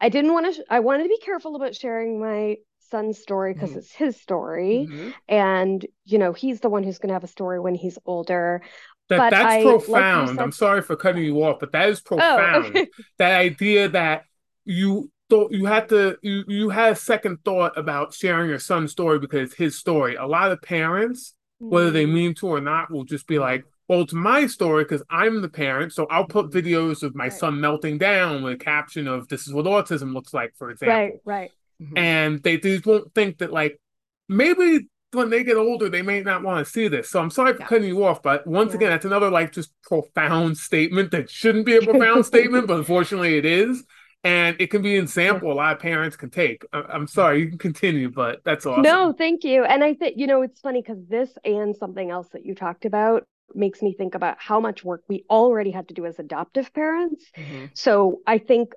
I 0.00 0.08
didn't 0.08 0.32
want 0.32 0.54
to 0.54 0.64
I 0.70 0.80
wanted 0.80 1.04
to 1.04 1.08
be 1.08 1.18
careful 1.18 1.56
about 1.56 1.74
sharing 1.74 2.20
my 2.20 2.56
son's 2.90 3.18
story 3.18 3.52
because 3.52 3.70
mm-hmm. 3.70 3.80
it's 3.80 3.92
his 3.92 4.20
story 4.20 4.86
mm-hmm. 4.88 5.10
and 5.28 5.84
you 6.04 6.18
know, 6.18 6.32
he's 6.32 6.60
the 6.60 6.68
one 6.68 6.82
who's 6.82 6.98
going 6.98 7.08
to 7.08 7.14
have 7.14 7.24
a 7.24 7.28
story 7.28 7.60
when 7.60 7.74
he's 7.74 7.98
older. 8.06 8.62
That, 9.08 9.18
but 9.18 9.30
that's 9.30 9.54
I, 9.54 9.62
profound. 9.62 10.28
Like 10.28 10.36
said, 10.36 10.42
I'm 10.42 10.52
sorry 10.52 10.82
for 10.82 10.94
cutting 10.94 11.24
you 11.24 11.42
off, 11.42 11.58
but 11.60 11.72
that 11.72 11.88
is 11.88 12.00
profound. 12.02 12.66
Oh, 12.66 12.68
okay. 12.68 12.88
that 13.18 13.38
idea 13.40 13.88
that 13.90 14.24
you 14.64 15.10
thought 15.28 15.52
you 15.52 15.66
had 15.66 15.88
to 15.90 16.16
you 16.22 16.44
you 16.48 16.70
had 16.70 16.92
a 16.92 16.96
second 16.96 17.38
thought 17.44 17.76
about 17.76 18.14
sharing 18.14 18.48
your 18.48 18.58
son's 18.58 18.92
story 18.92 19.18
because 19.18 19.54
his 19.54 19.78
story. 19.78 20.16
A 20.16 20.26
lot 20.26 20.50
of 20.50 20.62
parents, 20.62 21.34
mm-hmm. 21.62 21.72
whether 21.72 21.90
they 21.90 22.06
mm. 22.06 22.12
mean 22.12 22.34
to 22.36 22.48
or 22.48 22.60
not, 22.60 22.90
will 22.90 23.04
just 23.04 23.26
be 23.26 23.38
like, 23.38 23.64
"Well, 23.88 24.02
it's 24.02 24.12
my 24.12 24.46
story 24.46 24.84
because 24.84 25.02
I'm 25.10 25.42
the 25.42 25.48
parent, 25.48 25.92
so 25.92 26.06
I'll 26.10 26.26
put 26.26 26.50
videos 26.50 27.02
of 27.02 27.14
my 27.14 27.24
right. 27.24 27.32
son 27.32 27.60
melting 27.60 27.98
down 27.98 28.42
with 28.42 28.54
a 28.54 28.64
caption 28.64 29.06
of 29.06 29.28
"This 29.28 29.46
is 29.46 29.52
what 29.52 29.66
autism 29.66 30.14
looks 30.14 30.32
like," 30.32 30.54
for 30.56 30.70
example. 30.70 30.96
Right, 30.96 31.20
right. 31.24 31.50
Mm-hmm. 31.82 31.98
And 31.98 32.42
they, 32.42 32.56
just 32.56 32.86
won't 32.86 33.14
think 33.14 33.38
that 33.38 33.52
like 33.52 33.80
maybe 34.28 34.88
when 35.12 35.30
they 35.30 35.44
get 35.44 35.56
older, 35.56 35.88
they 35.88 36.02
may 36.02 36.20
not 36.20 36.42
want 36.42 36.66
to 36.66 36.70
see 36.70 36.88
this. 36.88 37.08
So 37.08 37.20
I'm 37.20 37.30
sorry 37.30 37.52
for 37.54 37.60
yeah. 37.60 37.66
cutting 37.66 37.88
you 37.88 38.04
off, 38.04 38.20
but 38.20 38.46
once 38.46 38.70
yeah. 38.70 38.76
again, 38.76 38.90
that's 38.90 39.04
another 39.04 39.30
like 39.30 39.52
just 39.52 39.70
profound 39.82 40.58
statement 40.58 41.12
that 41.12 41.30
shouldn't 41.30 41.66
be 41.66 41.76
a 41.76 41.82
profound 41.82 42.26
statement, 42.32 42.66
but 42.66 42.78
unfortunately 42.78 43.38
it 43.38 43.44
is 43.44 43.84
and 44.24 44.56
it 44.58 44.68
can 44.68 44.82
be 44.82 44.96
an 44.96 45.02
example 45.02 45.52
a 45.52 45.54
lot 45.54 45.74
of 45.74 45.80
parents 45.80 46.16
can 46.16 46.30
take. 46.30 46.64
I'm 46.72 47.06
sorry, 47.06 47.40
you 47.40 47.48
can 47.48 47.58
continue, 47.58 48.10
but 48.10 48.40
that's 48.44 48.66
awesome. 48.66 48.82
No, 48.82 49.12
thank 49.12 49.44
you. 49.44 49.64
And 49.64 49.84
I 49.84 49.94
think 49.94 50.14
you 50.16 50.26
know 50.26 50.42
it's 50.42 50.60
funny 50.60 50.82
because 50.82 50.98
this 51.08 51.30
and 51.44 51.76
something 51.76 52.10
else 52.10 52.28
that 52.32 52.44
you 52.44 52.54
talked 52.54 52.84
about 52.84 53.24
makes 53.54 53.80
me 53.80 53.94
think 53.94 54.14
about 54.14 54.36
how 54.38 54.60
much 54.60 54.84
work 54.84 55.02
we 55.08 55.24
already 55.30 55.70
had 55.70 55.88
to 55.88 55.94
do 55.94 56.04
as 56.06 56.18
adoptive 56.18 56.72
parents. 56.74 57.24
Mm-hmm. 57.36 57.66
So 57.74 58.20
I 58.26 58.38
think 58.38 58.72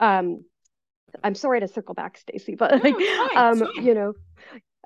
um 0.00 0.44
I'm 1.22 1.34
sorry 1.34 1.60
to 1.60 1.68
circle 1.68 1.94
back, 1.94 2.18
Stacy, 2.18 2.54
but 2.56 2.82
like, 2.82 2.94
um, 3.36 3.62
you 3.80 3.94
know, 3.94 4.14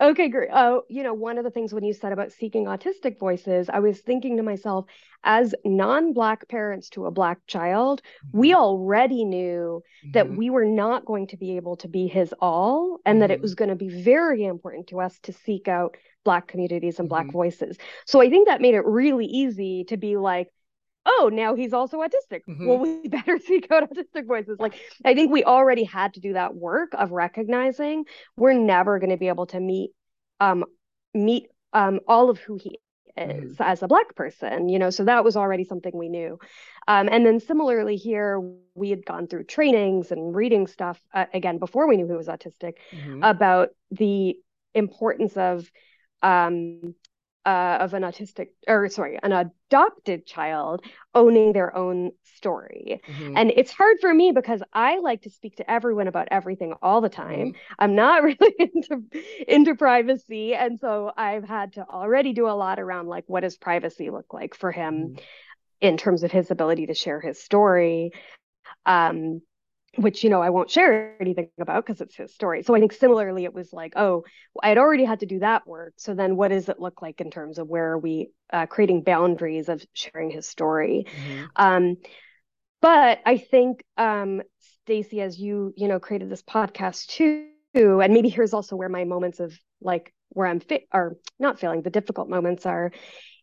Okay, 0.00 0.28
great. 0.28 0.50
Uh, 0.50 0.80
you 0.88 1.02
know, 1.02 1.12
one 1.14 1.38
of 1.38 1.44
the 1.44 1.50
things 1.50 1.74
when 1.74 1.82
you 1.82 1.92
said 1.92 2.12
about 2.12 2.30
seeking 2.30 2.66
autistic 2.66 3.18
voices, 3.18 3.68
I 3.68 3.80
was 3.80 3.98
thinking 4.00 4.36
to 4.36 4.44
myself, 4.44 4.86
as 5.24 5.54
non-black 5.64 6.48
parents 6.48 6.88
to 6.90 7.06
a 7.06 7.10
black 7.10 7.38
child, 7.48 8.02
mm-hmm. 8.02 8.38
we 8.38 8.54
already 8.54 9.24
knew 9.24 9.82
mm-hmm. 10.04 10.12
that 10.12 10.30
we 10.30 10.50
were 10.50 10.64
not 10.64 11.04
going 11.04 11.26
to 11.28 11.36
be 11.36 11.56
able 11.56 11.76
to 11.78 11.88
be 11.88 12.06
his 12.06 12.32
all, 12.40 13.00
and 13.04 13.14
mm-hmm. 13.16 13.20
that 13.22 13.30
it 13.32 13.34
mm-hmm. 13.36 13.42
was 13.42 13.54
going 13.56 13.70
to 13.70 13.74
be 13.74 13.88
very 13.88 14.44
important 14.44 14.86
to 14.88 15.00
us 15.00 15.18
to 15.24 15.32
seek 15.32 15.66
out 15.66 15.96
black 16.24 16.46
communities 16.46 17.00
and 17.00 17.08
black 17.08 17.24
mm-hmm. 17.24 17.32
voices. 17.32 17.76
So 18.06 18.20
I 18.20 18.30
think 18.30 18.46
that 18.46 18.60
made 18.60 18.74
it 18.74 18.84
really 18.84 19.26
easy 19.26 19.84
to 19.84 19.96
be 19.96 20.16
like, 20.16 20.48
oh, 21.08 21.30
now 21.32 21.54
he's 21.54 21.72
also 21.72 21.98
autistic. 21.98 22.42
Mm-hmm. 22.48 22.66
Well, 22.66 22.78
we 23.02 23.08
better 23.08 23.38
seek 23.38 23.70
out 23.70 23.88
autistic 23.90 24.26
voices. 24.26 24.58
Like, 24.60 24.74
I 25.04 25.14
think 25.14 25.32
we 25.32 25.44
already 25.44 25.84
had 25.84 26.14
to 26.14 26.20
do 26.20 26.34
that 26.34 26.54
work 26.54 26.92
of 26.92 27.10
recognizing 27.10 28.04
we're 28.36 28.52
never 28.52 28.98
going 28.98 29.10
to 29.10 29.16
be 29.16 29.28
able 29.28 29.46
to 29.46 29.60
meet, 29.60 29.90
um, 30.40 30.64
meet 31.14 31.48
um, 31.72 32.00
all 32.06 32.30
of 32.30 32.38
who 32.38 32.58
he 32.62 32.78
is 33.16 33.54
mm-hmm. 33.54 33.62
as 33.62 33.82
a 33.82 33.88
black 33.88 34.14
person. 34.14 34.68
You 34.68 34.78
know, 34.78 34.90
so 34.90 35.04
that 35.04 35.24
was 35.24 35.36
already 35.36 35.64
something 35.64 35.92
we 35.94 36.08
knew. 36.08 36.38
Um, 36.86 37.08
and 37.10 37.24
then 37.26 37.40
similarly 37.40 37.96
here, 37.96 38.40
we 38.74 38.90
had 38.90 39.04
gone 39.04 39.26
through 39.26 39.44
trainings 39.44 40.10
and 40.10 40.34
reading 40.34 40.66
stuff 40.66 41.00
uh, 41.12 41.26
again 41.34 41.58
before 41.58 41.88
we 41.88 41.96
knew 41.96 42.06
he 42.06 42.12
was 42.12 42.28
autistic 42.28 42.74
mm-hmm. 42.92 43.22
about 43.22 43.70
the 43.90 44.36
importance 44.74 45.36
of 45.36 45.70
um, 46.22 46.94
uh, 47.48 47.78
of 47.80 47.94
an 47.94 48.02
autistic 48.02 48.48
or 48.66 48.90
sorry 48.90 49.18
an 49.22 49.32
adopted 49.32 50.26
child 50.26 50.84
owning 51.14 51.54
their 51.54 51.74
own 51.74 52.12
story 52.36 53.00
mm-hmm. 53.08 53.38
and 53.38 53.50
it's 53.56 53.72
hard 53.72 53.96
for 54.02 54.12
me 54.12 54.32
because 54.32 54.62
i 54.74 54.98
like 54.98 55.22
to 55.22 55.30
speak 55.30 55.56
to 55.56 55.70
everyone 55.70 56.08
about 56.08 56.28
everything 56.30 56.74
all 56.82 57.00
the 57.00 57.08
time 57.08 57.48
mm-hmm. 57.48 57.74
i'm 57.78 57.94
not 57.94 58.22
really 58.40 58.54
into 58.58 59.02
into 59.48 59.74
privacy 59.74 60.54
and 60.54 60.78
so 60.78 61.10
i've 61.16 61.44
had 61.44 61.72
to 61.72 61.86
already 61.88 62.34
do 62.34 62.46
a 62.46 62.52
lot 62.52 62.78
around 62.78 63.06
like 63.06 63.24
what 63.28 63.40
does 63.40 63.56
privacy 63.56 64.10
look 64.10 64.34
like 64.34 64.54
for 64.54 64.70
him 64.70 64.94
mm-hmm. 64.94 65.24
in 65.80 65.96
terms 65.96 66.24
of 66.24 66.30
his 66.30 66.50
ability 66.50 66.84
to 66.88 66.94
share 66.94 67.18
his 67.18 67.42
story 67.42 68.10
um 68.84 69.40
which 69.98 70.24
you 70.24 70.30
know 70.30 70.40
I 70.40 70.50
won't 70.50 70.70
share 70.70 71.16
anything 71.20 71.50
about 71.60 71.84
because 71.84 72.00
it's 72.00 72.16
his 72.16 72.34
story. 72.34 72.62
So 72.62 72.74
I 72.74 72.80
think 72.80 72.92
similarly 72.92 73.44
it 73.44 73.54
was 73.54 73.72
like, 73.72 73.94
oh, 73.96 74.24
I 74.62 74.68
had 74.68 74.78
already 74.78 75.04
had 75.04 75.20
to 75.20 75.26
do 75.26 75.40
that 75.40 75.66
work. 75.66 75.94
So 75.96 76.14
then 76.14 76.36
what 76.36 76.48
does 76.48 76.68
it 76.68 76.80
look 76.80 77.02
like 77.02 77.20
in 77.20 77.30
terms 77.30 77.58
of 77.58 77.68
where 77.68 77.92
are 77.92 77.98
we 77.98 78.30
uh, 78.52 78.66
creating 78.66 79.02
boundaries 79.02 79.68
of 79.68 79.84
sharing 79.92 80.30
his 80.30 80.48
story? 80.48 81.06
Mm-hmm. 81.08 81.44
Um, 81.56 81.96
but 82.80 83.20
I 83.26 83.38
think 83.38 83.84
um, 83.96 84.42
Stacy, 84.84 85.20
as 85.20 85.38
you 85.38 85.74
you 85.76 85.88
know 85.88 86.00
created 86.00 86.30
this 86.30 86.42
podcast 86.42 87.08
too, 87.08 88.00
and 88.00 88.12
maybe 88.12 88.28
here's 88.28 88.54
also 88.54 88.76
where 88.76 88.88
my 88.88 89.04
moments 89.04 89.40
of 89.40 89.58
like 89.80 90.12
where 90.30 90.46
I'm 90.46 90.60
fit 90.60 90.86
or 90.92 91.16
not 91.38 91.58
feeling 91.58 91.82
the 91.82 91.90
difficult 91.90 92.28
moments 92.28 92.66
are 92.66 92.92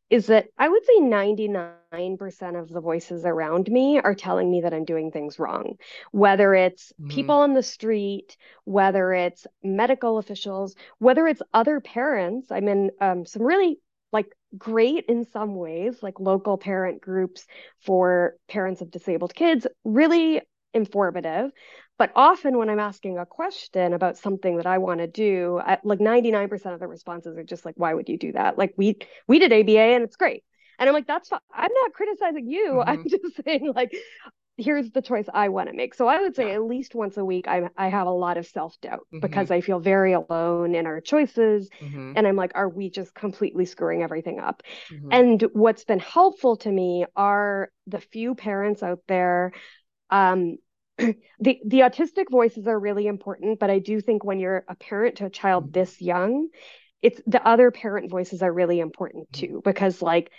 is 0.09 0.27
that 0.27 0.47
I 0.57 0.69
would 0.69 0.85
say 0.85 0.99
99% 0.99 2.59
of 2.59 2.69
the 2.69 2.81
voices 2.81 3.25
around 3.25 3.69
me 3.69 3.99
are 3.99 4.13
telling 4.13 4.51
me 4.51 4.61
that 4.61 4.73
I'm 4.73 4.85
doing 4.85 5.11
things 5.11 5.39
wrong. 5.39 5.77
Whether 6.11 6.53
it's 6.53 6.93
mm. 7.01 7.09
people 7.09 7.35
on 7.35 7.53
the 7.53 7.63
street, 7.63 8.37
whether 8.65 9.13
it's 9.13 9.47
medical 9.63 10.17
officials, 10.17 10.75
whether 10.99 11.27
it's 11.27 11.41
other 11.53 11.79
parents. 11.79 12.51
I'm 12.51 12.67
in 12.67 12.91
um, 13.01 13.25
some 13.25 13.41
really 13.41 13.79
like 14.11 14.27
great 14.57 15.05
in 15.07 15.25
some 15.25 15.55
ways, 15.55 16.01
like 16.01 16.19
local 16.19 16.57
parent 16.57 17.01
groups 17.01 17.45
for 17.85 18.35
parents 18.47 18.81
of 18.81 18.91
disabled 18.91 19.33
kids, 19.33 19.65
really 19.83 20.41
informative. 20.73 21.51
But 21.97 22.11
often 22.15 22.57
when 22.57 22.69
I'm 22.69 22.79
asking 22.79 23.17
a 23.17 23.25
question 23.25 23.93
about 23.93 24.17
something 24.17 24.57
that 24.57 24.65
I 24.65 24.79
want 24.79 24.99
to 24.99 25.07
do, 25.07 25.61
I, 25.63 25.77
like 25.83 25.99
99% 25.99 26.73
of 26.73 26.79
the 26.79 26.87
responses 26.87 27.37
are 27.37 27.43
just 27.43 27.65
like, 27.65 27.75
why 27.77 27.93
would 27.93 28.09
you 28.09 28.17
do 28.17 28.33
that? 28.33 28.57
Like 28.57 28.73
we 28.77 28.97
we 29.27 29.39
did 29.39 29.53
ABA 29.53 29.79
and 29.79 30.03
it's 30.03 30.17
great. 30.17 30.43
And 30.77 30.89
I'm 30.89 30.93
like, 30.93 31.07
that's 31.07 31.29
fine. 31.29 31.39
I'm 31.53 31.71
not 31.71 31.93
criticizing 31.93 32.49
you. 32.49 32.65
Mm-hmm. 32.85 32.89
I'm 32.89 33.07
just 33.07 33.43
saying 33.45 33.71
like 33.73 33.95
here's 34.57 34.89
the 34.91 35.01
choice 35.01 35.25
I 35.33 35.49
want 35.49 35.69
to 35.69 35.75
make. 35.75 35.93
So 35.93 36.07
I 36.07 36.21
would 36.21 36.35
say 36.35 36.47
yeah. 36.47 36.55
at 36.55 36.63
least 36.63 36.95
once 36.95 37.17
a 37.17 37.25
week 37.25 37.47
I 37.47 37.69
I 37.77 37.87
have 37.89 38.07
a 38.07 38.11
lot 38.11 38.37
of 38.37 38.45
self-doubt 38.45 38.99
mm-hmm. 38.99 39.19
because 39.19 39.51
I 39.51 39.61
feel 39.61 39.79
very 39.79 40.13
alone 40.13 40.75
in 40.75 40.85
our 40.85 41.01
choices 41.01 41.69
mm-hmm. 41.81 42.13
and 42.15 42.27
I'm 42.27 42.35
like 42.35 42.51
are 42.55 42.69
we 42.69 42.89
just 42.89 43.13
completely 43.13 43.65
screwing 43.65 44.03
everything 44.03 44.39
up? 44.39 44.63
Mm-hmm. 44.91 45.09
And 45.11 45.41
what's 45.53 45.85
been 45.85 45.99
helpful 45.99 46.57
to 46.57 46.71
me 46.71 47.05
are 47.15 47.69
the 47.87 47.99
few 47.99 48.35
parents 48.35 48.83
out 48.83 48.99
there 49.07 49.53
um 50.09 50.57
the 51.39 51.59
the 51.65 51.79
autistic 51.79 52.29
voices 52.29 52.67
are 52.67 52.79
really 52.79 53.07
important 53.07 53.59
but 53.59 53.69
i 53.69 53.79
do 53.79 53.99
think 53.99 54.23
when 54.23 54.39
you're 54.39 54.63
a 54.67 54.75
parent 54.75 55.17
to 55.17 55.25
a 55.25 55.29
child 55.29 55.65
mm-hmm. 55.65 55.73
this 55.73 56.01
young 56.01 56.47
it's 57.01 57.21
the 57.27 57.45
other 57.45 57.71
parent 57.71 58.09
voices 58.09 58.41
are 58.41 58.51
really 58.51 58.79
important 58.79 59.29
mm-hmm. 59.31 59.53
too 59.53 59.61
because 59.63 60.01
like 60.01 60.31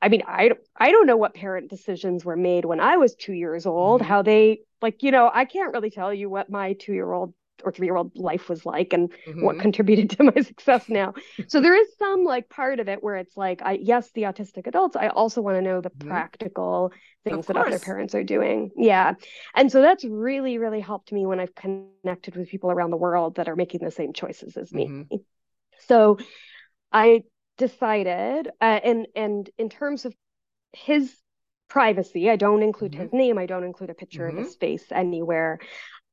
i 0.00 0.08
mean 0.08 0.22
i 0.26 0.50
i 0.76 0.90
don't 0.90 1.06
know 1.06 1.16
what 1.16 1.34
parent 1.34 1.70
decisions 1.70 2.24
were 2.24 2.36
made 2.36 2.64
when 2.64 2.80
i 2.80 2.96
was 2.96 3.14
2 3.14 3.32
years 3.32 3.66
old 3.66 4.00
mm-hmm. 4.00 4.08
how 4.08 4.22
they 4.22 4.60
like 4.82 5.02
you 5.02 5.10
know 5.10 5.30
i 5.32 5.44
can't 5.44 5.72
really 5.72 5.90
tell 5.90 6.12
you 6.12 6.28
what 6.28 6.50
my 6.50 6.74
2 6.74 6.92
year 6.92 7.10
old 7.10 7.32
or 7.64 7.72
three 7.72 7.86
year 7.86 7.96
old 7.96 8.12
life 8.16 8.48
was 8.48 8.64
like 8.66 8.92
and 8.92 9.12
mm-hmm. 9.26 9.44
what 9.44 9.58
contributed 9.58 10.10
to 10.10 10.24
my 10.24 10.34
success 10.42 10.88
now. 10.88 11.14
so 11.48 11.60
there 11.60 11.74
is 11.74 11.88
some 11.98 12.24
like 12.24 12.48
part 12.48 12.80
of 12.80 12.88
it 12.88 13.02
where 13.02 13.16
it's 13.16 13.36
like, 13.36 13.62
I 13.62 13.78
yes, 13.80 14.10
the 14.12 14.22
autistic 14.22 14.66
adults, 14.66 14.96
I 14.96 15.08
also 15.08 15.40
want 15.40 15.56
to 15.56 15.62
know 15.62 15.80
the 15.80 15.90
mm-hmm. 15.90 16.08
practical 16.08 16.92
things 17.24 17.46
that 17.46 17.56
other 17.56 17.78
parents 17.78 18.14
are 18.14 18.24
doing. 18.24 18.70
Yeah. 18.76 19.14
And 19.54 19.70
so 19.70 19.80
that's 19.80 20.04
really, 20.04 20.58
really 20.58 20.80
helped 20.80 21.12
me 21.12 21.26
when 21.26 21.40
I've 21.40 21.54
connected 21.54 22.36
with 22.36 22.48
people 22.48 22.70
around 22.70 22.90
the 22.90 22.96
world 22.96 23.36
that 23.36 23.48
are 23.48 23.56
making 23.56 23.84
the 23.84 23.90
same 23.90 24.12
choices 24.12 24.56
as 24.56 24.72
me. 24.72 24.86
Mm-hmm. 24.86 25.16
So 25.86 26.18
I 26.92 27.22
decided, 27.58 28.48
uh, 28.60 28.80
and 28.84 29.06
and 29.14 29.48
in 29.58 29.68
terms 29.68 30.04
of 30.04 30.14
his 30.72 31.14
privacy, 31.68 32.28
I 32.28 32.36
don't 32.36 32.62
include 32.62 32.92
mm-hmm. 32.92 33.02
his 33.02 33.12
name. 33.12 33.38
I 33.38 33.46
don't 33.46 33.64
include 33.64 33.90
a 33.90 33.94
picture 33.94 34.28
mm-hmm. 34.28 34.38
of 34.38 34.44
his 34.44 34.56
face 34.56 34.84
anywhere. 34.90 35.58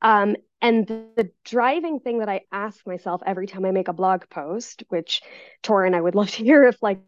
Um, 0.01 0.35
and 0.61 0.87
the, 0.87 1.31
driving 1.45 1.99
thing 1.99 2.19
that 2.19 2.29
I 2.29 2.41
ask 2.51 2.85
myself 2.85 3.21
every 3.25 3.47
time 3.47 3.65
I 3.65 3.71
make 3.71 3.87
a 3.87 3.93
blog 3.93 4.23
post, 4.29 4.83
which 4.89 5.21
Torrin, 5.63 5.95
I 5.95 6.01
would 6.01 6.15
love 6.15 6.31
to 6.31 6.43
hear 6.43 6.63
if 6.65 6.81
like 6.81 6.99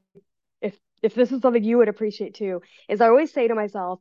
if 0.61 0.77
if 1.01 1.15
this 1.15 1.31
is 1.31 1.41
something 1.41 1.63
you 1.63 1.77
would 1.77 1.89
appreciate 1.89 2.35
too, 2.35 2.61
is 2.87 3.01
I 3.01 3.07
always 3.07 3.31
say 3.31 3.47
to 3.47 3.55
myself, 3.55 3.99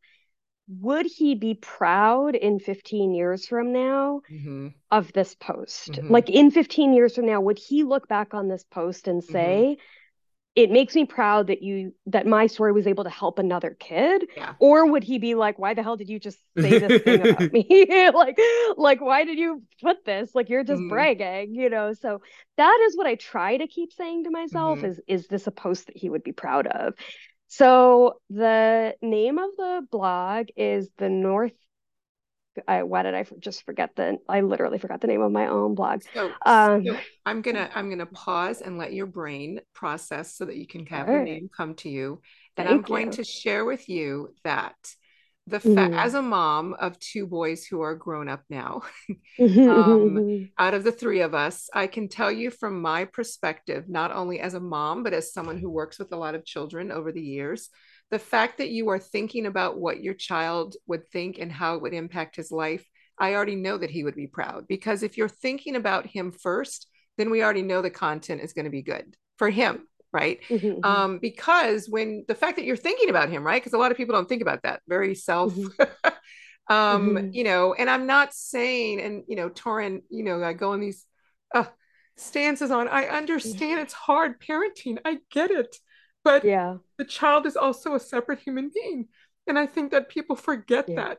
would 0.69 1.07
he 1.07 1.35
be 1.35 1.55
proud 1.55 2.37
in 2.37 2.61
15 2.61 3.13
years 3.13 3.47
from 3.47 3.73
now 3.73 4.21
mm-hmm. 4.31 4.69
of 4.91 5.13
this 5.13 5.35
post? 5.35 5.93
Mm-hmm. 5.93 6.13
Like 6.13 6.31
in 6.31 6.51
15 6.51 6.93
years 6.93 7.17
from 7.17 7.27
now, 7.27 7.41
would 7.41 7.59
he 7.59 7.83
look 7.83 8.07
back 8.07 8.35
on 8.35 8.49
this 8.49 8.65
post 8.71 9.09
and 9.09 9.23
mm-hmm. 9.23 9.33
It 10.57 10.71
makes 10.71 10.95
me 10.95 11.05
proud 11.05 11.47
that 11.47 11.63
you 11.63 11.95
that 12.07 12.27
my 12.27 12.47
story 12.47 12.73
was 12.73 12.87
able 12.87 13.05
to 13.05 13.11
help 13.11 13.39
another 13.39 13.77
kid 13.79 14.27
yeah. 14.37 14.55
or 14.59 14.91
would 14.91 15.05
he 15.05 15.19
be 15.19 15.35
like 15.35 15.59
why 15.59 15.75
the 15.75 15.83
hell 15.83 15.97
did 15.97 16.09
you 16.09 16.19
just 16.19 16.39
say 16.59 16.79
this 16.79 17.03
thing 17.03 17.29
about 17.29 17.53
me 17.53 18.11
like 18.15 18.39
like 18.77 19.01
why 19.01 19.25
did 19.25 19.39
you 19.39 19.63
put 19.81 20.05
this 20.05 20.35
like 20.35 20.49
you're 20.49 20.65
just 20.65 20.83
mm. 20.83 20.89
bragging 20.89 21.55
you 21.55 21.71
know 21.71 21.93
so 21.93 22.21
that 22.57 22.81
is 22.89 22.97
what 22.97 23.07
i 23.07 23.15
try 23.15 23.57
to 23.57 23.67
keep 23.67 23.93
saying 23.93 24.25
to 24.25 24.31
myself 24.31 24.79
mm-hmm. 24.79 24.87
is 24.87 25.01
is 25.07 25.29
this 25.29 25.47
a 25.47 25.53
post 25.53 25.87
that 25.87 25.97
he 25.97 26.11
would 26.11 26.25
be 26.25 26.33
proud 26.33 26.67
of 26.67 26.95
so 27.47 28.21
the 28.29 28.95
name 29.03 29.39
of 29.39 29.51
the 29.57 29.87
blog 29.91 30.49
is 30.57 30.89
the 30.99 31.09
north 31.09 31.53
I, 32.67 32.83
why 32.83 33.03
did 33.03 33.15
I 33.15 33.25
just 33.39 33.65
forget 33.65 33.97
the? 33.97 34.19
I 34.29 34.41
literally 34.41 34.79
forgot 34.79 35.01
the 35.01 35.07
name 35.07 35.23
of 35.23 35.33
my 35.33 35.47
own 35.47 35.75
blog. 35.75 36.03
So, 36.15 36.31
um, 36.45 36.85
so 36.85 36.97
I'm 37.27 37.43
gonna 37.43 37.71
I'm 37.75 37.91
gonna 37.91 38.07
pause 38.07 38.61
and 38.61 38.79
let 38.79 38.93
your 38.93 39.07
brain 39.07 39.61
process 39.75 40.35
so 40.35 40.45
that 40.45 40.57
you 40.57 40.67
can 40.67 40.87
have 40.87 41.09
right. 41.09 41.15
your 41.15 41.25
name 41.25 41.51
come 41.55 41.75
to 41.77 41.89
you. 41.89 42.21
And 42.57 42.69
Thank 42.69 42.79
I'm 42.79 42.83
going 42.83 43.07
you. 43.07 43.13
to 43.13 43.25
share 43.25 43.65
with 43.65 43.89
you 43.89 44.35
that 44.45 44.77
the 45.47 45.61
fa- 45.61 45.69
mm. 45.69 45.99
as 45.99 46.15
a 46.15 46.23
mom 46.23 46.75
of 46.75 46.99
two 46.99 47.27
boys 47.27 47.65
who 47.65 47.81
are 47.81 47.95
grown 47.95 48.29
up 48.29 48.43
now, 48.49 48.83
um, 49.41 50.49
out 50.59 50.75
of 50.75 50.85
the 50.85 50.93
three 50.93 51.21
of 51.21 51.35
us, 51.35 51.69
I 51.75 51.87
can 51.87 52.09
tell 52.09 52.31
you 52.31 52.51
from 52.51 52.81
my 52.81 53.05
perspective, 53.07 53.89
not 53.89 54.13
only 54.13 54.41
as 54.41 54.55
a 54.55 54.61
mom 54.61 55.03
but 55.03 55.15
as 55.15 55.33
someone 55.33 55.59
who 55.59 55.71
works 55.71 55.99
with 55.99 56.13
a 56.13 56.17
lot 56.17 56.35
of 56.35 56.45
children 56.45 56.93
over 56.93 57.11
the 57.13 57.23
years 57.23 57.69
the 58.11 58.19
fact 58.19 58.59
that 58.59 58.71
you 58.71 58.89
are 58.89 58.99
thinking 58.99 59.47
about 59.47 59.79
what 59.79 60.03
your 60.03 60.15
child 60.15 60.77
would 60.87 61.09
think 61.09 61.39
and 61.39 61.51
how 61.51 61.77
it 61.77 61.83
would 61.83 61.95
impact 61.95 62.37
his 62.37 62.51
life, 62.51 62.85
I 63.19 63.35
already 63.35 63.57
know 63.57 63.79
that 63.79 63.91
he 63.91 64.03
would 64.03 64.17
be 64.17 64.27
proud 64.27 64.67
because 64.67 65.03
if 65.03 65.17
you're 65.17 65.29
thinking 65.29 65.77
about 65.77 66.07
him 66.07 66.33
first, 66.33 66.89
then 67.19 67.31
we 67.31 67.43
already 67.43 67.63
know 67.63 67.83
the 67.83 67.91
content 67.91 68.41
is 68.41 68.53
going 68.53 68.65
to 68.65 68.71
be 68.71 68.83
good 68.83 69.15
for 69.37 69.51
him, 69.51 69.87
right? 70.13 70.41
Mm-hmm, 70.49 70.67
mm-hmm. 70.67 70.85
Um, 70.85 71.19
because 71.19 71.89
when 71.89 72.25
the 72.27 72.35
fact 72.35 72.57
that 72.57 72.65
you're 72.65 72.77
thinking 72.77 73.11
about 73.11 73.29
him, 73.29 73.45
right? 73.45 73.63
Because 73.63 73.75
a 73.75 73.79
lot 73.79 73.91
of 73.91 73.97
people 73.97 74.15
don't 74.15 74.29
think 74.29 74.43
about 74.43 74.63
that, 74.63 74.81
very 74.89 75.15
self. 75.15 75.55
Mm-hmm. 75.55 76.09
um, 76.75 77.15
mm-hmm. 77.15 77.29
you 77.33 77.45
know, 77.45 77.75
and 77.75 77.89
I'm 77.89 78.07
not 78.07 78.35
saying, 78.35 79.01
and 79.01 79.23
you 79.29 79.37
know, 79.37 79.51
Torrin, 79.51 80.03
you 80.09 80.25
know, 80.25 80.43
I 80.43 80.55
go 80.55 80.73
on 80.73 80.81
these 80.81 81.05
uh, 81.55 81.65
stances 82.17 82.71
on. 82.71 82.89
I 82.89 83.05
understand 83.05 83.81
it's 83.81 83.93
hard 83.93 84.41
parenting. 84.41 84.99
I 85.05 85.19
get 85.31 85.51
it 85.51 85.77
but 86.25 86.45
yeah 86.45 86.77
the 87.01 87.05
child 87.07 87.47
is 87.47 87.57
also 87.57 87.95
a 87.95 88.01
separate 88.01 88.41
human 88.41 88.71
being. 88.75 89.09
And 89.47 89.59
i 89.59 89.67
think 89.67 89.91
that 89.93 90.11
people 90.11 90.37
forget 90.37 90.87
yeah. 90.87 90.97
that. 90.97 91.19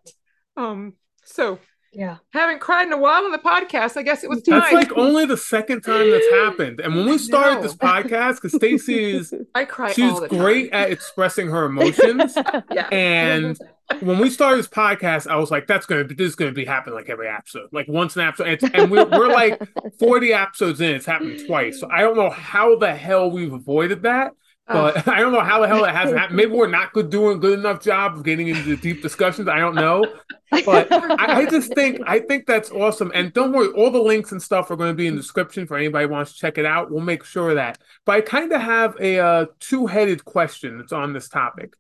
Um 0.55 0.93
so 1.23 1.57
yeah. 1.91 2.17
haven't 2.29 2.59
cried 2.59 2.85
in 2.85 2.93
a 2.93 2.97
while 2.97 3.25
on 3.25 3.31
the 3.31 3.39
podcast. 3.39 3.97
I 3.97 4.03
guess 4.03 4.23
it 4.23 4.29
was 4.29 4.43
time. 4.43 4.59
that's 4.59 4.73
like 4.73 4.95
only 4.95 5.25
the 5.25 5.37
second 5.37 5.81
time 5.81 6.09
that's 6.11 6.29
happened. 6.29 6.79
And 6.79 6.95
when 6.95 7.07
we 7.07 7.17
started 7.31 7.63
this 7.63 7.75
podcast 7.75 8.35
because 8.35 8.53
stacy 8.53 9.11
is 9.11 9.33
i 9.55 9.65
cry 9.65 9.91
she's 9.91 10.19
great 10.29 10.71
at 10.71 10.91
expressing 10.97 11.49
her 11.49 11.65
emotions. 11.65 12.37
Yeah. 12.71 12.87
And 12.91 13.57
when 14.01 14.19
we 14.19 14.29
started 14.29 14.57
this 14.57 14.69
podcast 14.69 15.27
i 15.27 15.35
was 15.35 15.51
like 15.51 15.67
that's 15.67 15.85
gonna 15.85 16.05
be 16.05 16.15
this 16.15 16.29
is 16.29 16.35
gonna 16.35 16.53
be 16.53 16.63
happening 16.63 16.95
like 16.95 17.09
every 17.09 17.27
episode 17.27 17.67
like 17.71 17.87
once 17.87 18.15
an 18.15 18.21
episode. 18.21 18.47
And, 18.63 18.75
and 18.75 18.91
we're, 18.91 19.09
we're 19.09 19.27
like 19.27 19.59
40 19.99 20.31
episodes 20.31 20.79
in 20.79 20.91
it's 20.95 21.07
happened 21.07 21.41
twice. 21.47 21.79
So 21.79 21.89
i 21.91 22.01
don't 22.01 22.15
know 22.15 22.29
how 22.29 22.77
the 22.77 22.95
hell 22.95 23.31
we've 23.31 23.51
avoided 23.51 24.03
that 24.03 24.33
but 24.73 25.07
I 25.07 25.19
don't 25.19 25.31
know 25.31 25.41
how 25.41 25.61
the 25.61 25.67
hell 25.67 25.83
it 25.85 25.91
hasn't 25.91 26.17
happened. 26.17 26.37
Maybe 26.37 26.51
we're 26.51 26.67
not 26.67 26.93
good 26.93 27.09
doing 27.09 27.39
good 27.39 27.59
enough 27.59 27.81
job 27.81 28.15
of 28.15 28.23
getting 28.23 28.47
into 28.47 28.75
deep 28.77 29.01
discussions. 29.01 29.47
I 29.47 29.59
don't 29.59 29.75
know. 29.75 30.05
But 30.65 30.91
I, 30.91 31.41
I, 31.41 31.45
just 31.45 31.73
think 31.73 32.01
I 32.05 32.19
think 32.19 32.45
that's 32.45 32.71
awesome. 32.71 33.11
And 33.13 33.31
don't 33.33 33.53
worry, 33.53 33.69
all 33.69 33.89
the 33.89 34.01
links 34.01 34.31
and 34.31 34.41
stuff 34.41 34.69
are 34.69 34.75
going 34.75 34.91
to 34.91 34.95
be 34.95 35.07
in 35.07 35.15
the 35.15 35.21
description 35.21 35.65
for 35.65 35.77
anybody 35.77 36.05
wants 36.05 36.33
to 36.33 36.39
check 36.39 36.57
it 36.57 36.65
out. 36.65 36.91
We'll 36.91 37.01
make 37.01 37.23
sure 37.23 37.51
of 37.51 37.55
that. 37.55 37.79
But 38.05 38.15
I 38.17 38.21
kind 38.21 38.51
of 38.51 38.61
have 38.61 38.95
a 38.99 39.19
uh, 39.19 39.45
two-headed 39.59 40.25
question 40.25 40.77
that's 40.77 40.91
on 40.91 41.13
this 41.13 41.29
topic. 41.29 41.73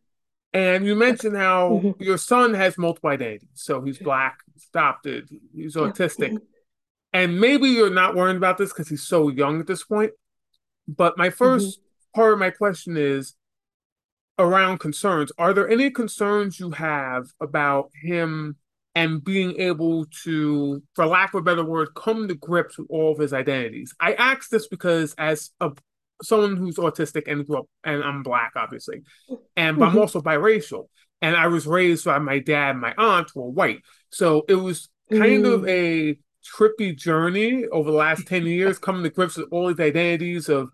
And 0.53 0.85
you 0.85 0.95
mentioned 0.95 1.35
how 1.35 1.81
mm-hmm. 1.83 2.03
your 2.03 2.17
son 2.17 2.53
has 2.53 2.77
multiple 2.77 3.09
identities. 3.09 3.47
So 3.53 3.81
he's 3.81 3.97
black, 3.97 4.37
he's 4.53 4.67
adopted, 4.73 5.29
he's 5.53 5.75
autistic. 5.75 6.37
And 7.13 7.41
maybe 7.41 7.67
you're 7.69 7.89
not 7.89 8.15
worried 8.15 8.37
about 8.37 8.57
this 8.57 8.71
because 8.71 8.87
he's 8.87 9.03
so 9.03 9.29
young 9.29 9.59
at 9.59 9.67
this 9.67 9.83
point. 9.83 10.11
But 10.87 11.17
my 11.17 11.29
1st 11.29 11.61
mm-hmm 11.61 11.81
part 12.13 12.33
of 12.33 12.39
my 12.39 12.49
question 12.49 12.97
is 12.97 13.33
around 14.39 14.79
concerns. 14.79 15.31
Are 15.37 15.53
there 15.53 15.69
any 15.69 15.91
concerns 15.91 16.59
you 16.59 16.71
have 16.71 17.27
about 17.39 17.91
him 18.01 18.57
and 18.95 19.23
being 19.23 19.59
able 19.59 20.05
to, 20.23 20.81
for 20.95 21.05
lack 21.05 21.33
of 21.33 21.39
a 21.39 21.43
better 21.43 21.63
word, 21.63 21.89
come 21.95 22.27
to 22.27 22.35
grips 22.35 22.77
with 22.77 22.87
all 22.89 23.13
of 23.13 23.19
his 23.19 23.33
identities? 23.33 23.93
I 23.99 24.13
ask 24.13 24.49
this 24.49 24.67
because 24.67 25.13
as 25.17 25.51
a 25.59 25.71
someone 26.23 26.55
who's 26.55 26.77
autistic 26.77 27.23
and 27.27 27.45
grew 27.45 27.59
up, 27.59 27.65
and 27.83 28.03
I'm 28.03 28.23
black, 28.23 28.51
obviously, 28.55 29.01
and 29.55 29.77
but 29.77 29.85
I'm 29.85 29.91
mm-hmm. 29.91 29.99
also 29.99 30.21
biracial, 30.21 30.87
and 31.21 31.35
I 31.35 31.47
was 31.47 31.65
raised 31.65 32.05
by 32.05 32.19
my 32.19 32.39
dad 32.39 32.71
and 32.71 32.81
my 32.81 32.93
aunt 32.97 33.35
were 33.35 33.49
white, 33.49 33.81
so 34.11 34.45
it 34.47 34.55
was 34.55 34.89
kind 35.11 35.45
mm. 35.45 35.53
of 35.53 35.67
a 35.67 36.17
trippy 36.43 36.95
journey 36.95 37.65
over 37.67 37.91
the 37.91 37.97
last 37.97 38.27
10 38.27 38.45
years 38.45 38.79
coming 38.79 39.03
to 39.03 39.09
grips 39.09 39.37
with 39.37 39.47
all 39.51 39.67
these 39.67 39.79
identities 39.79 40.49
of 40.49 40.69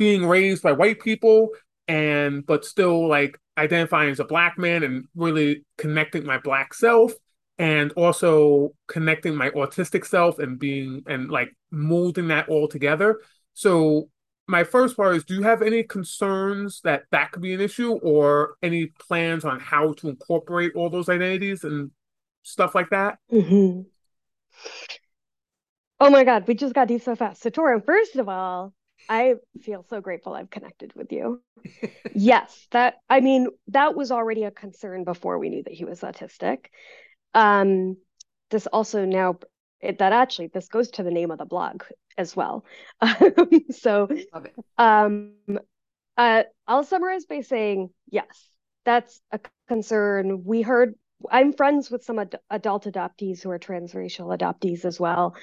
being 0.00 0.24
raised 0.24 0.62
by 0.62 0.72
white 0.72 0.98
people 0.98 1.50
and 1.86 2.46
but 2.46 2.64
still 2.64 3.06
like 3.06 3.38
identifying 3.58 4.08
as 4.08 4.18
a 4.18 4.24
black 4.24 4.56
man 4.56 4.82
and 4.82 5.04
really 5.14 5.62
connecting 5.76 6.24
my 6.24 6.38
black 6.38 6.72
self 6.72 7.12
and 7.58 7.92
also 7.92 8.70
connecting 8.88 9.34
my 9.36 9.50
autistic 9.50 10.06
self 10.06 10.38
and 10.38 10.58
being 10.58 11.02
and 11.06 11.30
like 11.30 11.50
molding 11.70 12.28
that 12.28 12.48
all 12.48 12.66
together. 12.66 13.20
So 13.52 14.08
my 14.48 14.64
first 14.64 14.96
part 14.96 15.16
is 15.16 15.24
do 15.24 15.34
you 15.34 15.42
have 15.42 15.60
any 15.60 15.82
concerns 15.82 16.80
that 16.84 17.02
that 17.10 17.30
could 17.32 17.42
be 17.42 17.52
an 17.52 17.60
issue 17.60 17.92
or 18.02 18.54
any 18.62 18.86
plans 19.06 19.44
on 19.44 19.60
how 19.60 19.92
to 19.98 20.08
incorporate 20.08 20.72
all 20.74 20.88
those 20.88 21.10
identities 21.10 21.62
and 21.62 21.90
stuff 22.42 22.74
like 22.74 22.88
that? 22.88 23.18
Mm-hmm. 23.30 23.82
oh 26.00 26.10
my 26.10 26.24
god 26.24 26.48
we 26.48 26.54
just 26.54 26.74
got 26.74 26.88
deep 26.88 27.02
so 27.02 27.14
fast. 27.14 27.42
So 27.42 27.50
Torrin, 27.50 27.84
first 27.84 28.16
of 28.16 28.30
all 28.30 28.72
I 29.10 29.34
feel 29.60 29.84
so 29.90 30.00
grateful 30.00 30.34
I've 30.34 30.50
connected 30.50 30.92
with 30.94 31.10
you. 31.10 31.42
yes, 32.14 32.68
that 32.70 32.98
I 33.10 33.20
mean 33.20 33.48
that 33.68 33.96
was 33.96 34.12
already 34.12 34.44
a 34.44 34.52
concern 34.52 35.02
before 35.02 35.38
we 35.38 35.48
knew 35.48 35.64
that 35.64 35.72
he 35.72 35.84
was 35.84 36.00
autistic. 36.00 36.66
Um, 37.34 37.96
this 38.50 38.68
also 38.68 39.04
now 39.04 39.40
it, 39.80 39.98
that 39.98 40.12
actually 40.12 40.46
this 40.46 40.68
goes 40.68 40.90
to 40.92 41.02
the 41.02 41.10
name 41.10 41.32
of 41.32 41.38
the 41.38 41.44
blog 41.44 41.82
as 42.16 42.36
well. 42.36 42.64
so, 43.70 44.08
um, 44.78 45.32
uh, 46.16 46.44
I'll 46.68 46.84
summarize 46.84 47.24
by 47.24 47.40
saying 47.40 47.90
yes, 48.08 48.26
that's 48.84 49.20
a 49.32 49.40
concern. 49.68 50.44
We 50.44 50.62
heard. 50.62 50.94
I'm 51.30 51.52
friends 51.52 51.90
with 51.90 52.02
some 52.02 52.18
ad- 52.18 52.38
adult 52.48 52.84
adoptees 52.84 53.42
who 53.42 53.50
are 53.50 53.58
transracial 53.58 54.34
adoptees 54.34 54.86
as 54.86 54.98
well, 54.98 55.34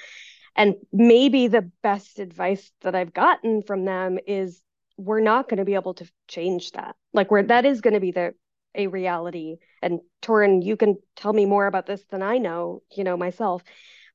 and 0.58 0.74
maybe 0.92 1.46
the 1.46 1.70
best 1.84 2.18
advice 2.18 2.70
that 2.80 2.96
I've 2.96 3.14
gotten 3.14 3.62
from 3.62 3.84
them 3.84 4.18
is 4.26 4.60
we're 4.96 5.20
not 5.20 5.48
going 5.48 5.58
to 5.58 5.64
be 5.64 5.76
able 5.76 5.94
to 5.94 6.10
change 6.26 6.72
that. 6.72 6.96
Like 7.14 7.30
where 7.30 7.44
that 7.44 7.64
is 7.64 7.80
going 7.80 7.94
to 7.94 8.00
be 8.00 8.10
the 8.10 8.34
a 8.74 8.88
reality. 8.88 9.56
And 9.80 10.00
Torrin, 10.20 10.64
you 10.64 10.76
can 10.76 10.96
tell 11.16 11.32
me 11.32 11.46
more 11.46 11.66
about 11.66 11.86
this 11.86 12.04
than 12.10 12.22
I 12.22 12.38
know, 12.38 12.82
you 12.94 13.04
know, 13.04 13.16
myself. 13.16 13.62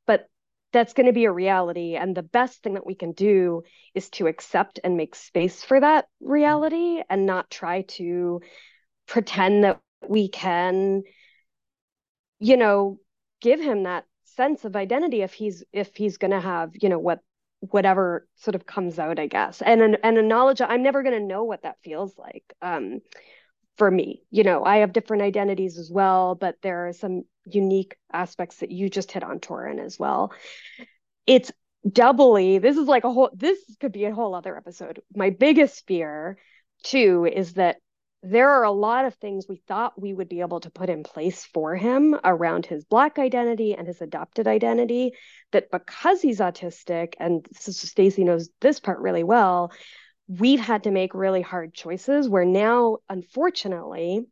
But 0.06 0.28
that's 0.74 0.94
going 0.94 1.06
to 1.06 1.14
be 1.14 1.26
a 1.26 1.32
reality. 1.32 1.96
And 1.96 2.16
the 2.16 2.24
best 2.24 2.62
thing 2.62 2.74
that 2.74 2.86
we 2.86 2.96
can 2.96 3.14
do 3.14 3.64
is 3.96 4.10
to 4.12 4.28
accept 4.28 4.82
and 4.84 4.98
make 4.98 5.16
space 5.16 5.64
for 5.64 5.80
that 5.80 6.06
reality 6.22 7.02
and 7.10 7.26
not 7.26 7.50
try 7.50 7.84
to 7.84 8.42
pretend 9.08 9.64
that 9.64 9.80
we 10.08 10.28
can, 10.28 11.04
you 12.40 12.58
know, 12.58 13.00
give 13.42 13.62
him 13.62 13.84
that 13.84 14.06
sense 14.36 14.66
of 14.66 14.76
identity 14.76 15.22
if 15.22 15.34
he's 15.34 15.64
if 15.72 15.96
he's 15.96 16.18
going 16.18 16.32
to 16.32 16.40
have 16.40 16.72
you 16.74 16.90
know 16.90 17.00
what 17.00 17.20
whatever 17.60 18.28
sort 18.36 18.56
of 18.56 18.66
comes 18.66 19.00
out 19.00 19.20
i 19.20 19.28
guess. 19.28 19.62
And 19.62 19.82
an, 19.82 19.98
and 20.04 20.18
a 20.18 20.22
knowledge 20.22 20.62
i'm 20.62 20.84
never 20.84 21.04
going 21.04 21.20
to 21.20 21.26
know 21.26 21.44
what 21.44 21.64
that 21.64 21.78
feels 21.84 22.18
like 22.18 22.44
um 22.62 23.00
for 23.78 23.90
me. 23.90 24.24
You 24.32 24.44
know 24.44 24.64
i 24.64 24.78
have 24.78 24.94
different 24.94 25.24
identities 25.24 25.78
as 25.78 25.90
well 25.92 26.36
but 26.36 26.56
there 26.62 26.88
are 26.88 26.94
some 26.94 27.24
unique 27.46 27.96
aspects 28.12 28.58
that 28.58 28.72
you 28.72 28.90
just 28.90 29.12
hit 29.12 29.24
on 29.24 29.40
Torrin 29.40 29.84
as 29.84 30.00
well. 30.00 30.32
It's 31.28 31.52
doubly 31.90 32.60
this 32.60 32.78
is 32.78 32.88
like 32.88 33.04
a 33.04 33.12
whole 33.12 33.30
this 33.34 33.60
could 33.82 33.92
be 33.92 34.06
a 34.06 34.16
whole 34.16 34.36
other 34.36 34.56
episode. 34.56 35.02
My 35.16 35.30
biggest 35.30 35.86
fear 35.86 36.38
too 36.84 37.26
is 37.26 37.54
that 37.54 37.78
there 38.24 38.50
are 38.52 38.64
a 38.64 38.72
lot 38.72 39.04
of 39.04 39.14
things 39.16 39.48
we 39.48 39.62
thought 39.68 40.02
we 40.02 40.14
would 40.14 40.30
be 40.30 40.40
able 40.40 40.62
to 40.62 40.70
put 40.70 40.90
in 40.90 41.04
place 41.04 41.44
for 41.44 41.76
him 41.76 42.18
around 42.24 42.66
his 42.66 42.86
black 42.86 43.20
identity 43.20 43.76
and 43.76 43.86
his 43.86 44.02
adopted 44.02 44.48
identity 44.48 45.12
that 45.52 45.70
because 45.70 46.22
he's 46.22 46.40
autistic 46.40 47.16
and 47.20 47.46
Stacy 47.54 48.24
knows 48.24 48.50
this 48.62 48.80
part 48.80 49.00
really 49.00 49.26
well 49.26 49.74
we've 50.28 50.62
had 50.62 50.84
to 50.84 50.92
make 50.92 51.14
really 51.14 51.42
hard 51.42 51.74
choices 51.74 52.30
where 52.30 52.46
now 52.46 52.98
unfortunately 53.10 54.26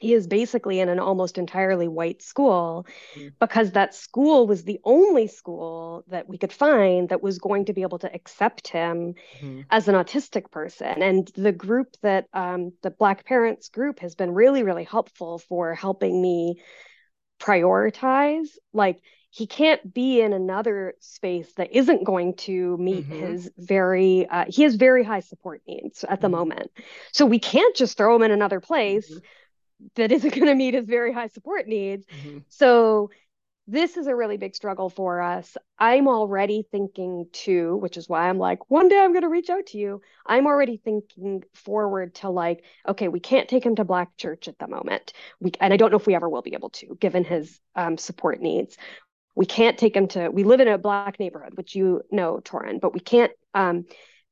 he 0.00 0.14
is 0.14 0.26
basically 0.26 0.80
in 0.80 0.88
an 0.88 0.98
almost 0.98 1.38
entirely 1.38 1.86
white 1.86 2.22
school 2.22 2.86
mm-hmm. 3.14 3.28
because 3.38 3.72
that 3.72 3.94
school 3.94 4.46
was 4.46 4.64
the 4.64 4.80
only 4.82 5.28
school 5.28 6.04
that 6.08 6.28
we 6.28 6.38
could 6.38 6.52
find 6.52 7.10
that 7.10 7.22
was 7.22 7.38
going 7.38 7.66
to 7.66 7.72
be 7.72 7.82
able 7.82 7.98
to 7.98 8.12
accept 8.12 8.68
him 8.68 9.14
mm-hmm. 9.40 9.60
as 9.70 9.86
an 9.86 9.94
autistic 9.94 10.50
person 10.50 11.02
and 11.02 11.30
the 11.36 11.52
group 11.52 11.94
that 12.02 12.26
um, 12.32 12.72
the 12.82 12.90
black 12.90 13.24
parents 13.24 13.68
group 13.68 14.00
has 14.00 14.14
been 14.14 14.32
really 14.32 14.62
really 14.62 14.84
helpful 14.84 15.38
for 15.38 15.74
helping 15.74 16.20
me 16.20 16.60
prioritize 17.38 18.48
like 18.72 19.00
he 19.32 19.46
can't 19.46 19.94
be 19.94 20.20
in 20.20 20.32
another 20.32 20.94
space 20.98 21.52
that 21.56 21.70
isn't 21.72 22.02
going 22.02 22.34
to 22.34 22.76
meet 22.78 23.08
mm-hmm. 23.08 23.32
his 23.32 23.50
very 23.58 24.26
uh, 24.28 24.46
he 24.48 24.62
has 24.62 24.74
very 24.76 25.04
high 25.04 25.20
support 25.20 25.60
needs 25.68 26.04
at 26.04 26.20
the 26.20 26.26
mm-hmm. 26.26 26.36
moment 26.36 26.70
so 27.12 27.26
we 27.26 27.38
can't 27.38 27.76
just 27.76 27.98
throw 27.98 28.16
him 28.16 28.22
in 28.22 28.30
another 28.30 28.60
place 28.60 29.10
mm-hmm 29.10 29.18
that 29.96 30.12
isn't 30.12 30.34
going 30.34 30.46
to 30.46 30.54
meet 30.54 30.74
his 30.74 30.86
very 30.86 31.12
high 31.12 31.28
support 31.28 31.66
needs. 31.66 32.06
Mm-hmm. 32.06 32.38
So 32.48 33.10
this 33.70 33.96
is 33.96 34.08
a 34.08 34.16
really 34.16 34.36
big 34.36 34.56
struggle 34.56 34.90
for 34.90 35.20
us. 35.20 35.56
I'm 35.78 36.08
already 36.08 36.66
thinking 36.72 37.26
too, 37.32 37.76
which 37.76 37.96
is 37.96 38.08
why 38.08 38.28
I'm 38.28 38.38
like, 38.38 38.68
one 38.68 38.88
day 38.88 38.98
I'm 38.98 39.12
going 39.12 39.22
to 39.22 39.28
reach 39.28 39.48
out 39.48 39.66
to 39.66 39.78
you. 39.78 40.02
I'm 40.26 40.46
already 40.46 40.76
thinking 40.76 41.44
forward 41.54 42.16
to 42.16 42.30
like, 42.30 42.64
okay, 42.88 43.06
we 43.06 43.20
can't 43.20 43.48
take 43.48 43.64
him 43.64 43.76
to 43.76 43.84
Black 43.84 44.16
church 44.16 44.48
at 44.48 44.58
the 44.58 44.66
moment. 44.66 45.12
We 45.40 45.52
and 45.60 45.72
I 45.72 45.76
don't 45.76 45.92
know 45.92 45.98
if 45.98 46.06
we 46.06 46.16
ever 46.16 46.28
will 46.28 46.42
be 46.42 46.54
able 46.54 46.70
to, 46.70 46.96
given 46.98 47.22
his 47.22 47.60
um, 47.76 47.96
support 47.96 48.40
needs. 48.40 48.76
We 49.36 49.46
can't 49.46 49.78
take 49.78 49.94
him 49.94 50.08
to. 50.08 50.30
We 50.30 50.42
live 50.42 50.60
in 50.60 50.66
a 50.66 50.76
Black 50.76 51.20
neighborhood, 51.20 51.56
which 51.56 51.76
you 51.76 52.02
know, 52.10 52.40
Torrin, 52.42 52.80
but 52.80 52.92
we 52.92 53.00
can't 53.00 53.32
um, 53.54 53.84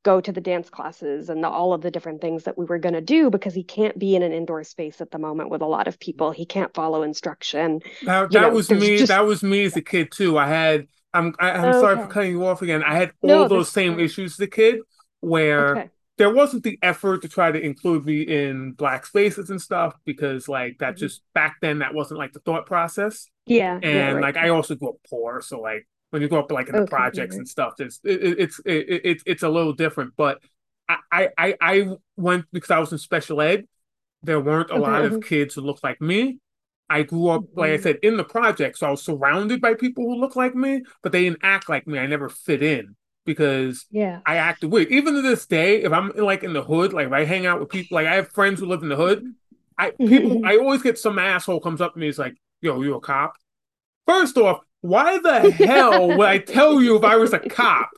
go 0.08 0.22
to 0.22 0.32
the 0.32 0.40
dance 0.40 0.70
classes 0.70 1.28
and 1.28 1.44
the, 1.44 1.48
all 1.50 1.74
of 1.74 1.82
the 1.82 1.90
different 1.90 2.22
things 2.22 2.44
that 2.44 2.56
we 2.56 2.64
were 2.64 2.78
going 2.78 2.94
to 2.94 3.00
do 3.02 3.28
because 3.28 3.52
he 3.52 3.62
can't 3.62 3.98
be 3.98 4.16
in 4.16 4.22
an 4.22 4.32
indoor 4.32 4.64
space 4.64 5.02
at 5.02 5.10
the 5.10 5.18
moment 5.18 5.50
with 5.50 5.60
a 5.60 5.66
lot 5.66 5.86
of 5.86 6.00
people. 6.00 6.30
He 6.30 6.46
can't 6.46 6.72
follow 6.72 7.02
instruction. 7.02 7.82
That, 8.06 8.30
that 8.30 8.40
know, 8.40 8.48
was 8.48 8.70
me. 8.70 8.96
Just... 8.96 9.08
That 9.08 9.26
was 9.26 9.42
me 9.42 9.64
as 9.64 9.76
a 9.76 9.82
kid 9.82 10.10
too. 10.10 10.38
I 10.38 10.48
had. 10.48 10.86
I'm. 11.12 11.34
I, 11.38 11.50
am 11.50 11.64
i 11.64 11.66
am 11.68 11.72
sorry 11.74 11.96
for 11.96 12.06
cutting 12.06 12.30
you 12.30 12.46
off 12.46 12.62
again. 12.62 12.82
I 12.82 12.94
had 12.94 13.12
all 13.20 13.28
no, 13.28 13.48
those 13.48 13.68
same 13.70 14.00
issues 14.00 14.32
as 14.32 14.40
a 14.40 14.46
kid 14.46 14.80
where. 15.20 15.76
Okay. 15.76 15.90
There 16.16 16.34
wasn't 16.34 16.64
the 16.64 16.76
effort 16.82 17.22
to 17.22 17.28
try 17.28 17.52
to 17.52 17.60
include 17.60 18.04
me 18.04 18.22
in 18.22 18.72
black 18.72 19.06
spaces 19.06 19.50
and 19.50 19.62
stuff 19.62 19.94
because, 20.04 20.48
like, 20.48 20.78
that 20.78 20.94
mm-hmm. 20.94 20.98
just 20.98 21.22
back 21.32 21.58
then 21.62 21.78
that 21.78 21.94
wasn't 21.94 22.18
like 22.18 22.32
the 22.32 22.40
thought 22.40 22.66
process. 22.66 23.28
Yeah, 23.46 23.74
and 23.74 23.84
yeah, 23.84 24.10
right. 24.10 24.22
like 24.22 24.36
I 24.36 24.48
also 24.48 24.74
grew 24.74 24.88
up 24.88 24.96
poor, 25.08 25.40
so 25.40 25.60
like 25.60 25.86
when 26.10 26.22
you 26.22 26.28
go 26.28 26.38
up 26.38 26.50
like 26.50 26.68
in 26.68 26.74
the 26.74 26.82
okay, 26.82 26.90
projects 26.90 27.36
and 27.36 27.48
stuff. 27.48 27.74
It's 27.78 28.00
it, 28.04 28.38
it's 28.38 28.60
it, 28.64 29.00
it, 29.04 29.22
it's 29.26 29.42
a 29.42 29.48
little 29.48 29.72
different. 29.72 30.14
But 30.16 30.40
I, 30.88 31.28
I 31.36 31.54
I 31.60 31.88
went 32.16 32.46
because 32.52 32.70
I 32.70 32.78
was 32.78 32.92
in 32.92 32.98
special 32.98 33.40
ed. 33.40 33.66
There 34.22 34.40
weren't 34.40 34.70
a 34.70 34.74
okay, 34.74 34.82
lot 34.82 35.04
of 35.04 35.12
uh-huh. 35.12 35.20
kids 35.22 35.54
who 35.54 35.60
looked 35.60 35.84
like 35.84 36.00
me. 36.00 36.38
I 36.90 37.02
grew 37.02 37.28
up, 37.28 37.44
like 37.54 37.72
I 37.72 37.76
said, 37.76 37.98
in 38.02 38.16
the 38.16 38.24
project, 38.24 38.78
so 38.78 38.86
I 38.86 38.90
was 38.90 39.02
surrounded 39.02 39.60
by 39.60 39.74
people 39.74 40.04
who 40.04 40.14
look 40.14 40.36
like 40.36 40.54
me, 40.54 40.84
but 41.02 41.12
they 41.12 41.24
didn't 41.24 41.40
act 41.42 41.68
like 41.68 41.86
me. 41.86 41.98
I 41.98 42.06
never 42.06 42.30
fit 42.30 42.62
in 42.62 42.96
because 43.26 43.84
yeah, 43.90 44.20
I 44.24 44.36
acted 44.36 44.72
weird. 44.72 44.90
Even 44.90 45.14
to 45.14 45.20
this 45.20 45.46
day, 45.46 45.82
if 45.82 45.92
I'm 45.92 46.10
like 46.16 46.42
in 46.44 46.54
the 46.54 46.62
hood, 46.62 46.94
like 46.94 47.08
if 47.08 47.12
I 47.12 47.24
hang 47.24 47.44
out 47.44 47.60
with 47.60 47.68
people, 47.68 47.96
like 47.96 48.06
I 48.06 48.14
have 48.14 48.32
friends 48.32 48.58
who 48.58 48.66
live 48.66 48.82
in 48.82 48.88
the 48.88 48.96
hood, 48.96 49.22
I 49.76 49.90
people, 49.90 50.40
I 50.46 50.56
always 50.56 50.82
get 50.82 50.98
some 50.98 51.18
asshole 51.18 51.60
comes 51.60 51.82
up 51.82 51.92
to 51.92 52.00
me, 52.00 52.08
is 52.08 52.18
like, 52.18 52.36
"Yo, 52.62 52.80
you 52.80 52.94
a 52.94 53.00
cop?" 53.00 53.34
First 54.06 54.38
off, 54.38 54.60
why 54.80 55.18
the 55.18 55.50
hell 55.50 56.08
would 56.08 56.28
I 56.28 56.38
tell 56.38 56.80
you 56.80 56.96
if 56.96 57.04
I 57.04 57.16
was 57.16 57.32
a 57.32 57.38
cop? 57.38 57.90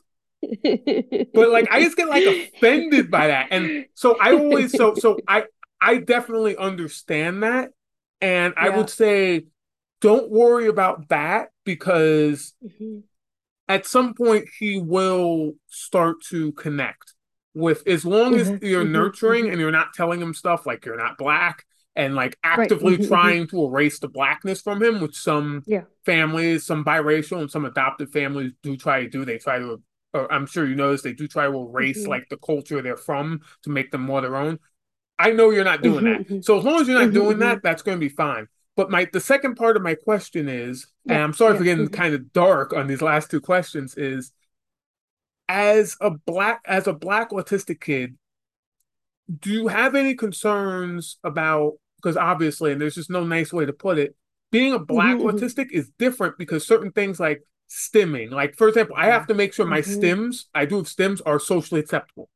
but 1.33 1.49
like 1.49 1.67
I 1.71 1.83
just 1.83 1.97
get 1.97 2.09
like 2.09 2.25
offended 2.25 3.11
by 3.11 3.27
that. 3.27 3.49
And 3.51 3.85
so 3.93 4.17
I 4.19 4.33
always 4.33 4.71
so 4.71 4.95
so 4.95 5.19
I 5.27 5.45
I 5.79 5.97
definitely 5.97 6.57
understand 6.57 7.43
that. 7.43 7.71
And 8.21 8.53
I 8.57 8.69
would 8.69 8.89
say 8.89 9.45
don't 9.99 10.31
worry 10.31 10.67
about 10.67 11.09
that 11.09 11.49
because 11.63 12.53
mm-hmm. 12.63 12.99
at 13.67 13.85
some 13.85 14.13
point 14.13 14.47
he 14.59 14.79
will 14.79 15.53
start 15.67 16.17
to 16.29 16.51
connect 16.53 17.13
with 17.53 17.85
as 17.87 18.05
long 18.05 18.35
as 18.35 18.49
mm-hmm. 18.49 18.65
you're 18.65 18.83
mm-hmm. 18.83 18.93
nurturing 18.93 19.43
mm-hmm. 19.43 19.53
and 19.53 19.61
you're 19.61 19.71
not 19.71 19.93
telling 19.93 20.21
him 20.21 20.33
stuff 20.33 20.65
like 20.65 20.85
you're 20.85 20.97
not 20.97 21.17
black 21.17 21.65
and 21.95 22.15
like 22.15 22.37
actively 22.43 22.95
right. 22.95 23.07
trying 23.07 23.47
to 23.47 23.65
erase 23.65 23.99
the 23.99 24.07
blackness 24.07 24.61
from 24.61 24.81
him, 24.81 25.01
which 25.01 25.17
some 25.17 25.63
yeah. 25.65 25.83
families, 26.05 26.65
some 26.65 26.85
biracial 26.85 27.41
and 27.41 27.51
some 27.51 27.65
adopted 27.65 28.09
families 28.11 28.53
do 28.63 28.77
try 28.77 29.03
to 29.03 29.09
do. 29.09 29.25
They 29.25 29.37
try 29.37 29.59
to, 29.59 29.81
I'm 30.13 30.45
sure 30.45 30.65
you 30.65 30.75
notice, 30.75 31.01
they 31.01 31.13
do 31.13 31.27
try 31.27 31.47
to 31.47 31.53
erase 31.53 31.99
mm-hmm. 31.99 32.09
like 32.09 32.29
the 32.29 32.37
culture 32.37 32.81
they're 32.81 32.97
from 32.97 33.41
to 33.63 33.69
make 33.69 33.91
them 33.91 34.01
more 34.01 34.21
their 34.21 34.37
own. 34.37 34.59
I 35.19 35.31
know 35.31 35.49
you're 35.49 35.63
not 35.63 35.83
doing 35.83 36.05
mm-hmm. 36.05 36.35
that. 36.35 36.45
So 36.45 36.57
as 36.57 36.63
long 36.63 36.81
as 36.81 36.87
you're 36.87 36.97
not 36.97 37.09
mm-hmm. 37.09 37.13
doing 37.13 37.39
that, 37.39 37.57
mm-hmm. 37.57 37.67
that's 37.67 37.81
going 37.81 37.97
to 37.97 38.03
be 38.05 38.09
fine. 38.09 38.47
But 38.77 38.89
my 38.89 39.07
the 39.11 39.19
second 39.19 39.55
part 39.55 39.75
of 39.75 39.83
my 39.83 39.95
question 39.95 40.47
is, 40.47 40.87
yeah. 41.05 41.15
and 41.15 41.23
I'm 41.23 41.33
sorry 41.33 41.53
yeah. 41.53 41.57
for 41.57 41.63
getting 41.65 41.85
mm-hmm. 41.85 41.93
kind 41.93 42.15
of 42.15 42.31
dark 42.31 42.73
on 42.73 42.87
these 42.87 43.01
last 43.01 43.29
two 43.29 43.41
questions, 43.41 43.95
is 43.95 44.31
as 45.49 45.97
a 45.99 46.11
black 46.11 46.61
as 46.65 46.87
a 46.87 46.93
black 46.93 47.31
autistic 47.31 47.81
kid, 47.81 48.17
do 49.39 49.51
you 49.51 49.67
have 49.67 49.93
any 49.93 50.15
concerns 50.15 51.17
about 51.23 51.73
because 52.01 52.17
obviously, 52.17 52.71
and 52.71 52.81
there's 52.81 52.95
just 52.95 53.09
no 53.09 53.23
nice 53.23 53.53
way 53.53 53.65
to 53.65 53.73
put 53.73 53.97
it, 53.97 54.15
being 54.51 54.73
a 54.73 54.79
black 54.79 55.17
mm-hmm. 55.17 55.27
mm-hmm. 55.27 55.37
autistic 55.37 55.71
is 55.71 55.91
different 55.97 56.37
because 56.37 56.65
certain 56.65 56.91
things 56.91 57.19
like 57.19 57.43
stimming, 57.69 58.31
like 58.31 58.55
for 58.57 58.67
example, 58.67 58.95
I 58.97 59.07
have 59.07 59.27
to 59.27 59.33
make 59.33 59.53
sure 59.53 59.65
my 59.65 59.81
mm-hmm. 59.81 60.01
stims, 60.01 60.45
I 60.53 60.65
do 60.65 60.77
have 60.77 60.85
stims, 60.85 61.21
are 61.25 61.39
socially 61.39 61.79
acceptable. 61.79 62.29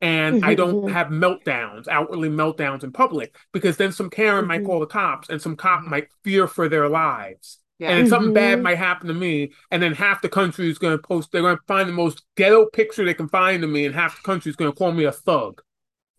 And 0.00 0.36
mm-hmm. 0.36 0.44
I 0.44 0.54
don't 0.54 0.74
mm-hmm. 0.74 0.92
have 0.92 1.08
meltdowns, 1.08 1.86
outwardly 1.88 2.28
meltdowns 2.28 2.82
in 2.82 2.92
public, 2.92 3.36
because 3.52 3.76
then 3.76 3.92
some 3.92 4.10
Karen 4.10 4.46
might 4.46 4.58
mm-hmm. 4.58 4.66
call 4.66 4.80
the 4.80 4.86
cops 4.86 5.28
and 5.28 5.40
some 5.40 5.56
cop 5.56 5.82
might 5.84 6.08
fear 6.24 6.46
for 6.46 6.68
their 6.68 6.88
lives. 6.88 7.58
Yeah. 7.78 7.96
And 7.96 8.08
something 8.08 8.32
bad 8.32 8.62
might 8.62 8.78
happen 8.78 9.08
to 9.08 9.14
me, 9.14 9.52
and 9.72 9.82
then 9.82 9.92
half 9.92 10.22
the 10.22 10.28
country 10.28 10.70
is 10.70 10.78
going 10.78 10.96
to 10.96 11.02
post. 11.02 11.32
They're 11.32 11.42
going 11.42 11.56
to 11.56 11.62
find 11.66 11.88
the 11.88 11.92
most 11.92 12.22
ghetto 12.36 12.66
picture 12.66 13.04
they 13.04 13.14
can 13.14 13.28
find 13.28 13.64
of 13.64 13.70
me, 13.70 13.86
and 13.86 13.94
half 13.94 14.16
the 14.16 14.22
country 14.22 14.50
is 14.50 14.56
going 14.56 14.70
to 14.70 14.76
call 14.76 14.92
me 14.92 15.02
a 15.02 15.10
thug. 15.10 15.62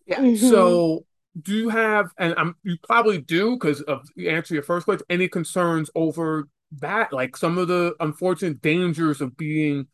Yeah. 0.06 0.36
So 0.36 1.06
do 1.42 1.54
you 1.54 1.70
have 1.70 2.12
and 2.18 2.36
I'm 2.38 2.56
you 2.64 2.78
probably 2.84 3.20
do 3.20 3.54
because 3.54 3.82
of 3.82 4.08
the 4.16 4.30
answer 4.30 4.54
your 4.54 4.64
first 4.64 4.86
question 4.86 5.06
any 5.10 5.28
concerns 5.28 5.90
over 5.96 6.48
that 6.80 7.12
like 7.12 7.36
some 7.38 7.58
of 7.58 7.68
the 7.68 7.96
unfortunate 8.00 8.62
dangers 8.62 9.22
of 9.22 9.36
being 9.36 9.88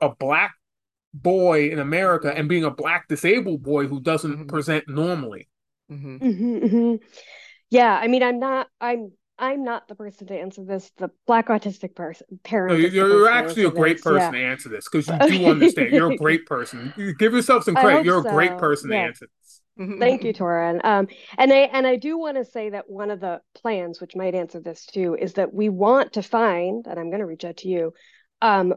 a 0.00 0.08
black 0.08 0.54
boy 1.12 1.70
in 1.70 1.78
America 1.78 2.32
and 2.34 2.48
being 2.48 2.64
a 2.64 2.70
black 2.70 3.08
disabled 3.08 3.62
boy 3.62 3.86
who 3.86 4.00
doesn't 4.00 4.32
mm-hmm. 4.32 4.46
present 4.46 4.84
normally 4.88 5.48
mm-hmm. 5.90 6.16
Mm-hmm, 6.16 6.56
mm-hmm. 6.66 7.06
yeah 7.70 7.98
I 7.98 8.08
mean 8.08 8.22
I'm 8.22 8.38
not 8.38 8.68
I'm 8.80 9.12
I'm 9.38 9.64
not 9.64 9.86
the 9.86 9.94
person 9.94 10.26
to 10.28 10.34
answer 10.34 10.64
this. 10.64 10.90
The 10.96 11.10
black 11.26 11.48
autistic 11.48 11.94
person 11.94 12.26
parent. 12.42 12.72
No, 12.72 12.78
you're, 12.78 13.08
you're 13.08 13.30
actually 13.30 13.64
a 13.64 13.70
great 13.70 13.98
this. 13.98 14.02
person 14.02 14.34
yeah. 14.34 14.40
to 14.40 14.46
answer 14.46 14.68
this 14.70 14.88
because 14.90 15.08
you 15.08 15.38
do 15.38 15.46
understand. 15.50 15.92
You're 15.92 16.12
a 16.12 16.16
great 16.16 16.46
person. 16.46 16.94
Give 17.18 17.34
yourself 17.34 17.64
some 17.64 17.74
credit. 17.74 18.06
You're 18.06 18.26
a 18.26 18.30
great 18.30 18.56
person 18.56 18.90
yeah. 18.90 19.02
to 19.02 19.08
answer 19.08 19.26
this. 19.26 19.45
Mm-hmm. 19.78 20.00
Thank 20.00 20.24
you, 20.24 20.32
Torrin. 20.32 20.82
Um, 20.84 21.08
and 21.36 21.52
I 21.52 21.56
and 21.56 21.86
I 21.86 21.96
do 21.96 22.18
want 22.18 22.38
to 22.38 22.44
say 22.44 22.70
that 22.70 22.88
one 22.88 23.10
of 23.10 23.20
the 23.20 23.40
plans, 23.54 24.00
which 24.00 24.16
might 24.16 24.34
answer 24.34 24.60
this 24.60 24.86
too, 24.86 25.16
is 25.20 25.34
that 25.34 25.52
we 25.52 25.68
want 25.68 26.14
to 26.14 26.22
find, 26.22 26.86
and 26.86 26.98
I'm 26.98 27.10
going 27.10 27.20
to 27.20 27.26
reach 27.26 27.44
out 27.44 27.58
to 27.58 27.68
you, 27.68 27.92
um, 28.40 28.74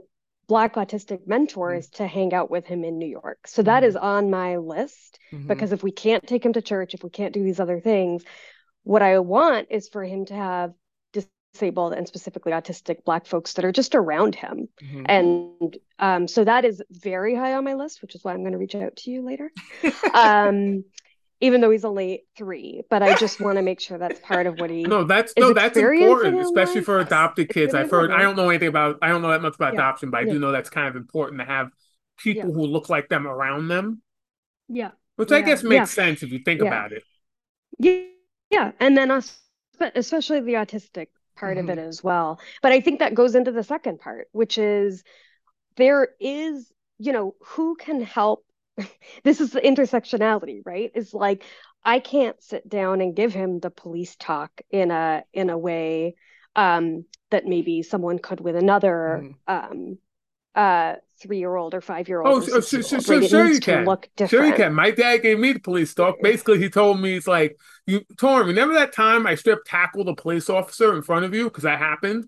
Black 0.48 0.76
autistic 0.76 1.28
mentors 1.28 1.88
mm-hmm. 1.88 2.04
to 2.04 2.08
hang 2.08 2.34
out 2.34 2.50
with 2.50 2.66
him 2.66 2.84
in 2.84 2.98
New 2.98 3.08
York. 3.08 3.48
So 3.48 3.62
that 3.62 3.84
is 3.84 3.96
mm-hmm. 3.96 4.06
on 4.06 4.30
my 4.32 4.58
list 4.58 5.20
mm-hmm. 5.32 5.48
because 5.48 5.72
if 5.72 5.84
we 5.84 5.92
can't 5.92 6.26
take 6.26 6.44
him 6.44 6.54
to 6.54 6.62
church, 6.62 6.94
if 6.94 7.04
we 7.04 7.12
can't 7.12 7.34
do 7.34 7.44
these 7.44 7.60
other 7.60 7.80
things, 7.80 8.24
what 8.84 9.04
I 9.04 9.20
want 9.20 9.68
is 9.70 9.90
for 9.90 10.04
him 10.04 10.26
to 10.26 10.34
have 10.34 10.74
disabled 11.54 11.94
and 11.94 12.08
specifically 12.08 12.52
autistic 12.52 13.04
black 13.04 13.26
folks 13.26 13.54
that 13.54 13.66
are 13.66 13.72
just 13.72 13.96
around 13.96 14.36
him 14.36 14.68
mm-hmm. 14.84 15.04
and 15.08 15.78
um, 16.00 16.28
so 16.28 16.44
that 16.44 16.64
is 16.64 16.82
very 16.92 17.36
high 17.36 17.54
on 17.54 17.64
my 17.64 17.74
list 17.74 18.02
which 18.02 18.16
is 18.16 18.24
why 18.24 18.34
i'm 18.34 18.42
going 18.42 18.52
to 18.52 18.58
reach 18.58 18.76
out 18.76 18.96
to 18.96 19.12
you 19.12 19.26
later 19.26 19.52
um, 20.14 20.84
even 21.42 21.62
though 21.62 21.70
he's 21.70 21.86
only 21.86 22.26
three. 22.38 22.84
But 22.90 23.02
I 23.02 23.16
just 23.16 23.40
want 23.40 23.58
to 23.58 23.62
make 23.62 23.80
sure 23.80 23.98
that's 23.98 24.20
part 24.20 24.46
of 24.46 24.60
what 24.60 24.70
he. 24.70 24.84
No, 24.84 25.04
that's 25.04 25.32
is 25.36 25.42
no, 25.42 25.54
that's 25.54 25.78
important, 25.78 26.40
especially 26.40 26.76
life. 26.76 26.86
for 26.86 27.00
adopted 27.00 27.50
kids. 27.50 27.74
I've 27.74 27.90
heard. 27.90 28.12
I 28.12 28.22
don't 28.22 28.36
know 28.36 28.50
anything 28.50 28.68
about. 28.68 28.98
I 29.02 29.08
don't 29.08 29.22
know 29.22 29.30
that 29.30 29.42
much 29.42 29.56
about 29.56 29.74
Yeah. 29.74 29.80
adoption, 29.80 30.10
but 30.10 30.18
I 30.18 30.22
Yeah. 30.22 30.34
do 30.34 30.40
know 30.40 30.52
that's 30.52 30.70
kind 30.70 30.88
of 30.88 30.96
important 30.96 31.40
to 31.40 31.46
have 31.46 31.72
people 32.18 32.50
Yeah. 32.50 32.54
who 32.54 32.66
look 32.66 32.90
like 32.90 33.08
them 33.10 33.26
around 33.26 33.70
them, 33.70 34.02
Yeah. 34.68 34.92
which 35.16 35.32
I 35.32 35.42
guess 35.42 35.64
makes 35.64 35.92
sense 35.92 36.24
if 36.24 36.32
you 36.32 36.40
think 36.40 36.62
about 36.62 36.92
it. 36.92 37.04
Yeah, 37.78 38.04
yeah, 38.50 38.72
and 38.80 38.98
then 38.98 39.10
us, 39.10 39.40
especially 39.80 40.42
the 40.42 40.54
autistic 40.54 41.08
part 41.40 41.58
of 41.58 41.70
it 41.70 41.78
Mm-hmm. 41.78 41.80
as 41.80 42.04
well. 42.04 42.40
But 42.62 42.74
I 42.74 42.82
think 42.82 43.00
that 43.00 43.16
goes 43.16 43.36
into 43.36 43.52
the 43.52 43.64
second 43.64 44.00
part, 44.00 44.28
which 44.34 44.58
is 44.58 45.04
there 45.78 46.10
is, 46.20 46.72
you 47.00 47.14
know, 47.14 47.36
who 47.42 47.76
can 47.76 48.02
help? 48.02 48.46
This 49.24 49.42
is 49.42 49.52
the 49.52 49.62
intersectionality, 49.62 50.62
right? 50.66 50.92
Is 50.96 51.14
like 51.14 51.44
I 51.84 52.00
can't 52.00 52.42
sit 52.42 52.68
down 52.68 53.02
and 53.02 53.16
give 53.16 53.34
him 53.34 53.60
the 53.60 53.70
police 53.72 54.16
talk 54.18 54.52
in 54.72 54.92
a 54.92 55.24
in 55.34 55.50
a 55.50 55.58
way 55.58 56.16
um, 56.56 57.06
that 57.32 57.46
maybe 57.46 57.84
someone 57.84 58.20
could 58.20 58.40
with 58.42 58.56
another 58.56 59.26
Mm-hmm. 59.26 59.40
um, 59.48 59.98
uh, 60.56 60.96
three-year-old 61.22 61.74
or 61.74 61.82
five-year-old 61.82 62.28
Oh, 62.28 62.40
so, 62.42 62.62
sure, 62.62 62.84
sure, 62.84 63.02
six-year-old, 63.02 63.24
right? 63.24 63.30
Sure 63.30 63.46
you 63.46 63.60
can. 63.60 63.86
look 63.86 64.10
different. 64.16 64.30
Sure 64.32 64.46
you 64.46 64.54
can. 64.54 64.74
My 64.74 64.92
dad 64.92 65.18
gave 65.18 65.40
me 65.40 65.54
the 65.54 65.60
police 65.60 65.94
talk. 65.94 66.22
Basically, 66.22 66.60
he 66.60 66.70
told 66.70 67.00
me, 67.00 67.16
it's 67.16 67.28
like, 67.28 67.58
you, 67.86 68.02
Torrin, 68.16 68.46
remember 68.48 68.74
that 68.76 68.94
time 68.94 69.26
I 69.28 69.36
strip 69.36 69.60
tackled 69.66 70.08
a 70.10 70.16
police 70.16 70.50
officer 70.50 70.96
in 70.96 71.02
front 71.02 71.26
of 71.26 71.34
you? 71.34 71.46
Because 71.46 71.64
that 71.64 71.80
happened. 71.80 72.26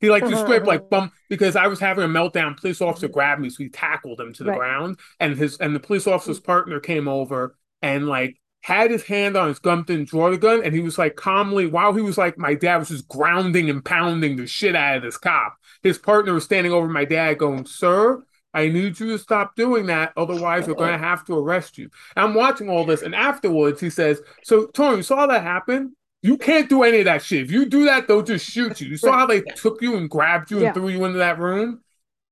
He 0.00 0.10
like, 0.10 0.28
you 0.28 0.28
Uh-huh, 0.28 0.36
strip 0.36 0.62
uh-huh. 0.62 0.66
like 0.66 0.88
bum 0.88 1.10
because 1.28 1.56
I 1.56 1.66
was 1.66 1.80
having 1.80 2.04
a 2.04 2.08
meltdown. 2.08 2.56
Police 2.56 2.80
officer 2.80 3.08
grabbed 3.08 3.40
me, 3.40 3.50
so 3.50 3.64
he 3.64 3.68
tackled 3.68 4.20
him 4.20 4.32
to 4.34 4.44
the 4.44 4.50
Right. 4.50 4.58
ground. 4.58 5.00
And 5.18 5.36
his 5.36 5.56
and 5.58 5.74
the 5.74 5.80
police 5.80 6.06
Mm. 6.06 6.14
officer's 6.14 6.40
partner 6.40 6.78
came 6.80 7.08
over 7.08 7.56
and 7.82 8.06
like 8.08 8.36
had 8.62 8.90
his 8.90 9.04
hand 9.04 9.36
on 9.36 9.48
his 9.48 9.58
gun, 9.58 9.84
didn't 9.84 10.08
draw 10.08 10.30
the 10.30 10.36
gun, 10.36 10.62
and 10.62 10.74
he 10.74 10.80
was 10.80 10.98
like 10.98 11.16
calmly 11.16 11.66
while 11.66 11.92
he 11.94 12.02
was 12.02 12.18
like, 12.18 12.36
my 12.38 12.54
dad 12.54 12.78
was 12.78 12.88
just 12.88 13.08
grounding 13.08 13.70
and 13.70 13.84
pounding 13.84 14.36
the 14.36 14.46
shit 14.46 14.74
out 14.76 14.96
of 14.98 15.02
this 15.02 15.16
cop. 15.16 15.56
His 15.82 15.98
partner 15.98 16.34
was 16.34 16.44
standing 16.44 16.72
over 16.72 16.88
my 16.88 17.04
dad, 17.04 17.38
going, 17.38 17.64
"Sir." 17.66 18.22
I 18.54 18.68
need 18.68 18.98
you 18.98 19.08
to 19.08 19.18
stop 19.18 19.54
doing 19.56 19.86
that, 19.86 20.12
otherwise 20.16 20.66
we're 20.66 20.74
going 20.74 20.90
to 20.92 20.98
have 20.98 21.22
to 21.26 21.38
arrest 21.38 21.76
you. 21.76 21.90
I'm 22.16 22.32
watching 22.34 22.70
all 22.70 22.84
this, 22.86 23.02
and 23.02 23.14
afterwards 23.14 23.78
he 23.80 23.90
says, 23.90 24.22
"So, 24.42 24.66
Tony, 24.68 24.96
you 24.96 25.02
saw 25.02 25.26
that 25.26 25.42
happen? 25.42 25.94
You 26.22 26.38
can't 26.38 26.68
do 26.68 26.82
any 26.82 27.00
of 27.00 27.04
that 27.04 27.22
shit. 27.22 27.42
If 27.42 27.52
you 27.52 27.66
do 27.66 27.84
that, 27.84 28.08
they'll 28.08 28.22
just 28.22 28.48
shoot 28.50 28.80
you. 28.80 28.88
You 28.88 28.96
saw 28.96 29.12
how 29.12 29.26
they 29.26 29.42
took 29.42 29.82
you 29.82 29.96
and 29.96 30.08
grabbed 30.10 30.50
you 30.50 30.60
Yeah. 30.60 30.66
and 30.68 30.74
threw 30.74 30.88
you 30.88 31.04
into 31.04 31.18
that 31.18 31.38
room? 31.38 31.82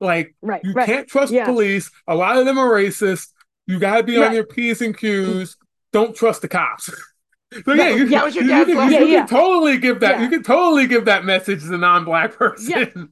Like, 0.00 0.34
Right, 0.42 0.62
you 0.64 0.72
right. 0.72 0.86
can't 0.86 1.06
trust 1.06 1.32
Yes. 1.32 1.46
police. 1.46 1.90
A 2.08 2.14
lot 2.14 2.38
of 2.38 2.46
them 2.46 2.58
are 2.58 2.68
racist. 2.70 3.28
You 3.66 3.78
got 3.78 3.98
to 3.98 4.02
be 4.02 4.16
on 4.20 4.32
your 4.34 4.44
P's 4.46 4.80
and 4.80 4.96
Q's. 4.96 5.56
Don't 5.96 6.14
trust 6.14 6.42
the 6.42 6.48
cops." 6.48 6.90
So 7.64 7.74
yeah, 7.74 7.88
you, 7.90 8.08
That 8.08 8.24
was 8.24 8.34
your 8.34 8.44
you, 8.44 8.50
dad's 8.50 8.68
you, 8.68 9.06
Yeah, 9.06 9.18
can 9.20 9.28
totally 9.28 9.78
give 9.78 10.00
that. 10.00 10.20
You 10.20 10.28
can 10.28 10.42
totally 10.42 10.86
give 10.88 11.04
that 11.04 11.24
message 11.24 11.60
to 11.62 11.68
the 11.68 11.78
non-black 11.78 12.32
person. 12.38 12.70
Yeah. 12.70 13.04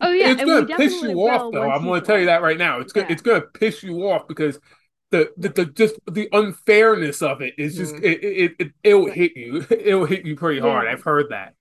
Oh 0.00 0.12
yeah, 0.12 0.30
it's 0.30 0.40
and 0.40 0.48
gonna 0.48 0.76
piss 0.76 1.02
you 1.02 1.18
off, 1.28 1.52
though. 1.52 1.68
I'm 1.68 1.84
gonna 1.84 2.00
tell 2.00 2.18
you 2.18 2.26
that 2.26 2.40
right 2.40 2.56
now. 2.56 2.80
It's 2.80 2.92
gonna 2.92 3.08
it's 3.10 3.20
gonna 3.22 3.42
piss 3.42 3.82
you 3.82 4.08
off 4.08 4.28
because 4.28 4.58
the 5.10 5.30
the, 5.36 5.48
the 5.48 5.66
just 5.66 5.96
the 6.10 6.28
unfairness 6.32 7.20
of 7.20 7.42
it 7.42 7.54
is 7.58 7.76
just 7.76 7.94
Mhm. 7.94 8.04
it, 8.04 8.24
it 8.24 8.52
it 8.58 8.72
it'll 8.82 9.10
hit 9.10 9.32
you. 9.36 9.66
It'll 9.70 10.06
hit 10.06 10.24
you 10.24 10.36
pretty 10.36 10.60
hard. 10.60 10.86
I've 10.86 11.02
heard 11.02 11.26
that. 11.30 11.54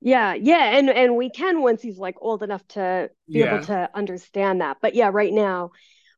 Yeah, 0.00 0.34
yeah, 0.34 0.76
and 0.78 0.90
and 0.90 1.16
we 1.16 1.30
can 1.30 1.62
once 1.62 1.82
he's 1.82 1.98
like 1.98 2.16
old 2.20 2.42
enough 2.42 2.66
to 2.68 3.10
be 3.28 3.42
able 3.42 3.60
to 3.66 3.90
understand 3.94 4.60
that. 4.60 4.78
But 4.82 4.94
yeah, 4.94 5.10
right 5.12 5.32
now. 5.32 5.70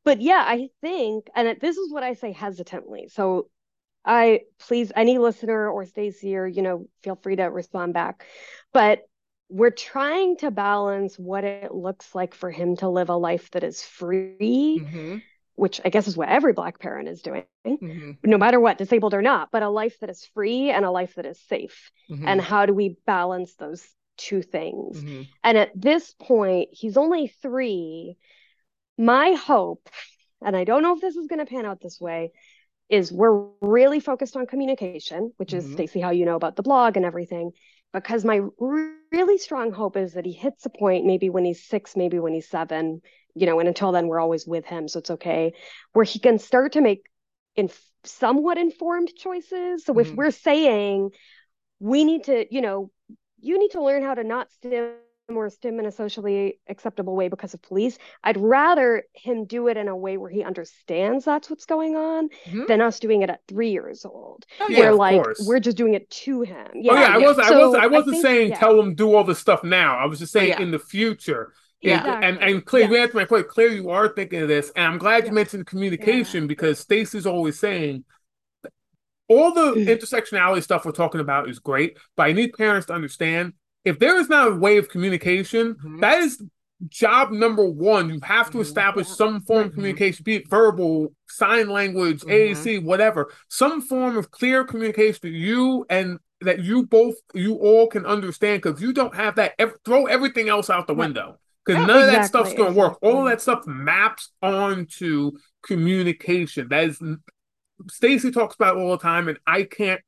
But 0.04 0.20
yeah, 0.20 0.42
I 0.46 0.68
think, 0.82 1.26
and 1.34 1.60
this 1.60 1.76
is 1.76 1.92
what 1.92 2.04
I 2.04 2.14
say 2.14 2.32
hesitantly. 2.32 3.08
So 3.08 3.48
I 4.06 4.42
please 4.58 4.92
any 4.96 5.18
listener 5.18 5.70
or 5.70 5.84
Stacy 5.86 6.36
or 6.36 6.46
you 6.46 6.62
know, 6.62 6.86
feel 7.02 7.16
free 7.16 7.36
to 7.36 7.44
respond 7.44 7.94
back. 7.94 8.26
But 8.72 9.08
we're 9.50 9.70
trying 9.70 10.36
to 10.38 10.50
balance 10.50 11.18
what 11.18 11.44
it 11.44 11.74
looks 11.74 12.14
like 12.14 12.34
for 12.34 12.50
him 12.50 12.76
to 12.78 12.88
live 12.88 13.10
a 13.10 13.16
life 13.16 13.50
that 13.52 13.64
is 13.64 13.82
free, 13.84 14.68
Mhm, 14.74 15.22
which 15.56 15.80
I 15.84 15.90
guess 15.90 16.08
is 16.08 16.16
what 16.16 16.28
every 16.28 16.52
black 16.54 16.78
parent 16.80 17.08
is 17.08 17.22
doing, 17.22 17.46
mhm, 17.80 18.18
no 18.24 18.38
matter 18.38 18.60
what, 18.60 18.78
disabled 18.78 19.14
or 19.14 19.22
not, 19.22 19.50
but 19.52 19.62
a 19.62 19.68
life 19.68 19.98
that 20.00 20.10
is 20.10 20.24
free 20.34 20.70
and 20.70 20.84
a 20.84 20.90
life 20.90 21.14
that 21.14 21.26
is 21.26 21.40
safe. 21.40 21.90
mhm, 22.08 22.24
And 22.24 22.40
how 22.40 22.66
do 22.66 22.74
we 22.74 22.96
balance 23.06 23.54
those 23.56 23.86
two 24.16 24.42
things? 24.42 25.04
mhm. 25.04 25.28
And 25.44 25.56
at 25.56 25.70
this 25.80 26.14
point, 26.14 26.70
he's 26.72 26.96
only 26.96 27.28
three. 27.28 28.16
My 28.98 29.32
hope, 29.32 29.88
and 30.44 30.56
I 30.56 30.64
don't 30.64 30.82
know 30.82 30.94
if 30.94 31.00
this 31.00 31.16
is 31.16 31.26
going 31.28 31.38
to 31.40 31.46
pan 31.46 31.66
out 31.66 31.80
this 31.80 32.00
way, 32.00 32.32
is 32.88 33.12
we're 33.12 33.46
really 33.60 34.00
focused 34.00 34.36
on 34.36 34.46
communication, 34.46 35.32
which 35.36 35.52
is 35.52 35.68
Mhm. 35.68 35.70
Stacy, 35.70 36.00
how 36.00 36.10
you 36.10 36.24
know 36.24 36.36
about 36.36 36.56
the 36.56 36.62
blog 36.62 36.96
and 36.96 37.04
everything. 37.06 37.52
Because 37.92 38.24
my 38.24 38.40
really 38.58 39.38
strong 39.38 39.72
hope 39.72 39.96
is 39.96 40.14
that 40.14 40.24
he 40.26 40.32
hits 40.32 40.66
a 40.66 40.70
point, 40.70 41.06
maybe 41.06 41.30
when 41.30 41.44
he's 41.44 41.64
six, 41.64 41.96
maybe 41.96 42.18
when 42.18 42.34
he's 42.34 42.48
seven, 42.48 43.00
you 43.34 43.46
know, 43.46 43.58
and 43.58 43.68
until 43.68 43.92
then, 43.92 44.06
we're 44.06 44.20
always 44.20 44.46
with 44.46 44.64
him. 44.66 44.88
So 44.88 44.98
it's 44.98 45.10
okay, 45.10 45.52
where 45.92 46.04
he 46.04 46.18
can 46.18 46.38
start 46.38 46.72
to 46.72 46.80
make 46.80 47.06
in 47.56 47.70
somewhat 48.04 48.58
informed 48.58 49.14
choices. 49.16 49.84
So 49.84 49.98
if 49.98 50.12
Mhm. 50.12 50.14
we're 50.14 50.30
saying 50.30 51.10
we 51.80 52.04
need 52.04 52.24
to, 52.24 52.46
you 52.54 52.60
know, 52.62 52.90
you 53.40 53.58
need 53.58 53.72
to 53.72 53.82
learn 53.82 54.02
how 54.02 54.14
to 54.14 54.24
not 54.24 54.50
stim 54.52 54.92
or 55.34 55.50
stim 55.50 55.80
in 55.80 55.86
a 55.86 55.90
socially 55.92 56.58
acceptable 56.68 57.16
way 57.16 57.28
because 57.28 57.52
of 57.52 57.60
police. 57.62 57.98
I'd 58.22 58.36
rather 58.36 59.02
him 59.12 59.44
do 59.44 59.66
it 59.66 59.76
in 59.76 59.88
a 59.88 59.96
way 59.96 60.16
where 60.18 60.30
he 60.30 60.44
understands 60.44 61.24
that's 61.24 61.50
what's 61.50 61.66
going 61.66 61.96
on 61.96 62.28
Mhm. 62.46 62.68
than 62.68 62.80
us 62.80 63.00
doing 63.00 63.22
it 63.22 63.30
at 63.30 63.40
three 63.48 63.70
years 63.70 64.04
old. 64.04 64.44
Oh, 64.60 64.68
Yeah, 64.68 64.78
where 64.80 64.90
of 64.92 64.96
like 64.98 65.22
course. 65.22 65.44
we're 65.46 65.58
just 65.58 65.76
doing 65.76 65.94
it 65.94 66.08
to 66.10 66.42
him. 66.42 66.66
oh 66.72 66.72
yeah, 66.74 66.92
I 67.14 67.18
wasn't 67.18 67.46
I 67.48 67.58
wasn't 67.58 67.82
I 67.82 67.86
wasn't 67.88 68.12
think- 68.14 68.22
saying 68.22 68.48
yeah. 68.50 68.58
tell 68.58 68.76
them 68.76 68.94
do 68.94 69.14
all 69.14 69.24
this 69.24 69.38
stuff 69.40 69.64
now. 69.64 69.96
I 69.96 70.06
was 70.06 70.20
just 70.20 70.32
saying 70.32 70.50
yeah. 70.50 70.60
in 70.62 70.70
the 70.70 70.78
future. 70.78 71.52
Yeah. 71.80 72.14
And- 72.16 72.24
And 72.38 72.38
and 72.38 72.64
Claire, 72.64 72.84
you 72.88 72.94
Yes. 72.94 73.12
my 73.14 73.24
question. 73.24 73.48
Claire, 73.50 73.68
you 73.72 73.90
are 73.90 74.08
thinking 74.08 74.42
of 74.42 74.48
this, 74.48 74.70
and 74.76 74.86
I'm 74.86 74.98
glad 74.98 75.26
you 75.26 75.32
mentioned 75.32 75.66
communication 75.66 76.46
because 76.46 76.78
Stacy's 76.78 77.26
always 77.26 77.58
saying 77.58 78.04
all 79.28 79.52
the 79.52 79.72
Mm. 79.72 79.86
intersectionality 79.88 80.62
stuff 80.62 80.84
we're 80.84 80.92
talking 80.92 81.20
about 81.20 81.48
is 81.50 81.58
great, 81.58 81.98
but 82.16 82.26
I 82.28 82.32
need 82.32 82.52
parents 82.52 82.86
to 82.86 82.92
understand 82.92 83.54
if 83.86 84.00
there 84.00 84.18
is 84.18 84.28
not 84.28 84.48
a 84.48 84.54
way 84.56 84.76
of 84.78 84.88
communication, 84.88 85.76
Mhm. 85.76 86.00
that 86.00 86.18
is 86.18 86.42
job 86.88 87.30
number 87.30 87.64
one. 87.64 88.10
You 88.10 88.20
have 88.22 88.50
to 88.50 88.58
Mhm. 88.58 88.62
establish 88.62 89.08
some 89.08 89.40
form 89.40 89.66
of 89.66 89.70
Mhm. 89.70 89.74
communication, 89.74 90.24
be 90.24 90.36
it 90.36 90.48
verbal, 90.50 91.14
sign 91.28 91.70
language, 91.70 92.20
Mhm. 92.22 92.30
AAC, 92.30 92.78
whatever, 92.80 93.32
some 93.48 93.80
form 93.80 94.16
of 94.16 94.30
clear 94.30 94.64
communication 94.64 95.20
that 95.22 95.30
you 95.30 95.86
and 95.88 96.18
that 96.42 96.58
you 96.58 96.84
both 96.84 97.14
you 97.32 97.54
all 97.54 97.86
can 97.86 98.04
understand. 98.04 98.60
Because 98.60 98.82
you 98.82 98.92
don't 98.92 99.14
have 99.14 99.36
that, 99.36 99.54
ev- 99.58 99.76
throw 99.84 100.04
everything 100.06 100.48
else 100.50 100.68
out 100.68 100.86
the 100.86 100.94
window. 100.94 101.38
Because 101.64 101.80
Yeah, 101.80 101.86
none 101.86 102.02
of 102.02 102.06
that 102.06 102.26
stuff's 102.26 102.54
going 102.54 102.74
to 102.74 102.78
work. 102.78 102.98
All 103.02 103.24
that 103.24 103.40
stuff 103.40 103.66
maps 103.66 104.32
onto 104.42 105.32
communication. 105.62 106.68
That 106.68 106.84
is, 106.84 107.00
Stacy 107.88 108.30
talks 108.30 108.54
about 108.54 108.76
it 108.76 108.80
all 108.80 108.90
the 108.90 108.98
time, 108.98 109.28
and 109.28 109.38
I 109.46 109.62
can't 109.62 110.00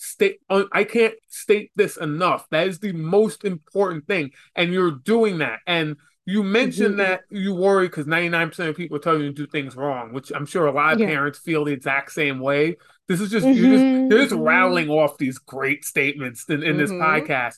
state 0.00 0.40
I 0.72 0.84
can't 0.84 1.14
state 1.28 1.70
this 1.76 1.96
enough. 1.96 2.48
That 2.50 2.66
is 2.68 2.78
the 2.78 2.92
most 2.92 3.44
important 3.44 4.06
thing, 4.06 4.30
and 4.56 4.72
you're 4.72 4.92
doing 4.92 5.38
that. 5.38 5.60
And 5.66 5.96
you 6.26 6.42
mentioned 6.42 6.94
Mhm. 6.94 6.98
that 6.98 7.22
you 7.30 7.54
worry 7.54 7.88
because 7.88 8.06
99% 8.06 8.68
of 8.70 8.76
people 8.76 8.98
tell 8.98 9.18
you 9.20 9.26
to 9.26 9.32
do 9.32 9.46
things 9.46 9.74
wrong, 9.76 10.12
which 10.12 10.30
I'm 10.34 10.46
sure 10.46 10.66
a 10.66 10.72
lot 10.72 10.94
of 10.94 11.00
Yeah. 11.00 11.06
parents 11.06 11.38
feel 11.38 11.64
the 11.64 11.72
exact 11.72 12.12
same 12.12 12.38
way. 12.40 12.76
This 13.08 13.20
is 13.20 13.30
just 13.30 13.46
you're 13.46 13.70
just 13.70 13.84
Mhm, 13.84 14.10
you're 14.10 14.20
just 14.20 14.34
mhm. 14.34 14.46
rattling 14.46 14.88
off 14.90 15.18
these 15.18 15.38
great 15.38 15.84
statements 15.84 16.44
in, 16.48 16.62
in 16.62 16.76
this 16.76 16.90
Mhm. 16.90 17.00
podcast. 17.00 17.56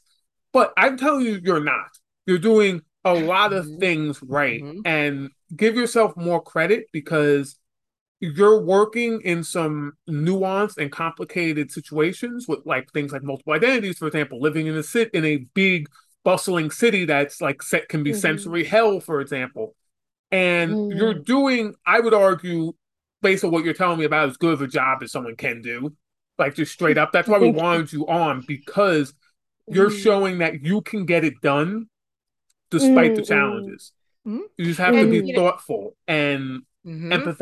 But 0.53 0.73
I'm 0.77 0.97
telling 0.97 1.27
you, 1.27 1.41
you're 1.43 1.63
not. 1.63 1.91
You're 2.27 2.39
doing 2.39 2.83
a 3.05 3.15
lot 3.15 3.53
of 3.53 3.67
Mhm. 3.67 3.81
things 3.81 4.23
right, 4.23 4.63
and 4.85 5.31
give 5.55 5.75
yourself 5.77 6.17
more 6.17 6.41
credit 6.43 6.87
because 6.93 7.59
you're 8.23 8.63
working 8.63 9.21
in 9.23 9.45
some 9.45 9.95
nuanced 10.11 10.79
and 10.79 10.93
complicated 10.93 11.73
situations 11.73 12.49
with 12.49 12.61
like 12.67 12.91
things 12.93 13.13
like 13.13 13.25
multiple 13.25 13.55
identities, 13.55 13.99
for 13.99 14.09
example, 14.09 14.41
living 14.41 14.69
in 14.69 14.77
a 14.77 14.85
sit 14.85 15.11
in 15.15 15.27
a 15.27 15.39
big 15.55 15.89
bustling 16.25 16.71
city 16.73 17.05
that's 17.07 17.43
like 17.43 17.63
set 17.63 17.91
can 17.91 18.05
be 18.05 18.13
Mhm. 18.13 18.15
sensory 18.15 18.65
hell, 18.65 19.01
for 19.01 19.21
example. 19.21 19.77
And 20.31 20.79
Mhm. 20.79 20.89
you're 20.89 21.15
doing, 21.15 21.75
I 21.87 22.01
would 22.01 22.15
argue, 22.15 22.75
based 23.23 23.45
on 23.45 23.51
what 23.53 23.65
you're 23.65 23.75
telling 23.75 23.99
me 23.99 24.07
about, 24.07 24.31
as 24.31 24.37
good 24.39 24.55
of 24.55 24.63
a 24.63 24.69
job 24.69 25.03
as 25.03 25.13
someone 25.13 25.37
can 25.37 25.63
do. 25.63 25.95
Like 26.39 26.55
just 26.57 26.73
straight 26.73 26.99
up. 26.99 27.13
That's 27.13 27.29
why 27.29 27.39
we 27.39 27.49
Thank 27.49 27.57
you. 27.73 27.83
wanted 27.83 27.93
you 27.93 28.07
on 28.09 28.45
because 28.47 29.15
you're 29.71 29.91
Mhm. 29.91 29.91
showing 29.91 30.39
that 30.39 30.65
you 30.65 30.83
can 30.83 31.07
get 31.07 31.25
it 31.25 31.41
done 31.43 31.87
despite 32.71 33.15
the 33.15 33.23
Mm, 33.23 33.27
mm. 33.29 33.73
challenges. 33.73 33.93
Mhm. 34.27 34.49
You 34.59 34.67
just 34.67 34.81
have 34.81 34.99
to 35.01 35.07
be 35.07 35.23
thoughtful 35.23 35.97
and 36.09 36.63
Mhm. 36.85 37.33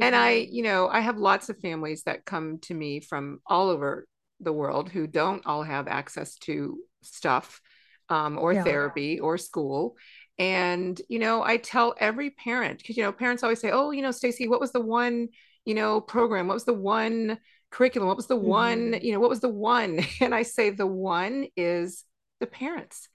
And 0.00 0.14
I, 0.16 0.46
Mhm. 0.46 0.52
you 0.52 0.62
know, 0.62 0.88
I 0.88 1.00
have 1.00 1.18
lots 1.18 1.48
of 1.48 1.58
families 1.58 2.04
that 2.04 2.24
come 2.24 2.58
to 2.60 2.74
me 2.74 3.00
from 3.00 3.40
all 3.46 3.68
over 3.68 4.06
the 4.40 4.52
world 4.52 4.90
who 4.90 5.06
don't 5.06 5.46
all 5.46 5.62
have 5.62 5.88
access 5.88 6.36
to 6.36 6.78
stuff 7.02 7.60
um, 8.08 8.38
or 8.38 8.52
Yeah. 8.52 8.64
therapy 8.64 9.20
or 9.20 9.38
school. 9.38 9.96
And, 10.38 11.00
you 11.08 11.18
know, 11.18 11.42
I 11.42 11.56
tell 11.58 11.94
every 11.98 12.30
parent, 12.30 12.78
because, 12.78 12.96
you 12.96 13.02
know, 13.02 13.12
parents 13.12 13.42
always 13.42 13.60
say, 13.60 13.70
oh, 13.70 13.90
you 13.90 14.02
know, 14.02 14.10
Stacy, 14.10 14.48
what 14.48 14.60
was 14.60 14.72
the 14.72 14.80
one, 14.80 15.28
you 15.64 15.74
know, 15.74 16.00
program? 16.00 16.48
What 16.48 16.54
was 16.54 16.64
the 16.64 16.74
one 16.74 17.38
curriculum? 17.70 18.08
What 18.08 18.16
was 18.16 18.26
the 18.26 18.36
mm-hmm. 18.36 18.46
one, 18.46 18.98
you 19.02 19.12
know, 19.12 19.20
what 19.20 19.30
was 19.30 19.40
the 19.40 19.48
one? 19.48 20.00
And 20.20 20.34
I 20.34 20.42
say 20.42 20.70
the 20.70 20.86
one 20.86 21.46
is 21.56 22.04
the 22.40 22.46
parents. 22.46 23.08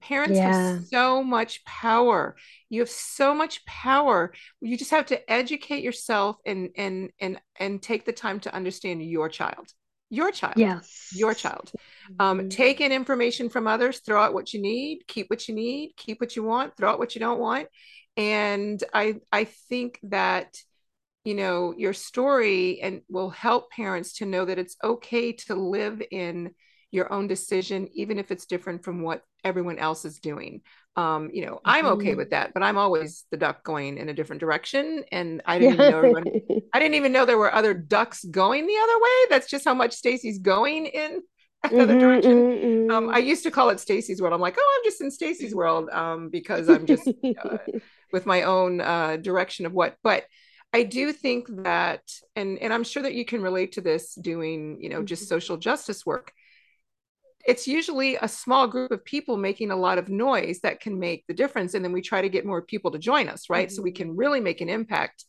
Parents 0.00 0.36
yeah. 0.36 0.52
have 0.52 0.86
so 0.86 1.22
much 1.22 1.64
power. 1.64 2.36
You 2.68 2.80
have 2.80 2.90
so 2.90 3.34
much 3.34 3.64
power. 3.66 4.32
You 4.60 4.76
just 4.78 4.90
have 4.92 5.06
to 5.06 5.30
educate 5.30 5.82
yourself 5.82 6.36
and 6.46 6.70
and 6.76 7.10
and 7.20 7.40
and 7.56 7.82
take 7.82 8.06
the 8.06 8.12
time 8.12 8.40
to 8.40 8.54
understand 8.54 9.02
your 9.02 9.28
child. 9.28 9.68
Your 10.08 10.32
child. 10.32 10.54
Yes. 10.56 11.10
Your 11.14 11.34
child. 11.34 11.70
Um, 12.18 12.38
mm-hmm. 12.38 12.48
take 12.48 12.80
in 12.80 12.92
information 12.92 13.48
from 13.48 13.66
others, 13.66 14.00
throw 14.00 14.20
out 14.20 14.34
what 14.34 14.52
you 14.52 14.60
need, 14.60 15.06
keep 15.06 15.28
what 15.30 15.48
you 15.48 15.54
need, 15.54 15.92
keep 15.96 16.20
what 16.20 16.34
you 16.34 16.42
want, 16.42 16.76
throw 16.76 16.90
out 16.90 16.98
what 16.98 17.14
you 17.14 17.20
don't 17.20 17.38
want. 17.38 17.68
And 18.16 18.82
I 18.92 19.16
I 19.30 19.44
think 19.44 20.00
that 20.04 20.56
you 21.24 21.34
know 21.34 21.74
your 21.76 21.92
story 21.92 22.80
and 22.80 23.02
will 23.08 23.30
help 23.30 23.70
parents 23.70 24.14
to 24.14 24.26
know 24.26 24.44
that 24.46 24.58
it's 24.58 24.76
okay 24.82 25.32
to 25.32 25.54
live 25.54 26.02
in 26.10 26.54
your 26.90 27.12
own 27.12 27.26
decision, 27.26 27.88
even 27.92 28.18
if 28.18 28.30
it's 28.30 28.46
different 28.46 28.84
from 28.84 29.02
what 29.02 29.22
everyone 29.44 29.78
else 29.78 30.04
is 30.04 30.18
doing. 30.18 30.62
Um, 30.96 31.30
you 31.32 31.46
know, 31.46 31.54
mm-hmm. 31.54 31.70
I'm 31.70 31.86
okay 31.86 32.08
mm-hmm. 32.08 32.18
with 32.18 32.30
that, 32.30 32.52
but 32.52 32.62
I'm 32.62 32.76
always 32.76 33.24
the 33.30 33.36
duck 33.36 33.62
going 33.62 33.96
in 33.98 34.08
a 34.08 34.14
different 34.14 34.40
direction. 34.40 35.04
And 35.12 35.40
I 35.46 35.58
didn't 35.58 35.74
even 35.74 35.90
know 35.90 35.98
everyone, 35.98 36.24
I 36.74 36.78
didn't 36.78 36.94
even 36.94 37.12
know 37.12 37.24
there 37.24 37.38
were 37.38 37.54
other 37.54 37.74
ducks 37.74 38.24
going 38.24 38.66
the 38.66 38.76
other 38.82 38.98
way. 39.00 39.10
That's 39.30 39.48
just 39.48 39.64
how 39.64 39.74
much 39.74 39.92
Stacy's 39.92 40.38
going 40.38 40.86
in 40.86 41.22
another 41.64 41.94
mm-hmm, 41.94 42.00
direction. 42.00 42.32
Mm-hmm. 42.32 42.90
Um, 42.90 43.08
I 43.10 43.18
used 43.18 43.44
to 43.44 43.50
call 43.50 43.70
it 43.70 43.80
Stacy's 43.80 44.20
world. 44.20 44.34
I'm 44.34 44.40
like, 44.40 44.56
oh, 44.58 44.78
I'm 44.78 44.90
just 44.90 45.00
in 45.00 45.10
Stacy's 45.10 45.54
world 45.54 45.88
um, 45.90 46.28
because 46.28 46.68
I'm 46.68 46.86
just 46.86 47.08
uh, 47.08 47.58
with 48.12 48.26
my 48.26 48.42
own 48.42 48.80
uh, 48.80 49.16
direction 49.16 49.66
of 49.66 49.72
what. 49.72 49.96
But 50.02 50.24
I 50.72 50.84
do 50.84 51.12
think 51.12 51.48
that, 51.64 52.02
and 52.34 52.58
and 52.58 52.72
I'm 52.72 52.84
sure 52.84 53.02
that 53.02 53.14
you 53.14 53.24
can 53.24 53.42
relate 53.42 53.72
to 53.72 53.80
this 53.80 54.14
doing, 54.14 54.78
you 54.80 54.88
know, 54.88 55.02
just 55.02 55.24
mm-hmm. 55.24 55.34
social 55.34 55.56
justice 55.56 56.06
work 56.06 56.32
it's 57.46 57.66
usually 57.66 58.16
a 58.16 58.28
small 58.28 58.66
group 58.66 58.90
of 58.90 59.04
people 59.04 59.36
making 59.36 59.70
a 59.70 59.76
lot 59.76 59.98
of 59.98 60.08
noise 60.08 60.60
that 60.60 60.80
can 60.80 60.98
make 60.98 61.26
the 61.26 61.34
difference 61.34 61.74
and 61.74 61.84
then 61.84 61.92
we 61.92 62.02
try 62.02 62.20
to 62.20 62.28
get 62.28 62.46
more 62.46 62.62
people 62.62 62.90
to 62.90 62.98
join 62.98 63.28
us 63.28 63.48
right 63.48 63.68
mm-hmm. 63.68 63.76
so 63.76 63.82
we 63.82 63.90
mm-hmm. 63.90 64.08
can 64.08 64.16
really 64.16 64.40
make 64.40 64.60
an 64.60 64.68
impact 64.68 65.24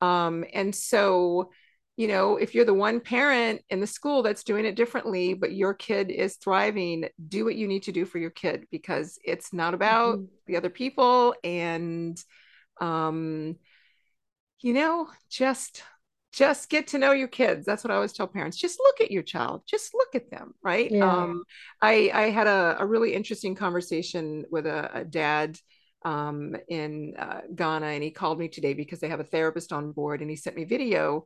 um, 0.00 0.44
and 0.52 0.74
so 0.74 1.50
you 1.96 2.08
know 2.08 2.36
if 2.36 2.54
you're 2.54 2.64
the 2.64 2.72
one 2.72 3.00
parent 3.00 3.62
in 3.68 3.80
the 3.80 3.86
school 3.86 4.22
that's 4.22 4.44
doing 4.44 4.64
it 4.64 4.76
differently 4.76 5.34
but 5.34 5.52
your 5.52 5.74
kid 5.74 6.10
is 6.10 6.36
thriving 6.36 7.08
do 7.28 7.44
what 7.44 7.56
you 7.56 7.66
need 7.66 7.82
to 7.82 7.92
do 7.92 8.04
for 8.04 8.18
your 8.18 8.30
kid 8.30 8.66
because 8.70 9.18
it's 9.24 9.52
not 9.52 9.74
about 9.74 10.18
mm-hmm. 10.18 10.26
the 10.46 10.56
other 10.56 10.70
people 10.70 11.34
and 11.44 12.22
um, 12.80 13.56
you 14.60 14.72
know 14.72 15.08
just 15.28 15.82
just 16.32 16.70
get 16.70 16.86
to 16.88 16.98
know 16.98 17.12
your 17.12 17.28
kids 17.28 17.66
that's 17.66 17.82
what 17.82 17.90
i 17.90 17.94
always 17.94 18.12
tell 18.12 18.26
parents 18.26 18.56
just 18.56 18.78
look 18.78 19.00
at 19.00 19.10
your 19.10 19.22
child 19.22 19.62
just 19.66 19.94
look 19.94 20.14
at 20.14 20.30
them 20.30 20.54
right 20.62 20.90
yeah. 20.90 21.04
um, 21.04 21.42
i 21.82 22.10
i 22.14 22.22
had 22.30 22.46
a, 22.46 22.76
a 22.78 22.86
really 22.86 23.14
interesting 23.14 23.54
conversation 23.54 24.44
with 24.50 24.66
a, 24.66 24.90
a 24.94 25.04
dad 25.04 25.58
um, 26.02 26.56
in 26.68 27.14
uh, 27.18 27.40
ghana 27.54 27.86
and 27.86 28.02
he 28.02 28.10
called 28.10 28.38
me 28.38 28.48
today 28.48 28.74
because 28.74 29.00
they 29.00 29.08
have 29.08 29.20
a 29.20 29.24
therapist 29.24 29.72
on 29.72 29.92
board 29.92 30.20
and 30.20 30.30
he 30.30 30.36
sent 30.36 30.56
me 30.56 30.64
video 30.64 31.24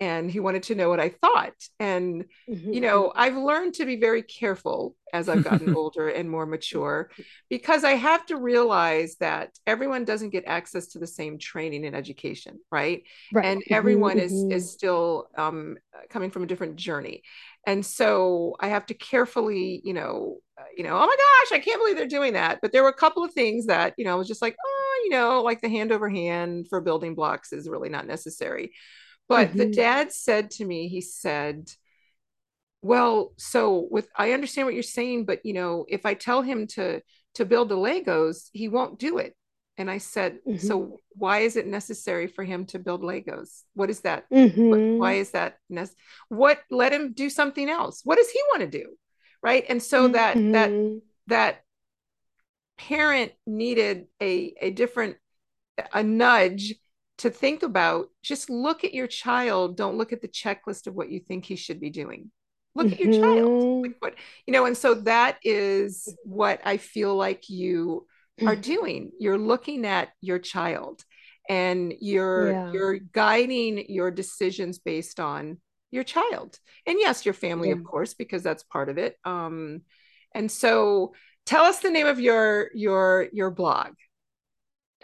and 0.00 0.30
he 0.30 0.40
wanted 0.40 0.64
to 0.64 0.74
know 0.74 0.88
what 0.88 0.98
I 0.98 1.10
thought. 1.10 1.54
And, 1.78 2.24
mm-hmm. 2.50 2.72
you 2.72 2.80
know, 2.80 3.12
I've 3.14 3.36
learned 3.36 3.74
to 3.74 3.86
be 3.86 3.96
very 3.96 4.22
careful 4.22 4.96
as 5.12 5.28
I've 5.28 5.44
gotten 5.44 5.74
older 5.76 6.08
and 6.08 6.28
more 6.28 6.46
mature 6.46 7.10
because 7.48 7.84
I 7.84 7.92
have 7.92 8.26
to 8.26 8.36
realize 8.36 9.16
that 9.20 9.50
everyone 9.66 10.04
doesn't 10.04 10.30
get 10.30 10.44
access 10.46 10.88
to 10.88 10.98
the 10.98 11.06
same 11.06 11.38
training 11.38 11.86
and 11.86 11.94
education, 11.94 12.58
right? 12.72 13.04
right. 13.32 13.44
And 13.44 13.60
mm-hmm, 13.60 13.74
everyone 13.74 14.16
mm-hmm. 14.16 14.50
is 14.50 14.64
is 14.64 14.72
still 14.72 15.28
um, 15.36 15.76
coming 16.10 16.30
from 16.30 16.42
a 16.42 16.46
different 16.46 16.74
journey. 16.76 17.22
And 17.66 17.86
so 17.86 18.56
I 18.58 18.68
have 18.68 18.86
to 18.86 18.94
carefully, 18.94 19.80
you 19.84 19.94
know, 19.94 20.38
uh, 20.58 20.64
you 20.76 20.82
know, 20.82 20.96
oh 20.96 21.06
my 21.06 21.16
gosh, 21.16 21.56
I 21.56 21.62
can't 21.62 21.80
believe 21.80 21.96
they're 21.96 22.06
doing 22.06 22.32
that. 22.32 22.58
But 22.60 22.72
there 22.72 22.82
were 22.82 22.88
a 22.88 22.94
couple 22.94 23.24
of 23.24 23.32
things 23.32 23.66
that, 23.66 23.94
you 23.96 24.04
know, 24.04 24.12
I 24.12 24.16
was 24.16 24.28
just 24.28 24.42
like, 24.42 24.56
oh, 24.62 25.02
you 25.04 25.10
know, 25.10 25.42
like 25.42 25.60
the 25.60 25.68
hand 25.68 25.92
over 25.92 26.08
hand 26.08 26.66
for 26.68 26.80
building 26.80 27.14
blocks 27.14 27.52
is 27.52 27.68
really 27.68 27.88
not 27.88 28.06
necessary 28.06 28.72
but 29.28 29.48
mm-hmm. 29.48 29.58
the 29.58 29.70
dad 29.70 30.12
said 30.12 30.50
to 30.52 30.64
me, 30.64 30.88
he 30.88 31.00
said, 31.00 31.70
well, 32.82 33.32
so 33.38 33.88
with 33.90 34.08
I 34.16 34.32
understand 34.32 34.66
what 34.66 34.74
you're 34.74 34.82
saying, 34.82 35.24
but 35.24 35.44
you 35.44 35.54
know, 35.54 35.86
if 35.88 36.04
I 36.04 36.14
tell 36.14 36.42
him 36.42 36.66
to 36.68 37.00
to 37.34 37.44
build 37.44 37.70
the 37.70 37.76
Legos, 37.76 38.50
he 38.52 38.68
won't 38.68 38.98
do 38.98 39.18
it. 39.18 39.34
And 39.76 39.90
I 39.90 39.98
said, 39.98 40.38
mm-hmm. 40.46 40.64
so 40.64 41.00
why 41.10 41.40
is 41.40 41.56
it 41.56 41.66
necessary 41.66 42.26
for 42.28 42.44
him 42.44 42.66
to 42.66 42.78
build 42.78 43.02
Legos? 43.02 43.62
What 43.72 43.90
is 43.90 44.00
that? 44.00 44.30
Mm-hmm. 44.30 44.68
What, 44.68 45.00
why 45.00 45.12
is 45.14 45.30
that? 45.32 45.56
Ne- 45.68 45.86
what 46.28 46.60
let 46.70 46.92
him 46.92 47.12
do 47.12 47.30
something 47.30 47.68
else? 47.68 48.02
What 48.04 48.18
does 48.18 48.30
he 48.30 48.40
want 48.50 48.60
to 48.60 48.78
do? 48.78 48.96
Right. 49.42 49.64
And 49.68 49.82
so 49.82 50.08
that 50.08 50.34
that 50.34 50.70
mm-hmm. 50.70 50.98
that 51.28 51.62
parent 52.76 53.32
needed 53.46 54.06
a 54.22 54.54
a 54.60 54.70
different 54.70 55.16
a 55.92 56.02
nudge 56.02 56.74
to 57.18 57.30
think 57.30 57.62
about 57.62 58.08
just 58.22 58.50
look 58.50 58.84
at 58.84 58.94
your 58.94 59.06
child 59.06 59.76
don't 59.76 59.96
look 59.96 60.12
at 60.12 60.20
the 60.20 60.28
checklist 60.28 60.86
of 60.86 60.94
what 60.94 61.10
you 61.10 61.20
think 61.20 61.44
he 61.44 61.56
should 61.56 61.80
be 61.80 61.90
doing 61.90 62.30
look 62.74 62.86
mm-hmm. 62.86 62.94
at 62.94 63.00
your 63.00 63.12
child 63.12 63.62
mm-hmm. 63.62 63.82
like 63.82 63.96
what 64.00 64.14
you 64.46 64.52
know 64.52 64.66
and 64.66 64.76
so 64.76 64.94
that 64.94 65.38
is 65.42 66.14
what 66.24 66.60
i 66.64 66.76
feel 66.76 67.14
like 67.14 67.48
you 67.48 68.06
are 68.44 68.56
doing 68.56 69.12
you're 69.20 69.38
looking 69.38 69.86
at 69.86 70.08
your 70.20 70.40
child 70.40 71.04
and 71.48 71.94
you're 72.00 72.50
yeah. 72.50 72.72
you're 72.72 72.98
guiding 72.98 73.84
your 73.88 74.10
decisions 74.10 74.78
based 74.78 75.20
on 75.20 75.58
your 75.92 76.02
child 76.02 76.58
and 76.86 76.98
yes 76.98 77.24
your 77.24 77.34
family 77.34 77.68
yeah. 77.68 77.74
of 77.74 77.84
course 77.84 78.14
because 78.14 78.42
that's 78.42 78.64
part 78.64 78.88
of 78.88 78.98
it 78.98 79.16
um 79.24 79.82
and 80.34 80.50
so 80.50 81.14
tell 81.46 81.64
us 81.64 81.78
the 81.78 81.90
name 81.90 82.08
of 82.08 82.18
your 82.18 82.70
your 82.74 83.28
your 83.32 83.50
blog 83.52 83.92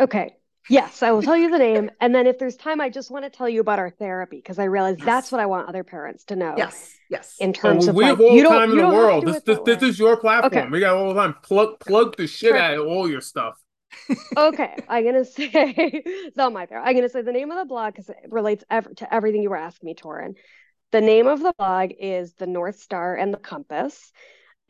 okay 0.00 0.34
Yes, 0.68 1.02
I 1.02 1.10
will 1.10 1.22
tell 1.22 1.36
you 1.36 1.50
the 1.50 1.58
name. 1.58 1.90
And 2.00 2.14
then 2.14 2.26
if 2.26 2.38
there's 2.38 2.56
time, 2.56 2.80
I 2.80 2.90
just 2.90 3.10
want 3.10 3.24
to 3.24 3.30
tell 3.30 3.48
you 3.48 3.60
about 3.60 3.78
our 3.78 3.90
therapy 3.90 4.36
because 4.36 4.58
I 4.58 4.64
realize 4.64 4.96
yes. 4.98 5.06
that's 5.06 5.32
what 5.32 5.40
I 5.40 5.46
want 5.46 5.68
other 5.68 5.84
parents 5.84 6.24
to 6.24 6.36
know. 6.36 6.54
Yes, 6.56 6.94
yes. 7.08 7.36
In 7.40 7.52
terms 7.52 7.86
oh, 7.86 7.90
of 7.90 7.96
we 7.96 8.04
like, 8.04 8.10
have 8.10 8.20
all 8.20 8.36
the 8.36 8.42
time 8.42 8.70
in 8.72 8.76
the 8.76 8.88
world. 8.88 9.26
This, 9.26 9.42
this, 9.42 9.58
this 9.64 9.82
is 9.82 9.98
your 9.98 10.16
platform. 10.16 10.52
Okay. 10.52 10.70
We 10.70 10.80
got 10.80 10.96
all 10.96 11.14
the 11.14 11.20
time. 11.20 11.34
Plug 11.42 11.80
plug 11.80 12.16
the 12.16 12.26
shit 12.26 12.52
Perfect. 12.52 12.72
out 12.72 12.78
of 12.78 12.86
all 12.86 13.10
your 13.10 13.20
stuff. 13.20 13.60
okay, 14.36 14.76
I'm 14.88 15.04
gonna 15.04 15.24
say 15.24 15.50
it's 15.52 16.36
not 16.36 16.52
my 16.52 16.66
therapy. 16.66 16.88
I'm 16.88 16.94
gonna 16.94 17.08
say 17.08 17.22
the 17.22 17.32
name 17.32 17.50
of 17.50 17.58
the 17.58 17.64
blog 17.64 17.94
because 17.94 18.08
it 18.08 18.16
relates 18.28 18.62
ever 18.70 18.92
to 18.94 19.12
everything 19.12 19.42
you 19.42 19.50
were 19.50 19.56
asking 19.56 19.86
me, 19.86 19.94
Torrin. 19.94 20.34
The 20.92 21.00
name 21.00 21.26
of 21.26 21.40
the 21.40 21.54
blog 21.56 21.90
is 21.98 22.34
The 22.34 22.46
North 22.46 22.80
Star 22.80 23.14
and 23.14 23.32
the 23.32 23.38
Compass. 23.38 24.12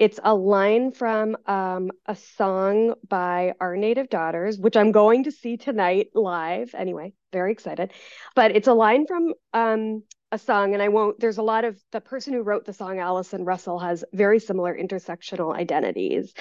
It's 0.01 0.19
a 0.25 0.35
line 0.35 0.93
from 0.93 1.37
um, 1.45 1.91
a 2.07 2.17
song 2.17 2.95
by 3.07 3.53
Our 3.61 3.77
Native 3.77 4.09
Daughters, 4.09 4.59
which 4.59 4.75
I'm 4.75 4.93
going 4.93 5.25
to 5.25 5.31
see 5.31 5.59
tonight 5.59 6.09
live. 6.15 6.75
Anyway, 6.75 7.13
very 7.35 7.53
excited. 7.53 7.93
But 8.35 8.57
it's 8.57 8.67
a 8.67 8.73
line 8.73 9.07
from 9.07 9.35
um, 9.53 10.03
a 10.33 10.39
song, 10.39 10.73
and 10.73 10.83
I 10.83 10.89
won't. 10.89 11.21
There's 11.21 11.37
a 11.37 11.43
lot 11.43 11.67
of 11.67 11.79
the 11.93 12.01
person 12.01 12.33
who 12.33 12.41
wrote 12.41 12.65
the 12.65 12.73
song, 12.73 12.99
Allison 12.99 13.45
Russell, 13.45 13.79
has 13.79 14.03
very 14.15 14.41
similar 14.41 14.75
intersectional 14.75 15.55
identities. 15.55 16.33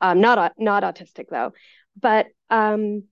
Um, 0.00 0.20
not 0.20 0.54
not 0.58 0.82
autistic 0.82 1.28
though, 1.30 1.52
but 1.96 2.26
um, 2.50 3.04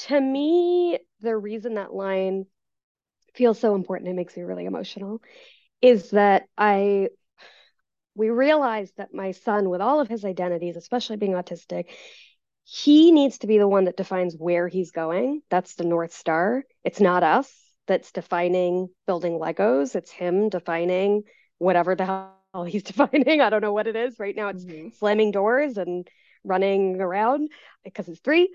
to 0.00 0.20
me, 0.20 0.98
the 1.22 1.34
reason 1.34 1.76
that 1.76 1.94
line 1.94 2.44
feels 3.34 3.58
so 3.58 3.74
important, 3.74 4.10
it 4.10 4.16
makes 4.16 4.36
me 4.36 4.42
really 4.42 4.66
emotional, 4.66 5.22
is 5.80 6.10
that 6.10 6.42
I 6.58 7.08
we 8.16 8.30
realized 8.30 8.94
that 8.96 9.14
my 9.14 9.32
son, 9.32 9.68
with 9.68 9.80
all 9.80 10.00
of 10.00 10.08
his 10.08 10.24
identities, 10.24 10.76
especially 10.76 11.16
being 11.16 11.32
autistic, 11.32 11.86
he 12.64 13.12
needs 13.12 13.38
to 13.38 13.46
be 13.46 13.58
the 13.58 13.68
one 13.68 13.84
that 13.84 13.96
defines 13.96 14.34
where 14.36 14.66
he's 14.66 14.90
going. 14.90 15.42
That's 15.50 15.74
the 15.74 15.84
North 15.84 16.12
Star. 16.12 16.64
It's 16.82 17.00
not 17.00 17.22
us 17.22 17.52
that's 17.86 18.10
defining 18.12 18.88
building 19.06 19.38
Legos. 19.38 19.94
It's 19.94 20.10
him 20.10 20.48
defining 20.48 21.22
whatever 21.58 21.94
the 21.94 22.04
hell 22.04 22.64
he's 22.64 22.82
defining. 22.82 23.40
I 23.40 23.50
don't 23.50 23.62
know 23.62 23.72
what 23.72 23.86
it 23.86 23.96
is. 23.96 24.18
Right 24.18 24.34
now, 24.34 24.48
it's 24.48 24.64
mm-hmm. 24.64 24.88
slamming 24.98 25.30
doors 25.30 25.76
and 25.76 26.08
running 26.42 27.00
around 27.00 27.50
because 27.84 28.06
he's 28.06 28.20
three. 28.20 28.50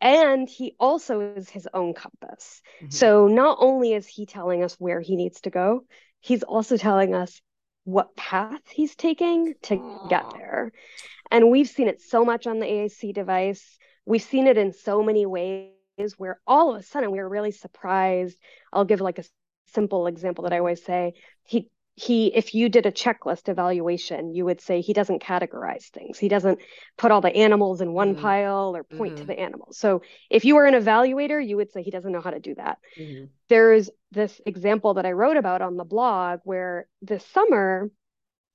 And 0.00 0.48
he 0.48 0.76
also 0.78 1.20
is 1.20 1.48
his 1.48 1.66
own 1.74 1.94
compass. 1.94 2.62
Mm-hmm. 2.80 2.90
So 2.90 3.26
not 3.26 3.58
only 3.60 3.94
is 3.94 4.06
he 4.06 4.26
telling 4.26 4.62
us 4.62 4.76
where 4.78 5.00
he 5.00 5.16
needs 5.16 5.40
to 5.40 5.50
go, 5.50 5.84
he's 6.20 6.44
also 6.44 6.76
telling 6.76 7.14
us 7.14 7.40
what 7.88 8.14
path 8.16 8.60
he's 8.70 8.94
taking 8.94 9.54
to 9.62 9.98
get 10.10 10.26
there. 10.34 10.72
And 11.30 11.50
we've 11.50 11.68
seen 11.68 11.88
it 11.88 12.02
so 12.02 12.22
much 12.22 12.46
on 12.46 12.58
the 12.58 12.66
AAC 12.66 13.14
device. 13.14 13.78
We've 14.04 14.22
seen 14.22 14.46
it 14.46 14.58
in 14.58 14.74
so 14.74 15.02
many 15.02 15.24
ways 15.24 15.72
where 16.18 16.38
all 16.46 16.74
of 16.74 16.80
a 16.80 16.82
sudden 16.82 17.10
we 17.10 17.18
were 17.18 17.28
really 17.28 17.50
surprised. 17.50 18.36
I'll 18.74 18.84
give 18.84 19.00
like 19.00 19.18
a 19.18 19.24
simple 19.72 20.06
example 20.06 20.44
that 20.44 20.52
I 20.52 20.58
always 20.58 20.84
say. 20.84 21.14
He 21.44 21.70
he 21.98 22.28
if 22.28 22.54
you 22.54 22.68
did 22.68 22.86
a 22.86 22.92
checklist 22.92 23.48
evaluation 23.48 24.32
you 24.32 24.44
would 24.44 24.60
say 24.60 24.80
he 24.80 24.92
doesn't 24.92 25.22
categorize 25.22 25.88
things 25.88 26.18
he 26.18 26.28
doesn't 26.28 26.60
put 26.96 27.10
all 27.10 27.20
the 27.20 27.34
animals 27.34 27.80
in 27.80 27.92
one 27.92 28.12
mm-hmm. 28.12 28.22
pile 28.22 28.76
or 28.76 28.84
point 28.84 29.14
mm-hmm. 29.14 29.22
to 29.22 29.26
the 29.26 29.38
animals 29.38 29.76
so 29.76 30.00
if 30.30 30.44
you 30.44 30.54
were 30.54 30.66
an 30.66 30.74
evaluator 30.74 31.44
you 31.44 31.56
would 31.56 31.72
say 31.72 31.82
he 31.82 31.90
doesn't 31.90 32.12
know 32.12 32.20
how 32.20 32.30
to 32.30 32.38
do 32.38 32.54
that 32.54 32.78
mm-hmm. 32.98 33.24
there's 33.48 33.90
this 34.12 34.40
example 34.46 34.94
that 34.94 35.06
i 35.06 35.12
wrote 35.12 35.36
about 35.36 35.60
on 35.60 35.76
the 35.76 35.84
blog 35.84 36.40
where 36.44 36.86
this 37.02 37.26
summer 37.26 37.90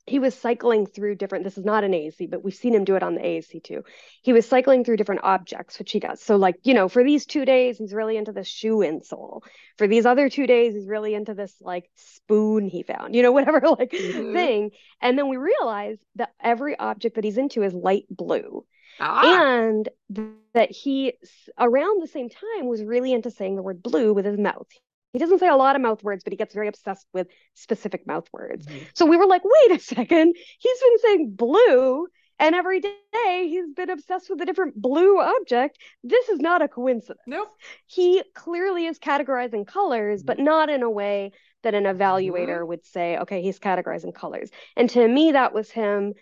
he 0.05 0.19
was 0.19 0.35
cycling 0.35 0.85
through 0.85 1.15
different 1.15 1.43
this 1.45 1.57
is 1.57 1.63
not 1.63 1.83
an 1.83 1.93
AAC 1.93 2.29
but 2.29 2.43
we've 2.43 2.53
seen 2.53 2.75
him 2.75 2.83
do 2.83 2.95
it 2.95 3.03
on 3.03 3.15
the 3.15 3.21
AAC 3.21 3.63
too. 3.63 3.83
He 4.21 4.33
was 4.33 4.47
cycling 4.47 4.83
through 4.83 4.97
different 4.97 5.21
objects 5.23 5.79
which 5.79 5.91
he 5.91 5.99
does 5.99 6.21
so 6.21 6.35
like 6.35 6.55
you 6.63 6.73
know 6.73 6.89
for 6.89 7.03
these 7.03 7.25
two 7.25 7.45
days 7.45 7.77
he's 7.77 7.93
really 7.93 8.17
into 8.17 8.31
the 8.31 8.43
shoe 8.43 8.77
insole. 8.77 9.41
For 9.77 9.87
these 9.87 10.05
other 10.05 10.29
two 10.29 10.47
days 10.47 10.73
he's 10.73 10.87
really 10.87 11.13
into 11.13 11.33
this 11.33 11.55
like 11.61 11.89
spoon 11.95 12.67
he 12.67 12.83
found 12.83 13.15
you 13.15 13.23
know 13.23 13.31
whatever 13.37 13.61
like 13.61 13.91
mm-hmm. 13.91 14.33
thing. 14.33 14.71
And 15.01 15.17
then 15.17 15.29
we 15.29 15.37
realize 15.37 15.97
that 16.15 16.33
every 16.41 16.77
object 16.77 17.15
that 17.15 17.23
he's 17.23 17.37
into 17.37 17.63
is 17.63 17.73
light 17.73 18.05
blue. 18.09 18.65
Ah. 18.99 19.65
and 19.65 19.89
th- 20.13 20.27
that 20.53 20.69
he 20.69 21.13
around 21.57 21.99
the 21.99 22.07
same 22.07 22.29
time 22.29 22.67
was 22.67 22.83
really 22.83 23.11
into 23.11 23.31
saying 23.31 23.55
the 23.55 23.63
word 23.63 23.81
blue 23.81 24.13
with 24.13 24.23
his 24.23 24.37
mouth 24.37 24.67
he 25.13 25.19
doesn't 25.19 25.39
say 25.39 25.47
a 25.47 25.55
lot 25.55 25.75
of 25.75 25.81
mouth 25.81 26.03
words, 26.03 26.23
but 26.23 26.33
he 26.33 26.37
gets 26.37 26.53
very 26.53 26.67
obsessed 26.67 27.07
with 27.13 27.27
specific 27.53 28.05
mouth 28.07 28.27
words. 28.33 28.65
Mm-hmm. 28.65 28.85
So 28.95 29.05
we 29.05 29.15
were 29.15 29.27
like, 29.27 29.43
wait 29.45 29.77
a 29.77 29.79
second, 29.79 30.35
he's 30.57 30.79
been 30.79 30.99
saying 30.99 31.33
blue, 31.35 32.07
and 32.39 32.55
every 32.55 32.79
day 32.79 33.47
he's 33.47 33.69
been 33.75 33.91
obsessed 33.91 34.29
with 34.29 34.41
a 34.41 34.45
different 34.45 34.75
blue 34.75 35.21
object. 35.21 35.77
This 36.03 36.29
is 36.29 36.39
not 36.39 36.63
a 36.63 36.67
coincidence. 36.67 37.21
Nope. 37.27 37.49
He 37.85 38.23
clearly 38.33 38.87
is 38.87 38.97
categorizing 38.97 39.67
colors, 39.67 40.21
mm-hmm. 40.21 40.27
but 40.27 40.39
not 40.39 40.69
in 40.69 40.81
a 40.81 40.89
way 40.89 41.31
that 41.61 41.75
an 41.75 41.83
evaluator 41.83 42.57
mm-hmm. 42.57 42.67
would 42.67 42.85
say, 42.85 43.17
okay, 43.19 43.41
he's 43.41 43.59
categorizing 43.59 44.15
colors. 44.15 44.49
And 44.75 44.89
to 44.89 45.07
me, 45.07 45.33
that 45.33 45.53
was 45.53 45.69
him 45.69 46.13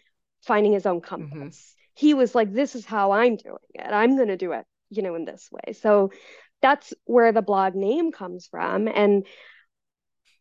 finding 0.44 0.74
his 0.74 0.86
own 0.86 1.00
compass. 1.00 1.38
Mm-hmm. 1.38 1.78
He 1.96 2.14
was 2.14 2.36
like, 2.36 2.54
this 2.54 2.76
is 2.76 2.86
how 2.86 3.12
I'm 3.12 3.38
doing 3.38 3.58
it. 3.74 3.92
I'm 3.92 4.16
going 4.18 4.28
to 4.28 4.38
do 4.38 4.52
it, 4.52 4.66
you 4.90 5.02
know, 5.02 5.16
in 5.16 5.26
this 5.26 5.50
way. 5.52 5.74
So 5.74 6.12
that's 6.62 6.94
where 7.06 7.32
the 7.32 7.42
blog 7.42 7.76
name 7.76 8.12
comes 8.12 8.48
from. 8.48 8.88
And 8.88 9.26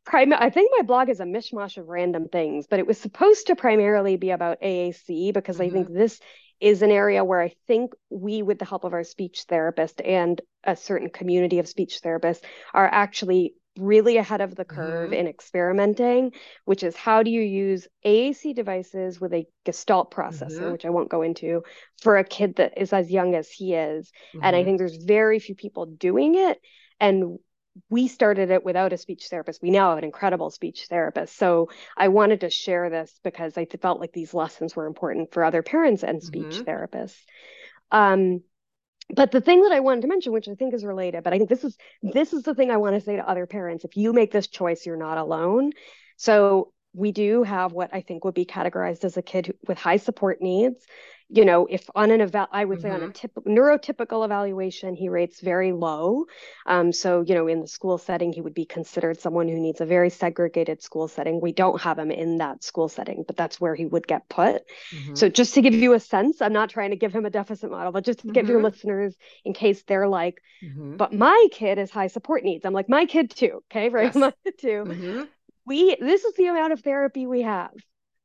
prim- 0.04 0.32
I 0.32 0.50
think 0.50 0.72
my 0.76 0.82
blog 0.82 1.08
is 1.08 1.20
a 1.20 1.24
mishmash 1.24 1.76
of 1.76 1.88
random 1.88 2.28
things, 2.28 2.66
but 2.68 2.78
it 2.78 2.86
was 2.86 2.98
supposed 2.98 3.46
to 3.48 3.56
primarily 3.56 4.16
be 4.16 4.30
about 4.30 4.60
AAC 4.60 5.32
because 5.32 5.56
mm-hmm. 5.56 5.62
I 5.62 5.70
think 5.70 5.88
mm-hmm. 5.88 5.98
this 5.98 6.20
is 6.60 6.82
an 6.82 6.90
area 6.90 7.24
where 7.24 7.40
I 7.40 7.54
think 7.66 7.92
we, 8.10 8.42
with 8.42 8.58
the 8.58 8.66
help 8.66 8.84
of 8.84 8.92
our 8.92 9.04
speech 9.04 9.44
therapist 9.48 10.00
and 10.02 10.40
a 10.62 10.76
certain 10.76 11.08
community 11.08 11.58
of 11.58 11.66
speech 11.66 12.00
therapists, 12.04 12.42
are 12.74 12.86
actually 12.86 13.54
really 13.80 14.16
ahead 14.16 14.40
of 14.40 14.54
the 14.54 14.64
curve 14.64 15.10
mm-hmm. 15.10 15.20
in 15.20 15.26
experimenting, 15.26 16.32
which 16.64 16.82
is 16.82 16.94
how 16.96 17.22
do 17.22 17.30
you 17.30 17.40
use 17.40 17.88
AAC 18.04 18.54
devices 18.54 19.20
with 19.20 19.32
a 19.32 19.46
Gestalt 19.64 20.12
processor, 20.12 20.60
mm-hmm. 20.60 20.72
which 20.72 20.84
I 20.84 20.90
won't 20.90 21.10
go 21.10 21.22
into, 21.22 21.62
for 22.02 22.18
a 22.18 22.24
kid 22.24 22.56
that 22.56 22.74
is 22.76 22.92
as 22.92 23.10
young 23.10 23.34
as 23.34 23.50
he 23.50 23.74
is. 23.74 24.10
Mm-hmm. 24.34 24.44
And 24.44 24.56
I 24.56 24.60
mm-hmm. 24.60 24.66
think 24.66 24.78
there's 24.78 25.04
very 25.04 25.38
few 25.38 25.54
people 25.54 25.86
doing 25.86 26.34
it. 26.34 26.60
And 27.00 27.38
we 27.88 28.08
started 28.08 28.50
it 28.50 28.64
without 28.64 28.92
a 28.92 28.98
speech 28.98 29.28
therapist. 29.28 29.62
We 29.62 29.70
now 29.70 29.90
have 29.90 29.98
an 29.98 30.04
incredible 30.04 30.50
speech 30.50 30.86
therapist. 30.88 31.36
So 31.36 31.70
I 31.96 32.08
wanted 32.08 32.40
to 32.40 32.50
share 32.50 32.90
this 32.90 33.18
because 33.24 33.56
I 33.56 33.64
felt 33.64 34.00
like 34.00 34.12
these 34.12 34.34
lessons 34.34 34.76
were 34.76 34.86
important 34.86 35.32
for 35.32 35.44
other 35.44 35.62
parents 35.62 36.02
and 36.02 36.22
speech 36.22 36.46
mm-hmm. 36.46 36.68
therapists. 36.68 37.18
Um, 37.90 38.42
but 39.14 39.30
the 39.30 39.40
thing 39.40 39.62
that 39.62 39.72
I 39.72 39.80
wanted 39.80 40.02
to 40.02 40.08
mention, 40.08 40.32
which 40.32 40.48
I 40.48 40.54
think 40.54 40.74
is 40.74 40.84
related, 40.84 41.22
but 41.24 41.32
I 41.32 41.38
think 41.38 41.48
this 41.48 41.64
is 41.64 41.76
this 42.02 42.32
is 42.32 42.42
the 42.42 42.54
thing 42.54 42.70
I 42.70 42.76
want 42.76 42.96
to 42.96 43.00
say 43.00 43.16
to 43.16 43.28
other 43.28 43.46
parents. 43.46 43.84
If 43.84 43.96
you 43.96 44.12
make 44.12 44.32
this 44.32 44.46
choice, 44.46 44.86
you're 44.86 44.96
not 44.96 45.18
alone. 45.18 45.72
So 46.16 46.72
we 46.92 47.12
do 47.12 47.42
have 47.42 47.72
what 47.72 47.90
I 47.92 48.00
think 48.00 48.24
would 48.24 48.34
be 48.34 48.44
categorized 48.44 49.04
as 49.04 49.16
a 49.16 49.22
kid 49.22 49.54
with 49.66 49.78
high 49.78 49.98
support 49.98 50.40
needs 50.40 50.84
you 51.32 51.44
know, 51.44 51.66
if 51.70 51.88
on 51.94 52.10
an 52.10 52.20
eval, 52.20 52.48
I 52.50 52.64
would 52.64 52.78
mm-hmm. 52.78 52.88
say 52.88 52.90
on 52.90 53.02
a 53.02 53.08
mm-hmm. 53.08 53.50
neurotypical 53.50 54.24
evaluation, 54.24 54.96
he 54.96 55.08
rates 55.08 55.40
very 55.40 55.70
low. 55.72 56.26
Um, 56.66 56.92
so, 56.92 57.20
you 57.20 57.34
know, 57.34 57.46
in 57.46 57.60
the 57.60 57.68
school 57.68 57.98
setting, 57.98 58.32
he 58.32 58.40
would 58.40 58.54
be 58.54 58.64
considered 58.64 59.20
someone 59.20 59.46
who 59.46 59.60
needs 59.60 59.80
a 59.80 59.86
very 59.86 60.10
segregated 60.10 60.82
school 60.82 61.06
setting. 61.06 61.40
We 61.40 61.52
don't 61.52 61.80
have 61.80 61.98
him 61.98 62.10
in 62.10 62.38
that 62.38 62.64
school 62.64 62.88
setting, 62.88 63.24
but 63.26 63.36
that's 63.36 63.60
where 63.60 63.76
he 63.76 63.86
would 63.86 64.08
get 64.08 64.28
put. 64.28 64.64
Mm-hmm. 64.92 65.14
So, 65.14 65.28
just 65.28 65.54
to 65.54 65.62
give 65.62 65.74
you 65.74 65.92
a 65.92 66.00
sense, 66.00 66.42
I'm 66.42 66.52
not 66.52 66.70
trying 66.70 66.90
to 66.90 66.96
give 66.96 67.14
him 67.14 67.24
a 67.24 67.30
deficit 67.30 67.70
model, 67.70 67.92
but 67.92 68.04
just 68.04 68.20
to 68.20 68.26
mm-hmm. 68.26 68.34
give 68.34 68.48
your 68.48 68.58
mm-hmm. 68.58 68.66
listeners 68.66 69.14
in 69.44 69.52
case 69.52 69.84
they're 69.84 70.08
like, 70.08 70.42
mm-hmm. 70.64 70.96
but 70.96 71.12
my 71.12 71.46
kid 71.52 71.78
has 71.78 71.92
high 71.92 72.08
support 72.08 72.42
needs. 72.42 72.64
I'm 72.64 72.72
like, 72.72 72.88
my 72.88 73.06
kid 73.06 73.30
too. 73.30 73.62
Okay. 73.70 73.88
Right. 73.88 74.00
Yes. 74.10 74.16
My 74.16 74.32
kid 74.44 74.58
too. 74.58 75.28
We, 75.66 75.94
this 76.00 76.24
is 76.24 76.34
the 76.34 76.46
amount 76.46 76.72
of 76.72 76.80
therapy 76.80 77.26
we 77.26 77.42
have. 77.42 77.70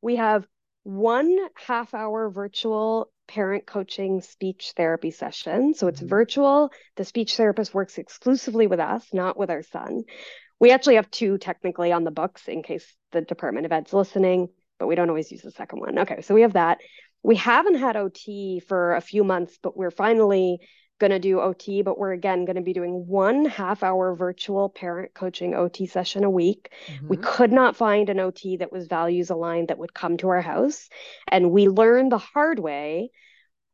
We 0.02 0.16
have 0.16 0.46
one 0.86 1.36
half 1.56 1.94
hour 1.94 2.30
virtual 2.30 3.10
parent 3.26 3.66
coaching 3.66 4.20
speech 4.20 4.72
therapy 4.76 5.10
session. 5.10 5.74
So 5.74 5.88
it's 5.88 5.98
mm-hmm. 5.98 6.08
virtual. 6.08 6.70
The 6.94 7.04
speech 7.04 7.36
therapist 7.36 7.74
works 7.74 7.98
exclusively 7.98 8.68
with 8.68 8.78
us, 8.78 9.04
not 9.12 9.36
with 9.36 9.50
our 9.50 9.64
son. 9.64 10.04
We 10.60 10.70
actually 10.70 10.94
have 10.94 11.10
two 11.10 11.38
technically 11.38 11.90
on 11.90 12.04
the 12.04 12.12
books 12.12 12.46
in 12.46 12.62
case 12.62 12.86
the 13.10 13.20
Department 13.20 13.66
of 13.66 13.72
Ed's 13.72 13.92
listening, 13.92 14.48
but 14.78 14.86
we 14.86 14.94
don't 14.94 15.08
always 15.08 15.32
use 15.32 15.42
the 15.42 15.50
second 15.50 15.80
one. 15.80 15.98
Okay, 15.98 16.22
so 16.22 16.36
we 16.36 16.42
have 16.42 16.52
that. 16.52 16.78
We 17.24 17.34
haven't 17.34 17.78
had 17.78 17.96
OT 17.96 18.60
for 18.60 18.94
a 18.94 19.00
few 19.00 19.24
months, 19.24 19.58
but 19.60 19.76
we're 19.76 19.90
finally 19.90 20.60
going 20.98 21.10
to 21.10 21.18
do 21.18 21.40
OT, 21.40 21.82
but 21.82 21.98
we're 21.98 22.12
again 22.12 22.44
going 22.44 22.56
to 22.56 22.62
be 22.62 22.72
doing 22.72 23.06
one 23.06 23.44
half 23.44 23.82
hour 23.82 24.14
virtual 24.14 24.68
parent 24.68 25.12
coaching 25.14 25.54
OT 25.54 25.86
session 25.86 26.24
a 26.24 26.30
week. 26.30 26.72
Mm-hmm. 26.86 27.08
We 27.08 27.16
could 27.18 27.52
not 27.52 27.76
find 27.76 28.08
an 28.08 28.20
OT 28.20 28.58
that 28.58 28.72
was 28.72 28.86
values 28.86 29.30
aligned 29.30 29.68
that 29.68 29.78
would 29.78 29.94
come 29.94 30.16
to 30.18 30.28
our 30.28 30.40
house. 30.40 30.88
And 31.28 31.50
we 31.50 31.68
learned 31.68 32.12
the 32.12 32.18
hard 32.18 32.58
way 32.58 33.10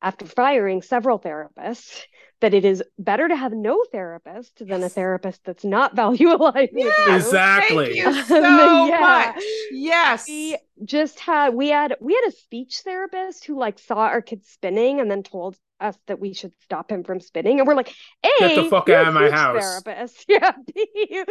after 0.00 0.26
firing 0.26 0.82
several 0.82 1.18
therapists 1.18 2.02
that 2.42 2.52
it 2.52 2.64
is 2.64 2.82
better 2.98 3.28
to 3.28 3.36
have 3.36 3.52
no 3.52 3.82
therapist 3.92 4.66
than 4.66 4.82
a 4.82 4.88
therapist 4.88 5.44
that's 5.44 5.64
not 5.64 5.96
value 5.96 6.28
aligned. 6.34 6.68
Yes, 6.72 7.24
exactly. 7.26 7.86
Thank 7.86 7.96
you 7.96 8.08
um, 8.08 8.24
so 8.24 8.86
yeah. 8.86 9.00
much. 9.00 9.44
Yes. 9.70 10.28
We 10.28 10.58
just 10.84 11.20
had 11.20 11.54
we 11.54 11.68
had 11.68 11.96
we 12.00 12.14
had 12.14 12.24
a 12.28 12.32
speech 12.32 12.80
therapist 12.84 13.44
who 13.44 13.58
like 13.58 13.78
saw 13.78 13.98
our 13.98 14.20
kids 14.20 14.48
spinning 14.48 15.00
and 15.00 15.10
then 15.10 15.22
told 15.22 15.56
us 15.82 15.98
that 16.06 16.20
we 16.20 16.32
should 16.32 16.52
stop 16.62 16.90
him 16.90 17.04
from 17.04 17.20
spinning. 17.20 17.58
And 17.58 17.66
we're 17.66 17.74
like, 17.74 17.92
A, 18.24 18.28
get 18.38 18.54
the 18.56 18.70
fuck 18.70 18.88
out 18.88 19.08
of 19.08 19.14
my 19.14 19.30
house. 19.30 19.82
Therapist. 19.82 20.24
Yeah. 20.28 20.52
B, 20.74 21.24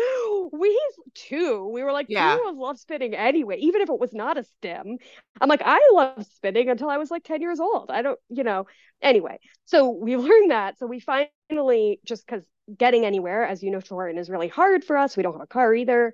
we 0.52 0.80
two. 1.16 1.68
We 1.74 1.84
were 1.84 1.92
like, 1.92 2.08
yeah. 2.10 2.36
two 2.36 2.50
of 2.50 2.58
love 2.58 2.78
spinning 2.78 3.16
anyway, 3.16 3.58
even 3.58 3.82
if 3.82 3.90
it 3.90 4.00
was 4.00 4.14
not 4.14 4.38
a 4.38 4.44
stim. 4.44 4.98
I'm 5.40 5.50
like, 5.50 5.62
I 5.66 5.80
love 5.94 6.26
spinning 6.36 6.70
until 6.70 6.90
I 6.90 6.98
was 6.98 7.10
like 7.10 7.24
10 7.24 7.42
years 7.42 7.60
old. 7.60 7.90
I 7.90 8.02
don't, 8.02 8.20
you 8.30 8.44
know, 8.44 8.68
anyway. 9.02 9.40
So 9.66 9.90
we 9.90 10.16
learned 10.18 10.52
that. 10.52 10.78
So 10.78 10.86
we 10.86 11.00
finally 11.02 12.00
just 12.06 12.26
because 12.26 12.44
getting 12.78 13.06
anywhere, 13.06 13.44
as 13.44 13.62
you 13.64 13.72
know, 13.72 13.80
Torrin, 13.80 14.18
is 14.18 14.30
really 14.30 14.48
hard 14.48 14.84
for 14.84 14.98
us. 14.98 15.18
We 15.18 15.24
don't 15.24 15.34
have 15.34 15.42
a 15.42 15.48
car 15.48 15.74
either. 15.74 16.14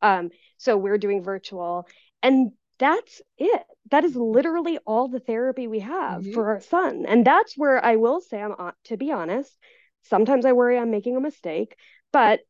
Um, 0.00 0.30
so 0.56 0.76
we're 0.76 0.98
doing 0.98 1.22
virtual. 1.22 1.86
And 2.22 2.52
that's 2.78 3.20
it. 3.36 3.62
That 3.90 4.04
is 4.04 4.14
literally 4.16 4.78
all 4.86 5.08
the 5.08 5.20
therapy 5.20 5.66
we 5.66 5.80
have 5.80 6.22
mm-hmm. 6.22 6.32
for 6.32 6.48
our 6.48 6.60
son. 6.60 7.04
And 7.06 7.26
that's 7.26 7.56
where 7.56 7.84
I 7.84 7.96
will 7.96 8.20
say, 8.20 8.40
I'm 8.40 8.54
to 8.84 8.96
be 8.96 9.12
honest, 9.12 9.56
sometimes 10.04 10.44
I 10.44 10.52
worry 10.52 10.78
I'm 10.78 10.90
making 10.90 11.16
a 11.16 11.20
mistake. 11.20 11.76
But 12.12 12.40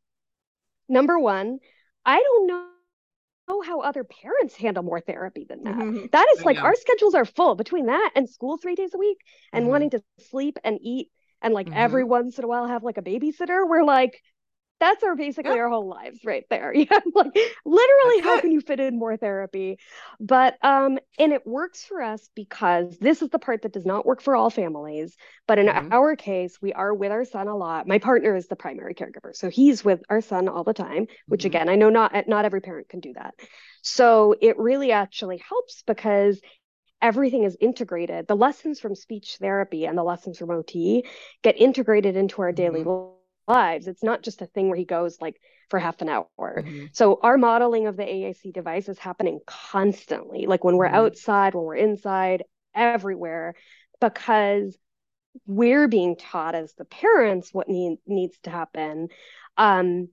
number 0.88 1.18
one, 1.18 1.58
I 2.04 2.18
don't 2.20 2.46
know 2.46 3.62
how 3.62 3.80
other 3.80 4.04
parents 4.04 4.54
handle 4.54 4.82
more 4.82 5.00
therapy 5.00 5.46
than 5.48 5.64
that. 5.64 5.74
Mm-hmm. 5.74 6.06
that 6.12 6.26
is 6.36 6.44
like 6.44 6.58
our 6.58 6.74
schedules 6.74 7.14
are 7.14 7.24
full 7.24 7.54
between 7.54 7.86
that 7.86 8.10
and 8.14 8.28
school 8.28 8.58
three 8.58 8.74
days 8.74 8.92
a 8.94 8.98
week 8.98 9.18
and 9.52 9.62
mm-hmm. 9.62 9.70
wanting 9.70 9.90
to 9.90 10.02
sleep 10.30 10.58
and 10.64 10.78
eat 10.82 11.10
and 11.42 11.54
like 11.54 11.66
mm-hmm. 11.66 11.78
every 11.78 12.04
once 12.04 12.38
in 12.38 12.44
a 12.44 12.48
while 12.48 12.66
have 12.66 12.82
like 12.82 12.98
a 12.98 13.02
babysitter. 13.02 13.68
We're 13.68 13.84
like, 13.84 14.20
that's 14.80 15.02
our 15.02 15.16
basically 15.16 15.58
our 15.58 15.68
whole 15.68 15.88
lives 15.88 16.20
right 16.24 16.44
there. 16.50 16.72
Yeah. 16.78 17.00
like 17.14 17.36
literally 17.64 18.16
that's 18.16 18.24
how 18.24 18.38
it. 18.38 18.40
can 18.42 18.52
you 18.52 18.60
fit 18.60 18.78
in 18.80 18.98
more 18.98 19.16
therapy? 19.16 19.78
But 20.20 20.56
um 20.62 20.98
and 21.18 21.32
it 21.32 21.46
works 21.46 21.84
for 21.84 22.00
us 22.00 22.28
because 22.34 22.96
this 22.98 23.20
is 23.20 23.30
the 23.30 23.38
part 23.38 23.62
that 23.62 23.72
does 23.72 23.84
not 23.84 24.06
work 24.06 24.20
for 24.20 24.36
all 24.36 24.50
families. 24.50 25.16
But 25.46 25.58
in 25.58 25.66
mm-hmm. 25.66 25.92
our 25.92 26.14
case, 26.14 26.58
we 26.62 26.72
are 26.72 26.94
with 26.94 27.10
our 27.10 27.24
son 27.24 27.48
a 27.48 27.56
lot. 27.56 27.88
My 27.88 27.98
partner 27.98 28.36
is 28.36 28.46
the 28.46 28.56
primary 28.56 28.94
caregiver. 28.94 29.34
So 29.34 29.50
he's 29.50 29.84
with 29.84 30.02
our 30.08 30.20
son 30.20 30.48
all 30.48 30.64
the 30.64 30.74
time, 30.74 31.06
which 31.26 31.40
mm-hmm. 31.40 31.46
again, 31.48 31.68
I 31.68 31.74
know 31.74 31.90
not 31.90 32.28
not 32.28 32.44
every 32.44 32.60
parent 32.60 32.88
can 32.88 33.00
do 33.00 33.12
that. 33.14 33.34
So 33.82 34.34
it 34.40 34.58
really 34.58 34.92
actually 34.92 35.42
helps 35.48 35.82
because 35.86 36.40
everything 37.00 37.44
is 37.44 37.56
integrated. 37.60 38.26
The 38.26 38.36
lessons 38.36 38.80
from 38.80 38.94
speech 38.94 39.36
therapy 39.40 39.84
and 39.84 39.96
the 39.96 40.02
lessons 40.02 40.38
from 40.38 40.50
OT 40.50 41.04
get 41.42 41.60
integrated 41.60 42.16
into 42.16 42.42
our 42.42 42.52
daily 42.52 42.80
mm-hmm 42.80 43.14
lives. 43.48 43.88
It's 43.88 44.02
not 44.02 44.22
just 44.22 44.42
a 44.42 44.46
thing 44.46 44.68
where 44.68 44.78
he 44.78 44.84
goes 44.84 45.20
like 45.20 45.40
for 45.70 45.78
half 45.78 46.00
an 46.02 46.08
hour. 46.08 46.28
Mm-hmm. 46.38 46.86
So 46.92 47.18
our 47.22 47.38
modeling 47.38 47.86
of 47.86 47.96
the 47.96 48.04
AAC 48.04 48.52
device 48.52 48.88
is 48.88 48.98
happening 48.98 49.40
constantly, 49.46 50.46
like 50.46 50.62
when 50.62 50.76
we're 50.76 50.86
mm-hmm. 50.86 50.96
outside, 50.96 51.54
when 51.54 51.64
we're 51.64 51.76
inside, 51.76 52.44
everywhere, 52.74 53.54
because 54.00 54.76
we're 55.46 55.88
being 55.88 56.16
taught 56.16 56.54
as 56.54 56.74
the 56.74 56.84
parents 56.84 57.52
what 57.52 57.68
need, 57.68 57.98
needs 58.06 58.38
to 58.42 58.50
happen. 58.50 59.08
Um, 59.56 60.08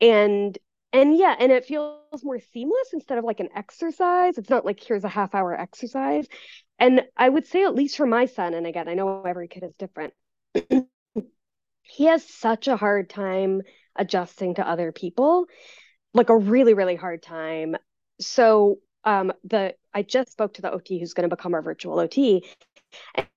and 0.00 0.56
and 0.92 1.16
yeah, 1.16 1.36
and 1.38 1.52
it 1.52 1.66
feels 1.66 2.24
more 2.24 2.40
seamless 2.40 2.92
instead 2.92 3.18
of 3.18 3.24
like 3.24 3.40
an 3.40 3.50
exercise. 3.54 4.38
It's 4.38 4.50
not 4.50 4.64
like 4.64 4.80
here's 4.82 5.04
a 5.04 5.08
half 5.08 5.34
hour 5.34 5.54
exercise. 5.58 6.26
And 6.78 7.02
I 7.16 7.28
would 7.28 7.46
say, 7.46 7.64
at 7.64 7.74
least 7.74 7.96
for 7.96 8.06
my 8.06 8.26
son, 8.26 8.54
and 8.54 8.66
again, 8.66 8.88
I 8.88 8.94
know 8.94 9.22
every 9.24 9.48
kid 9.48 9.64
is 9.64 9.74
different, 9.76 10.14
he 11.82 12.04
has 12.06 12.28
such 12.28 12.68
a 12.68 12.76
hard 12.76 13.10
time 13.10 13.62
adjusting 13.96 14.54
to 14.56 14.68
other 14.68 14.92
people, 14.92 15.46
like 16.14 16.30
a 16.30 16.36
really, 16.36 16.74
really 16.74 16.96
hard 16.96 17.22
time. 17.22 17.76
So 18.20 18.78
um 19.04 19.32
the 19.44 19.74
I 19.94 20.02
just 20.02 20.32
spoke 20.32 20.54
to 20.54 20.62
the 20.62 20.72
OT 20.72 20.98
who's 21.00 21.14
going 21.14 21.28
to 21.28 21.36
become 21.36 21.54
our 21.54 21.62
virtual 21.62 21.98
OT, 22.00 22.44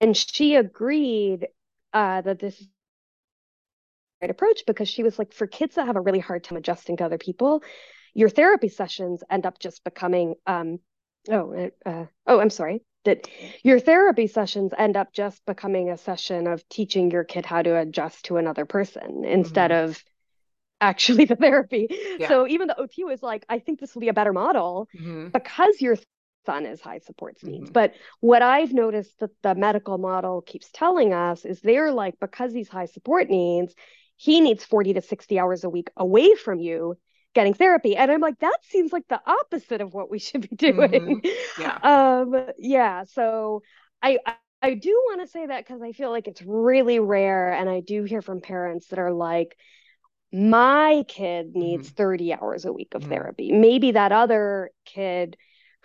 and 0.01 0.15
she 0.15 0.55
agreed 0.55 1.47
uh, 1.93 2.21
that 2.21 2.39
this 2.39 2.63
approach 4.29 4.63
because 4.67 4.87
she 4.87 5.03
was 5.03 5.17
like, 5.17 5.33
for 5.33 5.47
kids 5.47 5.75
that 5.75 5.87
have 5.87 5.95
a 5.95 6.01
really 6.01 6.19
hard 6.19 6.43
time 6.43 6.57
adjusting 6.57 6.97
to 6.97 7.05
other 7.05 7.17
people, 7.17 7.63
your 8.13 8.29
therapy 8.29 8.69
sessions 8.69 9.23
end 9.29 9.45
up 9.45 9.59
just 9.59 9.83
becoming, 9.83 10.35
um, 10.45 10.79
oh, 11.29 11.69
uh, 11.85 12.05
oh, 12.27 12.39
I'm 12.39 12.49
sorry, 12.49 12.83
that 13.05 13.27
your 13.63 13.79
therapy 13.79 14.27
sessions 14.27 14.73
end 14.77 14.95
up 14.95 15.11
just 15.13 15.43
becoming 15.45 15.89
a 15.89 15.97
session 15.97 16.47
of 16.47 16.67
teaching 16.69 17.09
your 17.09 17.23
kid 17.23 17.45
how 17.45 17.61
to 17.61 17.77
adjust 17.77 18.25
to 18.25 18.37
another 18.37 18.65
person 18.65 19.23
instead 19.25 19.71
mm-hmm. 19.71 19.89
of 19.89 20.03
actually 20.79 21.25
the 21.25 21.35
therapy. 21.35 21.87
Yeah. 22.19 22.27
So 22.27 22.47
even 22.47 22.67
the 22.67 22.79
OT 22.79 23.03
was 23.03 23.23
like, 23.23 23.45
I 23.49 23.59
think 23.59 23.79
this 23.79 23.95
will 23.95 24.01
be 24.01 24.09
a 24.09 24.13
better 24.13 24.33
model 24.33 24.87
mm-hmm. 24.95 25.29
because 25.29 25.81
your 25.81 25.95
son 26.45 26.65
is 26.65 26.81
high 26.81 26.99
supports 26.99 27.43
needs. 27.43 27.65
Mm-hmm. 27.65 27.73
But 27.73 27.93
what 28.19 28.41
I've 28.41 28.73
noticed 28.73 29.19
that 29.19 29.29
the 29.41 29.55
medical 29.55 29.97
model 29.97 30.41
keeps 30.41 30.69
telling 30.71 31.13
us 31.13 31.45
is 31.45 31.61
they're 31.61 31.91
like, 31.91 32.19
because 32.19 32.53
he's 32.53 32.69
high 32.69 32.85
support 32.85 33.29
needs, 33.29 33.73
he 34.21 34.39
needs 34.39 34.63
40 34.63 34.93
to 34.93 35.01
60 35.01 35.39
hours 35.39 35.63
a 35.63 35.69
week 35.69 35.89
away 35.97 36.35
from 36.35 36.59
you 36.59 36.95
getting 37.33 37.53
therapy 37.53 37.95
and 37.95 38.11
i'm 38.11 38.21
like 38.21 38.39
that 38.39 38.57
seems 38.63 38.93
like 38.93 39.07
the 39.07 39.21
opposite 39.25 39.81
of 39.81 39.93
what 39.93 40.11
we 40.11 40.19
should 40.19 40.47
be 40.47 40.55
doing 40.55 41.21
mm-hmm. 41.21 41.61
yeah 41.61 41.77
um 42.21 42.47
yeah 42.59 43.03
so 43.05 43.63
i 44.01 44.19
i 44.61 44.73
do 44.75 44.89
want 45.09 45.21
to 45.21 45.27
say 45.27 45.45
that 45.45 45.65
because 45.65 45.81
i 45.81 45.91
feel 45.91 46.11
like 46.11 46.27
it's 46.27 46.41
really 46.43 46.99
rare 46.99 47.51
and 47.51 47.69
i 47.69 47.79
do 47.79 48.03
hear 48.03 48.21
from 48.21 48.41
parents 48.41 48.87
that 48.87 48.99
are 48.99 49.13
like 49.13 49.57
my 50.31 51.03
kid 51.07 51.55
needs 51.55 51.87
mm-hmm. 51.87 51.95
30 51.95 52.33
hours 52.33 52.65
a 52.65 52.71
week 52.71 52.93
of 52.93 53.01
mm-hmm. 53.01 53.11
therapy 53.11 53.51
maybe 53.51 53.91
that 53.91 54.11
other 54.11 54.69
kid 54.85 55.35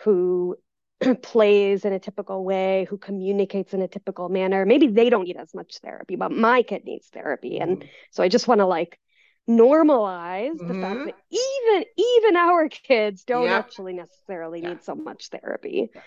who 0.01 0.57
plays 1.23 1.85
in 1.85 1.93
a 1.93 1.99
typical 1.99 2.45
way, 2.45 2.87
who 2.89 2.99
communicates 2.99 3.75
in 3.75 3.83
a 3.83 3.89
typical 3.89 4.29
manner. 4.29 4.65
Maybe 4.65 4.87
they 4.89 5.11
don't 5.11 5.25
need 5.25 5.37
as 5.37 5.55
much 5.55 5.79
therapy, 5.79 6.17
but 6.17 6.33
my 6.33 6.63
kid 6.63 6.85
needs 6.85 7.09
therapy. 7.09 7.59
And 7.59 7.79
mm-hmm. 7.79 7.89
so 8.11 8.23
I 8.23 8.29
just 8.29 8.49
want 8.49 8.61
to 8.61 8.67
like 8.67 8.99
normalize 9.49 10.57
mm-hmm. 10.57 10.69
the 10.69 10.75
fact 10.81 10.97
mm-hmm. 10.97 11.07
that 11.07 11.15
even 11.31 11.85
even 11.97 12.37
our 12.37 12.69
kids 12.69 13.25
don't 13.25 13.45
yep. 13.45 13.65
actually 13.65 13.93
necessarily 13.93 14.63
yeah. 14.63 14.71
need 14.71 14.85
so 14.85 14.95
much 14.95 15.29
therapy. 15.29 15.91
Yes. 15.95 16.05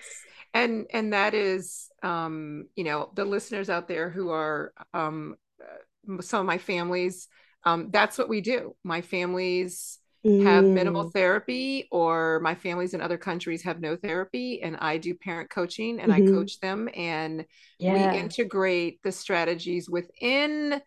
And 0.54 0.88
and 0.92 1.14
that 1.14 1.34
is 1.34 1.90
um, 2.02 2.68
you 2.76 2.84
know, 2.84 3.12
the 3.14 3.26
listeners 3.26 3.70
out 3.70 3.88
there 3.88 4.10
who 4.10 4.30
are 4.30 4.74
um 4.94 5.36
uh, 5.62 6.22
some 6.22 6.42
of 6.42 6.46
my 6.48 6.58
families, 6.58 7.28
um, 7.64 7.90
that's 7.92 8.18
what 8.18 8.30
we 8.30 8.42
do. 8.42 8.76
My 8.84 9.02
families 9.02 9.99
mm. 10.26 10.44
have 10.44 10.64
minimal 10.64 11.06
mm. 11.06 11.14
therapy 11.14 11.88
or 11.92 12.40
my 12.42 12.56
families 12.56 12.94
in 12.94 13.02
other 13.02 13.18
countries 13.18 13.64
have 13.64 13.80
no 13.80 13.96
therapy 13.96 14.62
and 14.62 14.78
i 14.78 14.98
do 14.98 15.14
parent 15.14 15.50
coaching 15.50 16.00
and 16.00 16.12
mm-hmm. 16.12 16.28
i 16.28 16.32
coach 16.32 16.60
them 16.60 16.90
and 16.96 17.46
yeah. 17.80 18.12
we 18.12 18.20
integrate 18.20 19.02
the 19.04 19.12
strategies 19.12 19.90
within 19.90 20.82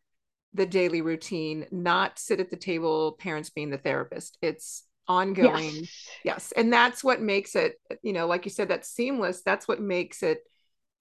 the 0.55 0.67
daily 0.67 1.01
routine 1.01 1.67
not 1.71 2.19
sit 2.19 2.41
at 2.41 2.51
the 2.51 2.57
table 2.57 3.17
parents 3.19 3.51
being 3.51 3.71
the 3.71 3.79
therapist 3.79 4.39
it's 4.43 4.85
ongoing 5.09 5.75
yes. 5.75 6.09
yes 6.25 6.53
and 6.57 6.73
that's 6.73 7.03
what 7.03 7.21
makes 7.21 7.57
it 7.57 7.75
you 8.03 8.13
know 8.13 8.27
like 8.27 8.45
you 8.45 8.51
said 8.51 8.69
that's 8.69 8.89
seamless 8.89 9.43
that's 9.43 9.67
what 9.67 9.81
makes 9.81 10.23
it 10.23 10.39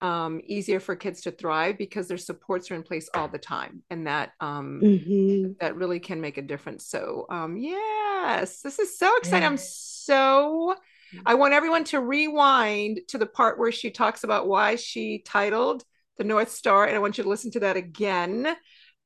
um, 0.01 0.41
easier 0.45 0.79
for 0.79 0.95
kids 0.95 1.21
to 1.21 1.31
thrive 1.31 1.77
because 1.77 2.07
their 2.07 2.17
supports 2.17 2.71
are 2.71 2.75
in 2.75 2.83
place 2.83 3.09
all 3.13 3.27
the 3.27 3.37
time, 3.37 3.83
and 3.89 4.07
that 4.07 4.31
um, 4.39 4.81
mm-hmm. 4.83 5.51
that 5.59 5.75
really 5.75 5.99
can 5.99 6.21
make 6.21 6.37
a 6.37 6.41
difference. 6.41 6.87
So, 6.87 7.25
um, 7.29 7.55
yes, 7.57 8.61
this 8.61 8.79
is 8.79 8.97
so 8.97 9.15
exciting. 9.17 9.43
Yeah. 9.43 9.49
I'm 9.49 9.57
so. 9.57 10.75
I 11.25 11.35
want 11.35 11.53
everyone 11.53 11.83
to 11.85 11.99
rewind 11.99 13.01
to 13.09 13.17
the 13.17 13.25
part 13.25 13.59
where 13.59 13.71
she 13.71 13.91
talks 13.91 14.23
about 14.23 14.47
why 14.47 14.77
she 14.77 15.21
titled 15.25 15.83
the 16.17 16.23
North 16.23 16.51
Star, 16.51 16.85
and 16.85 16.95
I 16.95 16.99
want 16.99 17.17
you 17.17 17.23
to 17.23 17.29
listen 17.29 17.51
to 17.51 17.59
that 17.61 17.77
again 17.77 18.47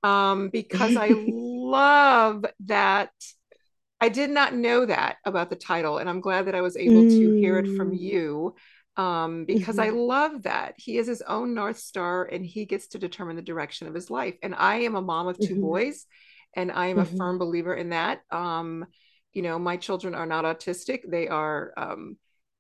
um, 0.04 0.50
because 0.50 0.96
I 0.96 1.10
love 1.28 2.46
that. 2.66 3.12
I 4.00 4.10
did 4.10 4.30
not 4.30 4.54
know 4.54 4.86
that 4.86 5.18
about 5.26 5.50
the 5.50 5.56
title, 5.56 5.98
and 5.98 6.10
I'm 6.10 6.22
glad 6.22 6.46
that 6.46 6.56
I 6.56 6.62
was 6.62 6.78
able 6.78 7.04
mm. 7.04 7.10
to 7.10 7.38
hear 7.38 7.58
it 7.58 7.76
from 7.76 7.91
mm. 7.91 8.00
you 8.00 8.56
um, 8.98 9.46
because 9.46 9.76
mm-hmm. 9.76 9.98
I 9.98 10.00
love 10.00 10.43
that 10.43 10.76
he 10.78 10.98
is 10.98 11.08
his 11.08 11.22
own 11.22 11.54
North 11.54 11.80
Star 11.80 12.24
and 12.24 12.46
he 12.46 12.66
gets 12.66 12.88
to 12.88 13.00
determine 13.00 13.36
the 13.36 13.41
direction 13.41 13.88
of 13.88 13.93
his 13.93 14.10
life. 14.10 14.36
And 14.41 14.56
I 14.56 14.82
am 14.82 14.96
a 14.96 15.02
mom 15.02 15.28
of 15.28 15.38
2 15.38 15.54
mm-hmm. 15.54 15.62
boys, 15.62 16.06
and 16.56 16.72
I 16.72 16.88
am 16.88 16.98
mm-hmm. 16.98 17.14
a 17.14 17.18
firm 17.18 17.38
believer 17.38 17.74
in 17.74 17.89
that. 17.89 18.22
Um, 18.32 18.86
you 19.34 19.41
know, 19.41 19.60
my 19.60 19.76
children 19.78 20.16
are 20.16 20.26
not 20.26 20.46
autistic; 20.46 21.02
they 21.08 21.28
are. 21.28 21.74
Um, 21.76 22.18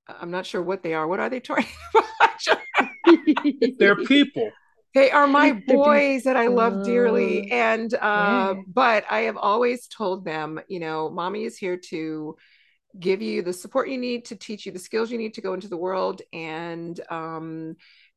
I'm 0.07 0.31
not 0.31 0.45
sure 0.45 0.61
what 0.61 0.83
they 0.83 0.93
are. 0.93 1.07
What 1.07 1.19
are 1.19 1.29
they, 1.29 1.39
Tori? 1.39 1.65
They're 3.79 3.95
people. 3.95 4.51
They 4.95 5.11
are 5.11 5.27
my 5.27 5.51
boys 5.67 6.23
that 6.23 6.37
I 6.37 6.47
love 6.47 6.85
dearly, 6.85 7.51
oh, 7.51 7.53
and 7.55 7.93
uh, 7.93 7.97
yeah. 7.97 8.53
but 8.65 9.03
I 9.09 9.23
have 9.23 9.35
always 9.35 9.87
told 9.87 10.23
them, 10.23 10.61
you 10.69 10.79
know, 10.79 11.09
mommy 11.09 11.43
is 11.43 11.57
here 11.57 11.75
to 11.89 12.37
give 12.99 13.21
you 13.21 13.41
the 13.41 13.53
support 13.53 13.89
you 13.89 13.97
need 13.97 14.25
to 14.25 14.35
teach 14.35 14.65
you 14.65 14.71
the 14.71 14.79
skills 14.79 15.11
you 15.11 15.17
need 15.17 15.33
to 15.33 15.41
go 15.41 15.53
into 15.53 15.67
the 15.67 15.77
world. 15.77 16.21
And 16.33 16.99
um, 17.09 17.75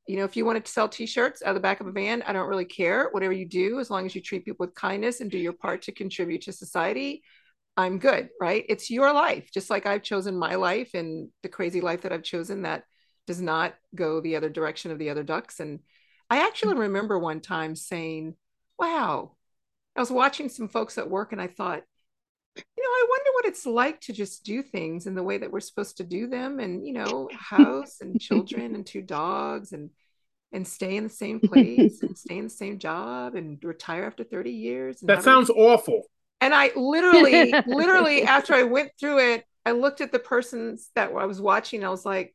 you 0.09 0.16
know 0.16 0.24
if 0.24 0.37
you 0.37 0.45
wanted 0.45 0.64
to 0.64 0.72
sell 0.72 0.89
t-shirts 0.89 1.43
out 1.43 1.51
of 1.51 1.55
the 1.55 1.61
back 1.61 1.81
of 1.81 1.87
a 1.87 1.93
van 1.93 2.22
i 2.22 2.33
don't 2.33 2.49
really 2.49 2.64
care. 2.64 3.09
Whatever 3.12 3.35
you 3.35 3.47
do 3.47 3.79
as 3.79 3.91
long 3.91 4.07
as 4.07 4.14
you 4.14 4.22
treat 4.22 4.45
people 4.45 4.66
with 4.66 4.74
kindness 4.74 5.20
and 5.20 5.31
do 5.31 5.39
your 5.39 5.53
part 5.53 5.83
to 5.83 5.93
contribute 5.93 6.43
to 6.43 6.53
society 6.53 7.22
i'm 7.76 7.99
good 7.99 8.31
right? 8.41 8.64
It's 8.68 8.91
your 8.91 9.12
life 9.12 9.51
just 9.53 9.70
like 9.70 9.87
i've 9.87 10.03
chosen 10.03 10.37
my 10.37 10.57
life 10.57 10.95
and 10.95 11.29
the 11.43 11.49
crazy 11.49 11.81
life 11.81 12.03
that 12.03 12.12
i've 12.12 12.22
chosen 12.22 12.62
that 12.62 12.85
does 13.26 13.41
not 13.41 13.74
go 13.95 14.20
the 14.20 14.37
other 14.37 14.49
direction 14.49 14.91
of 14.91 14.99
the 14.99 15.11
other 15.11 15.22
ducks. 15.22 15.61
And 15.61 15.81
i 16.31 16.47
actually 16.47 16.74
remember 16.74 17.18
one 17.18 17.41
time 17.41 17.76
saying 17.76 18.35
wow. 18.79 19.33
I 19.97 20.01
was 20.01 20.12
watching 20.12 20.49
some 20.49 20.68
folks 20.68 20.97
at 20.97 21.11
work 21.11 21.33
and 21.33 21.41
i 21.41 21.49
thought 21.49 21.83
you 22.76 22.82
know, 22.82 22.90
I 22.90 23.06
wonder 23.09 23.30
what 23.34 23.44
it's 23.46 23.66
like 23.66 24.00
to 24.02 24.12
just 24.12 24.44
do 24.44 24.62
things 24.62 25.06
in 25.06 25.14
the 25.14 25.22
way 25.22 25.38
that 25.38 25.50
we're 25.50 25.61
supposed 25.61 25.96
to 25.98 26.04
do 26.04 26.26
them 26.26 26.61
and, 26.61 26.86
you 26.86 26.92
know, 26.92 27.28
house 27.32 27.98
and 28.00 28.20
children 28.20 28.74
and 28.74 28.86
two 28.86 29.02
dogs 29.02 29.72
and 29.72 29.90
and 30.50 30.66
stay 30.66 30.96
in 30.96 31.04
the 31.04 31.11
same 31.11 31.40
place 31.40 32.02
and 32.02 32.16
stay 32.16 32.38
in 32.38 32.44
the 32.44 32.50
same 32.50 32.78
job 32.78 33.34
and 33.34 33.62
retire 33.62 34.04
after 34.04 34.24
30 34.24 34.50
years. 34.50 35.00
that 35.02 35.22
sounds 35.22 35.50
awful. 35.50 36.04
And 36.40 36.54
I 36.54 36.70
literally, 36.74 37.52
literally 37.66 38.22
after 38.22 38.54
I 38.54 38.62
went 38.62 38.92
through 38.98 39.18
it, 39.34 39.44
I 39.66 39.72
looked 39.72 40.00
at 40.00 40.11
the 40.11 40.18
persons 40.18 40.90
that 40.94 41.11
I 41.11 41.26
was 41.26 41.38
watching. 41.38 41.84
I 41.84 41.90
was 41.90 42.06
like, 42.06 42.34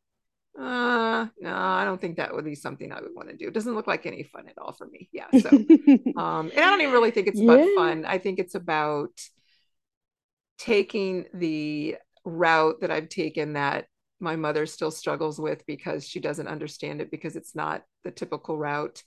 uh 0.60 1.26
no 1.40 1.52
i 1.52 1.84
don't 1.84 2.00
think 2.00 2.18
that 2.18 2.32
would 2.32 2.46
be 2.46 2.54
something 2.54 2.92
i 2.92 3.02
would 3.02 3.16
want 3.16 3.28
to 3.28 3.36
do 3.36 3.48
it 3.48 3.56
doesn't 3.56 3.74
look 3.74 3.88
like 3.88 4.06
any 4.06 4.22
fun 4.22 4.48
at 4.48 4.54
all 4.60 4.72
for 4.72 4.86
me 4.86 5.10
yeah 5.12 5.26
so 5.40 5.50
um 6.16 6.52
and 6.52 6.60
i 6.60 6.70
don't 6.70 6.82
even 6.82 6.94
really 6.94 7.10
think 7.10 7.28
it's 7.28 7.42
about 7.42 7.58
yeah. 7.58 7.76
fun 7.76 8.06
i 8.06 8.20
think 8.20 8.38
it's 8.38 8.54
about 8.54 9.10
taking 10.58 11.26
the 11.34 11.98
route 12.26 12.82
that 12.82 12.92
I've 12.92 13.10
taken 13.10 13.54
that 13.54 13.86
my 14.20 14.36
mother 14.36 14.66
still 14.66 14.92
struggles 14.92 15.40
with 15.40 15.66
because 15.66 16.08
she 16.08 16.20
doesn't 16.20 16.48
understand 16.48 17.02
it 17.02 17.12
because 17.12 17.36
it's 17.36 17.56
not 17.56 17.84
the 18.04 18.12
typical 18.12 18.58
route. 18.58 19.04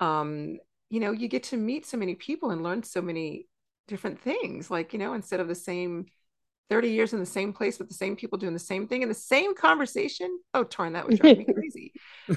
Um, 0.00 0.58
you 0.88 1.00
know, 1.00 1.12
you 1.12 1.28
get 1.28 1.44
to 1.44 1.56
meet 1.56 1.86
so 1.86 1.96
many 1.96 2.14
people 2.14 2.50
and 2.50 2.62
learn 2.62 2.82
so 2.82 3.02
many 3.02 3.46
different 3.86 4.20
things. 4.20 4.70
Like, 4.70 4.92
you 4.92 4.98
know, 4.98 5.12
instead 5.12 5.40
of 5.40 5.48
the 5.48 5.54
same 5.54 6.06
30 6.70 6.90
years 6.90 7.12
in 7.12 7.20
the 7.20 7.26
same 7.26 7.52
place 7.52 7.78
with 7.78 7.88
the 7.88 7.94
same 7.94 8.16
people 8.16 8.38
doing 8.38 8.52
the 8.52 8.58
same 8.58 8.86
thing 8.86 9.02
in 9.02 9.08
the 9.08 9.14
same 9.14 9.54
conversation. 9.54 10.38
Oh, 10.54 10.64
Torrin, 10.64 10.94
that 10.94 11.06
would 11.06 11.18
drive 11.18 11.36
me 11.36 11.44
crazy. 11.44 11.92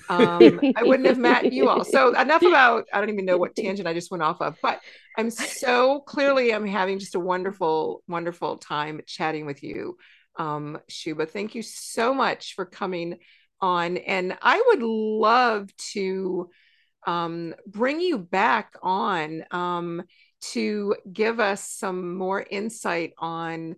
Um, 0.10 0.62
I 0.76 0.84
wouldn't 0.84 1.08
have 1.08 1.18
met 1.18 1.52
you 1.52 1.70
all. 1.70 1.84
So 1.84 2.14
enough 2.14 2.44
about, 2.44 2.86
I 2.94 3.00
don't 3.00 3.10
even 3.10 3.26
know 3.26 3.38
what 3.38 3.56
tangent 3.56 3.88
I 3.88 3.94
just 3.94 4.12
went 4.12 4.24
off 4.24 4.42
of, 4.42 4.56
but 4.62 4.82
I'm 5.18 5.30
so 5.30 6.02
clearly 6.02 6.54
I'm 6.54 6.66
having 6.66 7.00
just 7.00 7.16
a 7.16 7.20
wonderful, 7.20 8.04
wonderful 8.08 8.58
time 8.58 9.02
chatting 9.08 9.46
with 9.46 9.64
you. 9.64 9.98
Um, 10.38 10.78
Shubha, 10.90 11.28
thank 11.30 11.56
you 11.56 11.62
so 11.62 12.14
much 12.14 12.54
for 12.54 12.66
coming 12.66 13.18
on. 13.60 13.98
And 13.98 14.38
I 14.42 14.62
would 14.68 14.84
love 14.84 15.76
to 15.94 16.50
um, 17.06 17.56
bring 17.66 18.00
you 18.00 18.18
back 18.18 18.76
on 18.84 19.44
um, 19.52 20.04
to 20.52 20.96
give 21.12 21.40
us 21.40 21.68
some 21.68 22.16
more 22.16 22.46
insight 22.48 23.14
on 23.18 23.76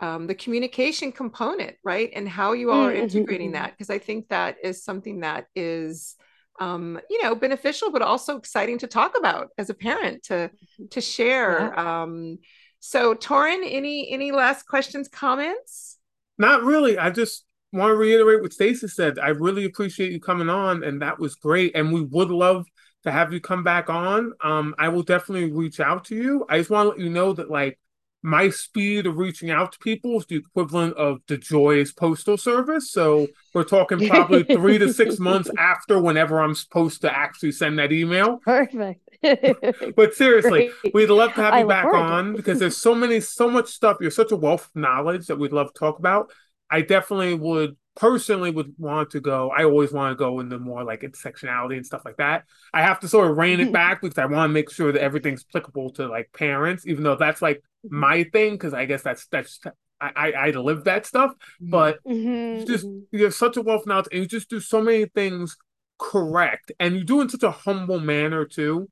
um, 0.00 0.26
the 0.26 0.34
communication 0.34 1.12
component, 1.12 1.76
right? 1.82 2.10
And 2.14 2.28
how 2.28 2.52
you 2.52 2.70
all 2.70 2.86
are 2.86 2.92
mm-hmm. 2.92 3.02
integrating 3.02 3.52
that. 3.52 3.72
Because 3.72 3.90
I 3.90 3.98
think 3.98 4.28
that 4.28 4.56
is 4.62 4.84
something 4.84 5.20
that 5.20 5.46
is, 5.54 6.16
um, 6.60 7.00
you 7.10 7.22
know, 7.22 7.34
beneficial, 7.34 7.90
but 7.90 8.02
also 8.02 8.36
exciting 8.36 8.78
to 8.78 8.86
talk 8.86 9.16
about 9.16 9.48
as 9.58 9.70
a 9.70 9.74
parent 9.74 10.24
to 10.24 10.50
to 10.90 11.00
share. 11.00 11.72
Yeah. 11.74 12.02
Um, 12.02 12.38
So, 12.80 13.12
Torrin, 13.14 13.66
any 13.66 14.08
any 14.12 14.30
last 14.30 14.62
questions, 14.68 15.08
comments? 15.08 15.98
Not 16.38 16.62
really. 16.62 16.96
I 16.96 17.10
just 17.10 17.44
want 17.72 17.90
to 17.90 17.96
reiterate 17.96 18.40
what 18.40 18.52
Stacy 18.52 18.86
said. 18.86 19.18
I 19.18 19.30
really 19.30 19.64
appreciate 19.64 20.12
you 20.12 20.20
coming 20.20 20.48
on, 20.48 20.84
and 20.84 21.02
that 21.02 21.18
was 21.18 21.34
great. 21.34 21.74
And 21.74 21.92
we 21.92 22.02
would 22.02 22.30
love 22.30 22.66
to 23.02 23.10
have 23.10 23.32
you 23.32 23.40
come 23.40 23.64
back 23.64 23.90
on. 23.90 24.32
Um, 24.40 24.76
I 24.78 24.90
will 24.90 25.02
definitely 25.02 25.50
reach 25.50 25.80
out 25.80 26.04
to 26.06 26.14
you. 26.14 26.46
I 26.48 26.58
just 26.58 26.70
want 26.70 26.86
to 26.86 26.90
let 26.90 27.00
you 27.00 27.10
know 27.10 27.32
that 27.32 27.50
like 27.50 27.80
my 28.22 28.50
speed 28.50 29.06
of 29.06 29.16
reaching 29.16 29.50
out 29.50 29.72
to 29.72 29.78
people 29.78 30.18
is 30.18 30.26
the 30.26 30.36
equivalent 30.36 30.96
of 30.96 31.20
the 31.28 31.38
Joy's 31.38 31.92
postal 31.92 32.36
service. 32.36 32.90
So 32.90 33.28
we're 33.54 33.64
talking 33.64 34.08
probably 34.08 34.42
three 34.56 34.78
to 34.78 34.92
six 34.92 35.18
months 35.18 35.50
after 35.56 36.00
whenever 36.00 36.40
I'm 36.40 36.54
supposed 36.54 37.02
to 37.02 37.16
actually 37.16 37.52
send 37.52 37.78
that 37.78 37.92
email. 37.92 38.38
Perfect. 38.44 39.08
but 39.96 40.14
seriously, 40.14 40.70
Great. 40.82 40.94
we'd 40.94 41.10
love 41.10 41.34
to 41.34 41.42
have 41.42 41.54
I 41.54 41.60
you 41.60 41.68
back 41.68 41.92
on 41.92 42.34
because 42.34 42.58
there's 42.58 42.76
so 42.76 42.94
many, 42.94 43.20
so 43.20 43.48
much 43.48 43.68
stuff. 43.68 43.98
You're 44.00 44.10
such 44.10 44.32
a 44.32 44.36
wealth 44.36 44.66
of 44.66 44.80
knowledge 44.80 45.26
that 45.26 45.38
we'd 45.38 45.52
love 45.52 45.72
to 45.72 45.78
talk 45.78 45.98
about. 45.98 46.30
I 46.70 46.82
definitely 46.82 47.34
would 47.34 47.76
personally 47.98 48.50
would 48.50 48.72
want 48.78 49.10
to 49.10 49.20
go. 49.20 49.50
I 49.50 49.64
always 49.64 49.92
want 49.92 50.12
to 50.12 50.16
go 50.16 50.38
into 50.38 50.58
more 50.58 50.84
like 50.84 51.00
intersectionality 51.00 51.76
and 51.76 51.84
stuff 51.84 52.02
like 52.04 52.16
that. 52.18 52.44
I 52.72 52.82
have 52.82 53.00
to 53.00 53.08
sort 53.08 53.28
of 53.28 53.36
rein 53.36 53.58
it 53.58 53.72
back 53.72 54.00
because 54.00 54.18
I 54.18 54.26
want 54.26 54.48
to 54.48 54.54
make 54.54 54.70
sure 54.70 54.92
that 54.92 55.02
everything's 55.02 55.44
applicable 55.50 55.90
to 55.94 56.06
like 56.06 56.32
parents, 56.32 56.86
even 56.86 57.02
though 57.02 57.16
that's 57.16 57.42
like 57.42 57.58
mm-hmm. 57.58 57.98
my 57.98 58.24
thing. 58.24 58.52
Because 58.52 58.72
I 58.72 58.84
guess 58.84 59.02
that's 59.02 59.26
that's 59.26 59.60
I 60.00 60.10
I, 60.14 60.30
I 60.30 60.50
live 60.50 60.84
that 60.84 61.06
stuff. 61.06 61.32
Mm-hmm. 61.32 61.70
But 61.70 61.98
mm-hmm. 62.04 62.66
just 62.66 62.86
you 63.10 63.24
have 63.24 63.34
such 63.34 63.56
a 63.56 63.62
wealth 63.62 63.82
of 63.82 63.88
knowledge 63.88 64.08
and 64.12 64.22
you 64.22 64.28
just 64.28 64.48
do 64.48 64.60
so 64.60 64.80
many 64.80 65.06
things 65.06 65.56
correct, 65.98 66.70
and 66.78 66.94
you 66.94 67.04
do 67.04 67.20
in 67.20 67.28
such 67.28 67.42
a 67.42 67.50
humble 67.50 67.98
manner 67.98 68.44
too 68.44 68.88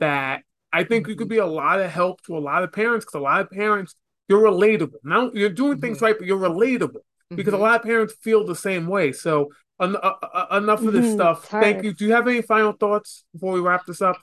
that 0.00 0.42
I 0.72 0.84
think 0.84 1.08
you 1.08 1.16
could 1.16 1.28
be 1.28 1.38
a 1.38 1.46
lot 1.46 1.78
of 1.80 1.90
help 1.90 2.22
to 2.22 2.36
a 2.36 2.40
lot 2.40 2.62
of 2.62 2.72
parents 2.72 3.04
because 3.04 3.18
a 3.18 3.22
lot 3.22 3.42
of 3.42 3.50
parents 3.50 3.94
you're 4.28 4.42
relatable. 4.42 4.94
Now 5.04 5.30
you're 5.34 5.50
doing 5.50 5.78
things 5.78 6.00
right, 6.00 6.16
but 6.18 6.26
you're 6.26 6.38
relatable 6.38 7.02
because 7.30 7.52
mm-hmm. 7.52 7.62
a 7.62 7.64
lot 7.64 7.76
of 7.76 7.82
parents 7.82 8.14
feel 8.20 8.44
the 8.44 8.56
same 8.56 8.86
way. 8.86 9.12
So 9.12 9.50
uh, 9.78 9.84
uh, 9.84 10.46
enough 10.56 10.82
of 10.82 10.92
this 10.92 11.06
mm-hmm. 11.06 11.14
stuff. 11.14 11.44
Thank 11.46 11.84
you. 11.84 11.92
Do 11.92 12.06
you 12.06 12.12
have 12.12 12.26
any 12.28 12.42
final 12.42 12.72
thoughts 12.72 13.24
before 13.32 13.52
we 13.52 13.60
wrap 13.60 13.86
this 13.86 14.00
up? 14.00 14.18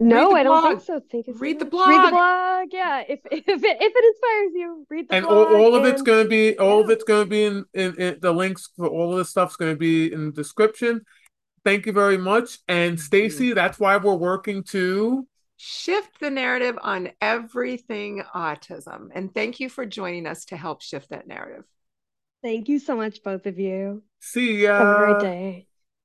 No, 0.00 0.32
I 0.32 0.42
don't 0.42 0.62
think 0.62 0.80
so. 0.82 1.00
Thank 1.12 1.28
you. 1.28 1.34
read 1.34 1.60
the 1.60 1.64
blog. 1.64 1.88
Read 1.88 2.06
the 2.06 2.10
blog. 2.10 2.68
Yeah, 2.72 3.04
if 3.08 3.20
if 3.30 3.44
it, 3.46 3.76
if 3.80 3.92
it 3.96 4.04
inspires 4.04 4.52
you, 4.54 4.86
read 4.90 5.08
the 5.08 5.14
and 5.14 5.26
blog. 5.26 5.46
And 5.48 5.56
all, 5.56 5.62
all 5.62 5.74
of 5.76 5.84
it's 5.84 6.02
going 6.02 6.24
to 6.24 6.28
be 6.28 6.58
all 6.58 6.78
yeah. 6.78 6.84
of 6.84 6.90
it's 6.90 7.04
going 7.04 7.24
to 7.24 7.30
be 7.30 7.44
in, 7.44 7.64
in, 7.72 7.94
in, 8.00 8.18
the 8.20 8.32
links 8.32 8.68
for 8.76 8.88
all 8.88 9.12
of 9.12 9.18
this 9.18 9.30
stuff's 9.30 9.56
going 9.56 9.72
to 9.72 9.78
be 9.78 10.12
in 10.12 10.26
the 10.26 10.32
description. 10.32 11.02
Thank 11.64 11.86
you 11.86 11.92
very 11.92 12.18
much. 12.18 12.58
And 12.66 12.98
Stacy, 12.98 13.52
that's 13.52 13.78
why 13.78 13.96
we're 13.96 14.14
working 14.14 14.64
to 14.64 15.26
shift 15.56 16.20
the 16.20 16.30
narrative 16.30 16.78
on 16.82 17.10
everything 17.20 18.22
autism. 18.34 19.08
And 19.14 19.34
thank 19.34 19.60
you 19.60 19.68
for 19.68 19.86
joining 19.86 20.26
us 20.26 20.46
to 20.46 20.56
help 20.56 20.82
shift 20.82 21.10
that 21.10 21.26
narrative. 21.26 21.64
Thank 22.42 22.68
you 22.68 22.78
so 22.78 22.96
much, 22.96 23.22
both 23.22 23.46
of 23.46 23.58
you. 23.58 24.02
See 24.20 24.62
ya. 24.62 24.78
Have 24.78 24.92
a 24.92 24.96
great 24.96 25.20
day. 25.20 25.66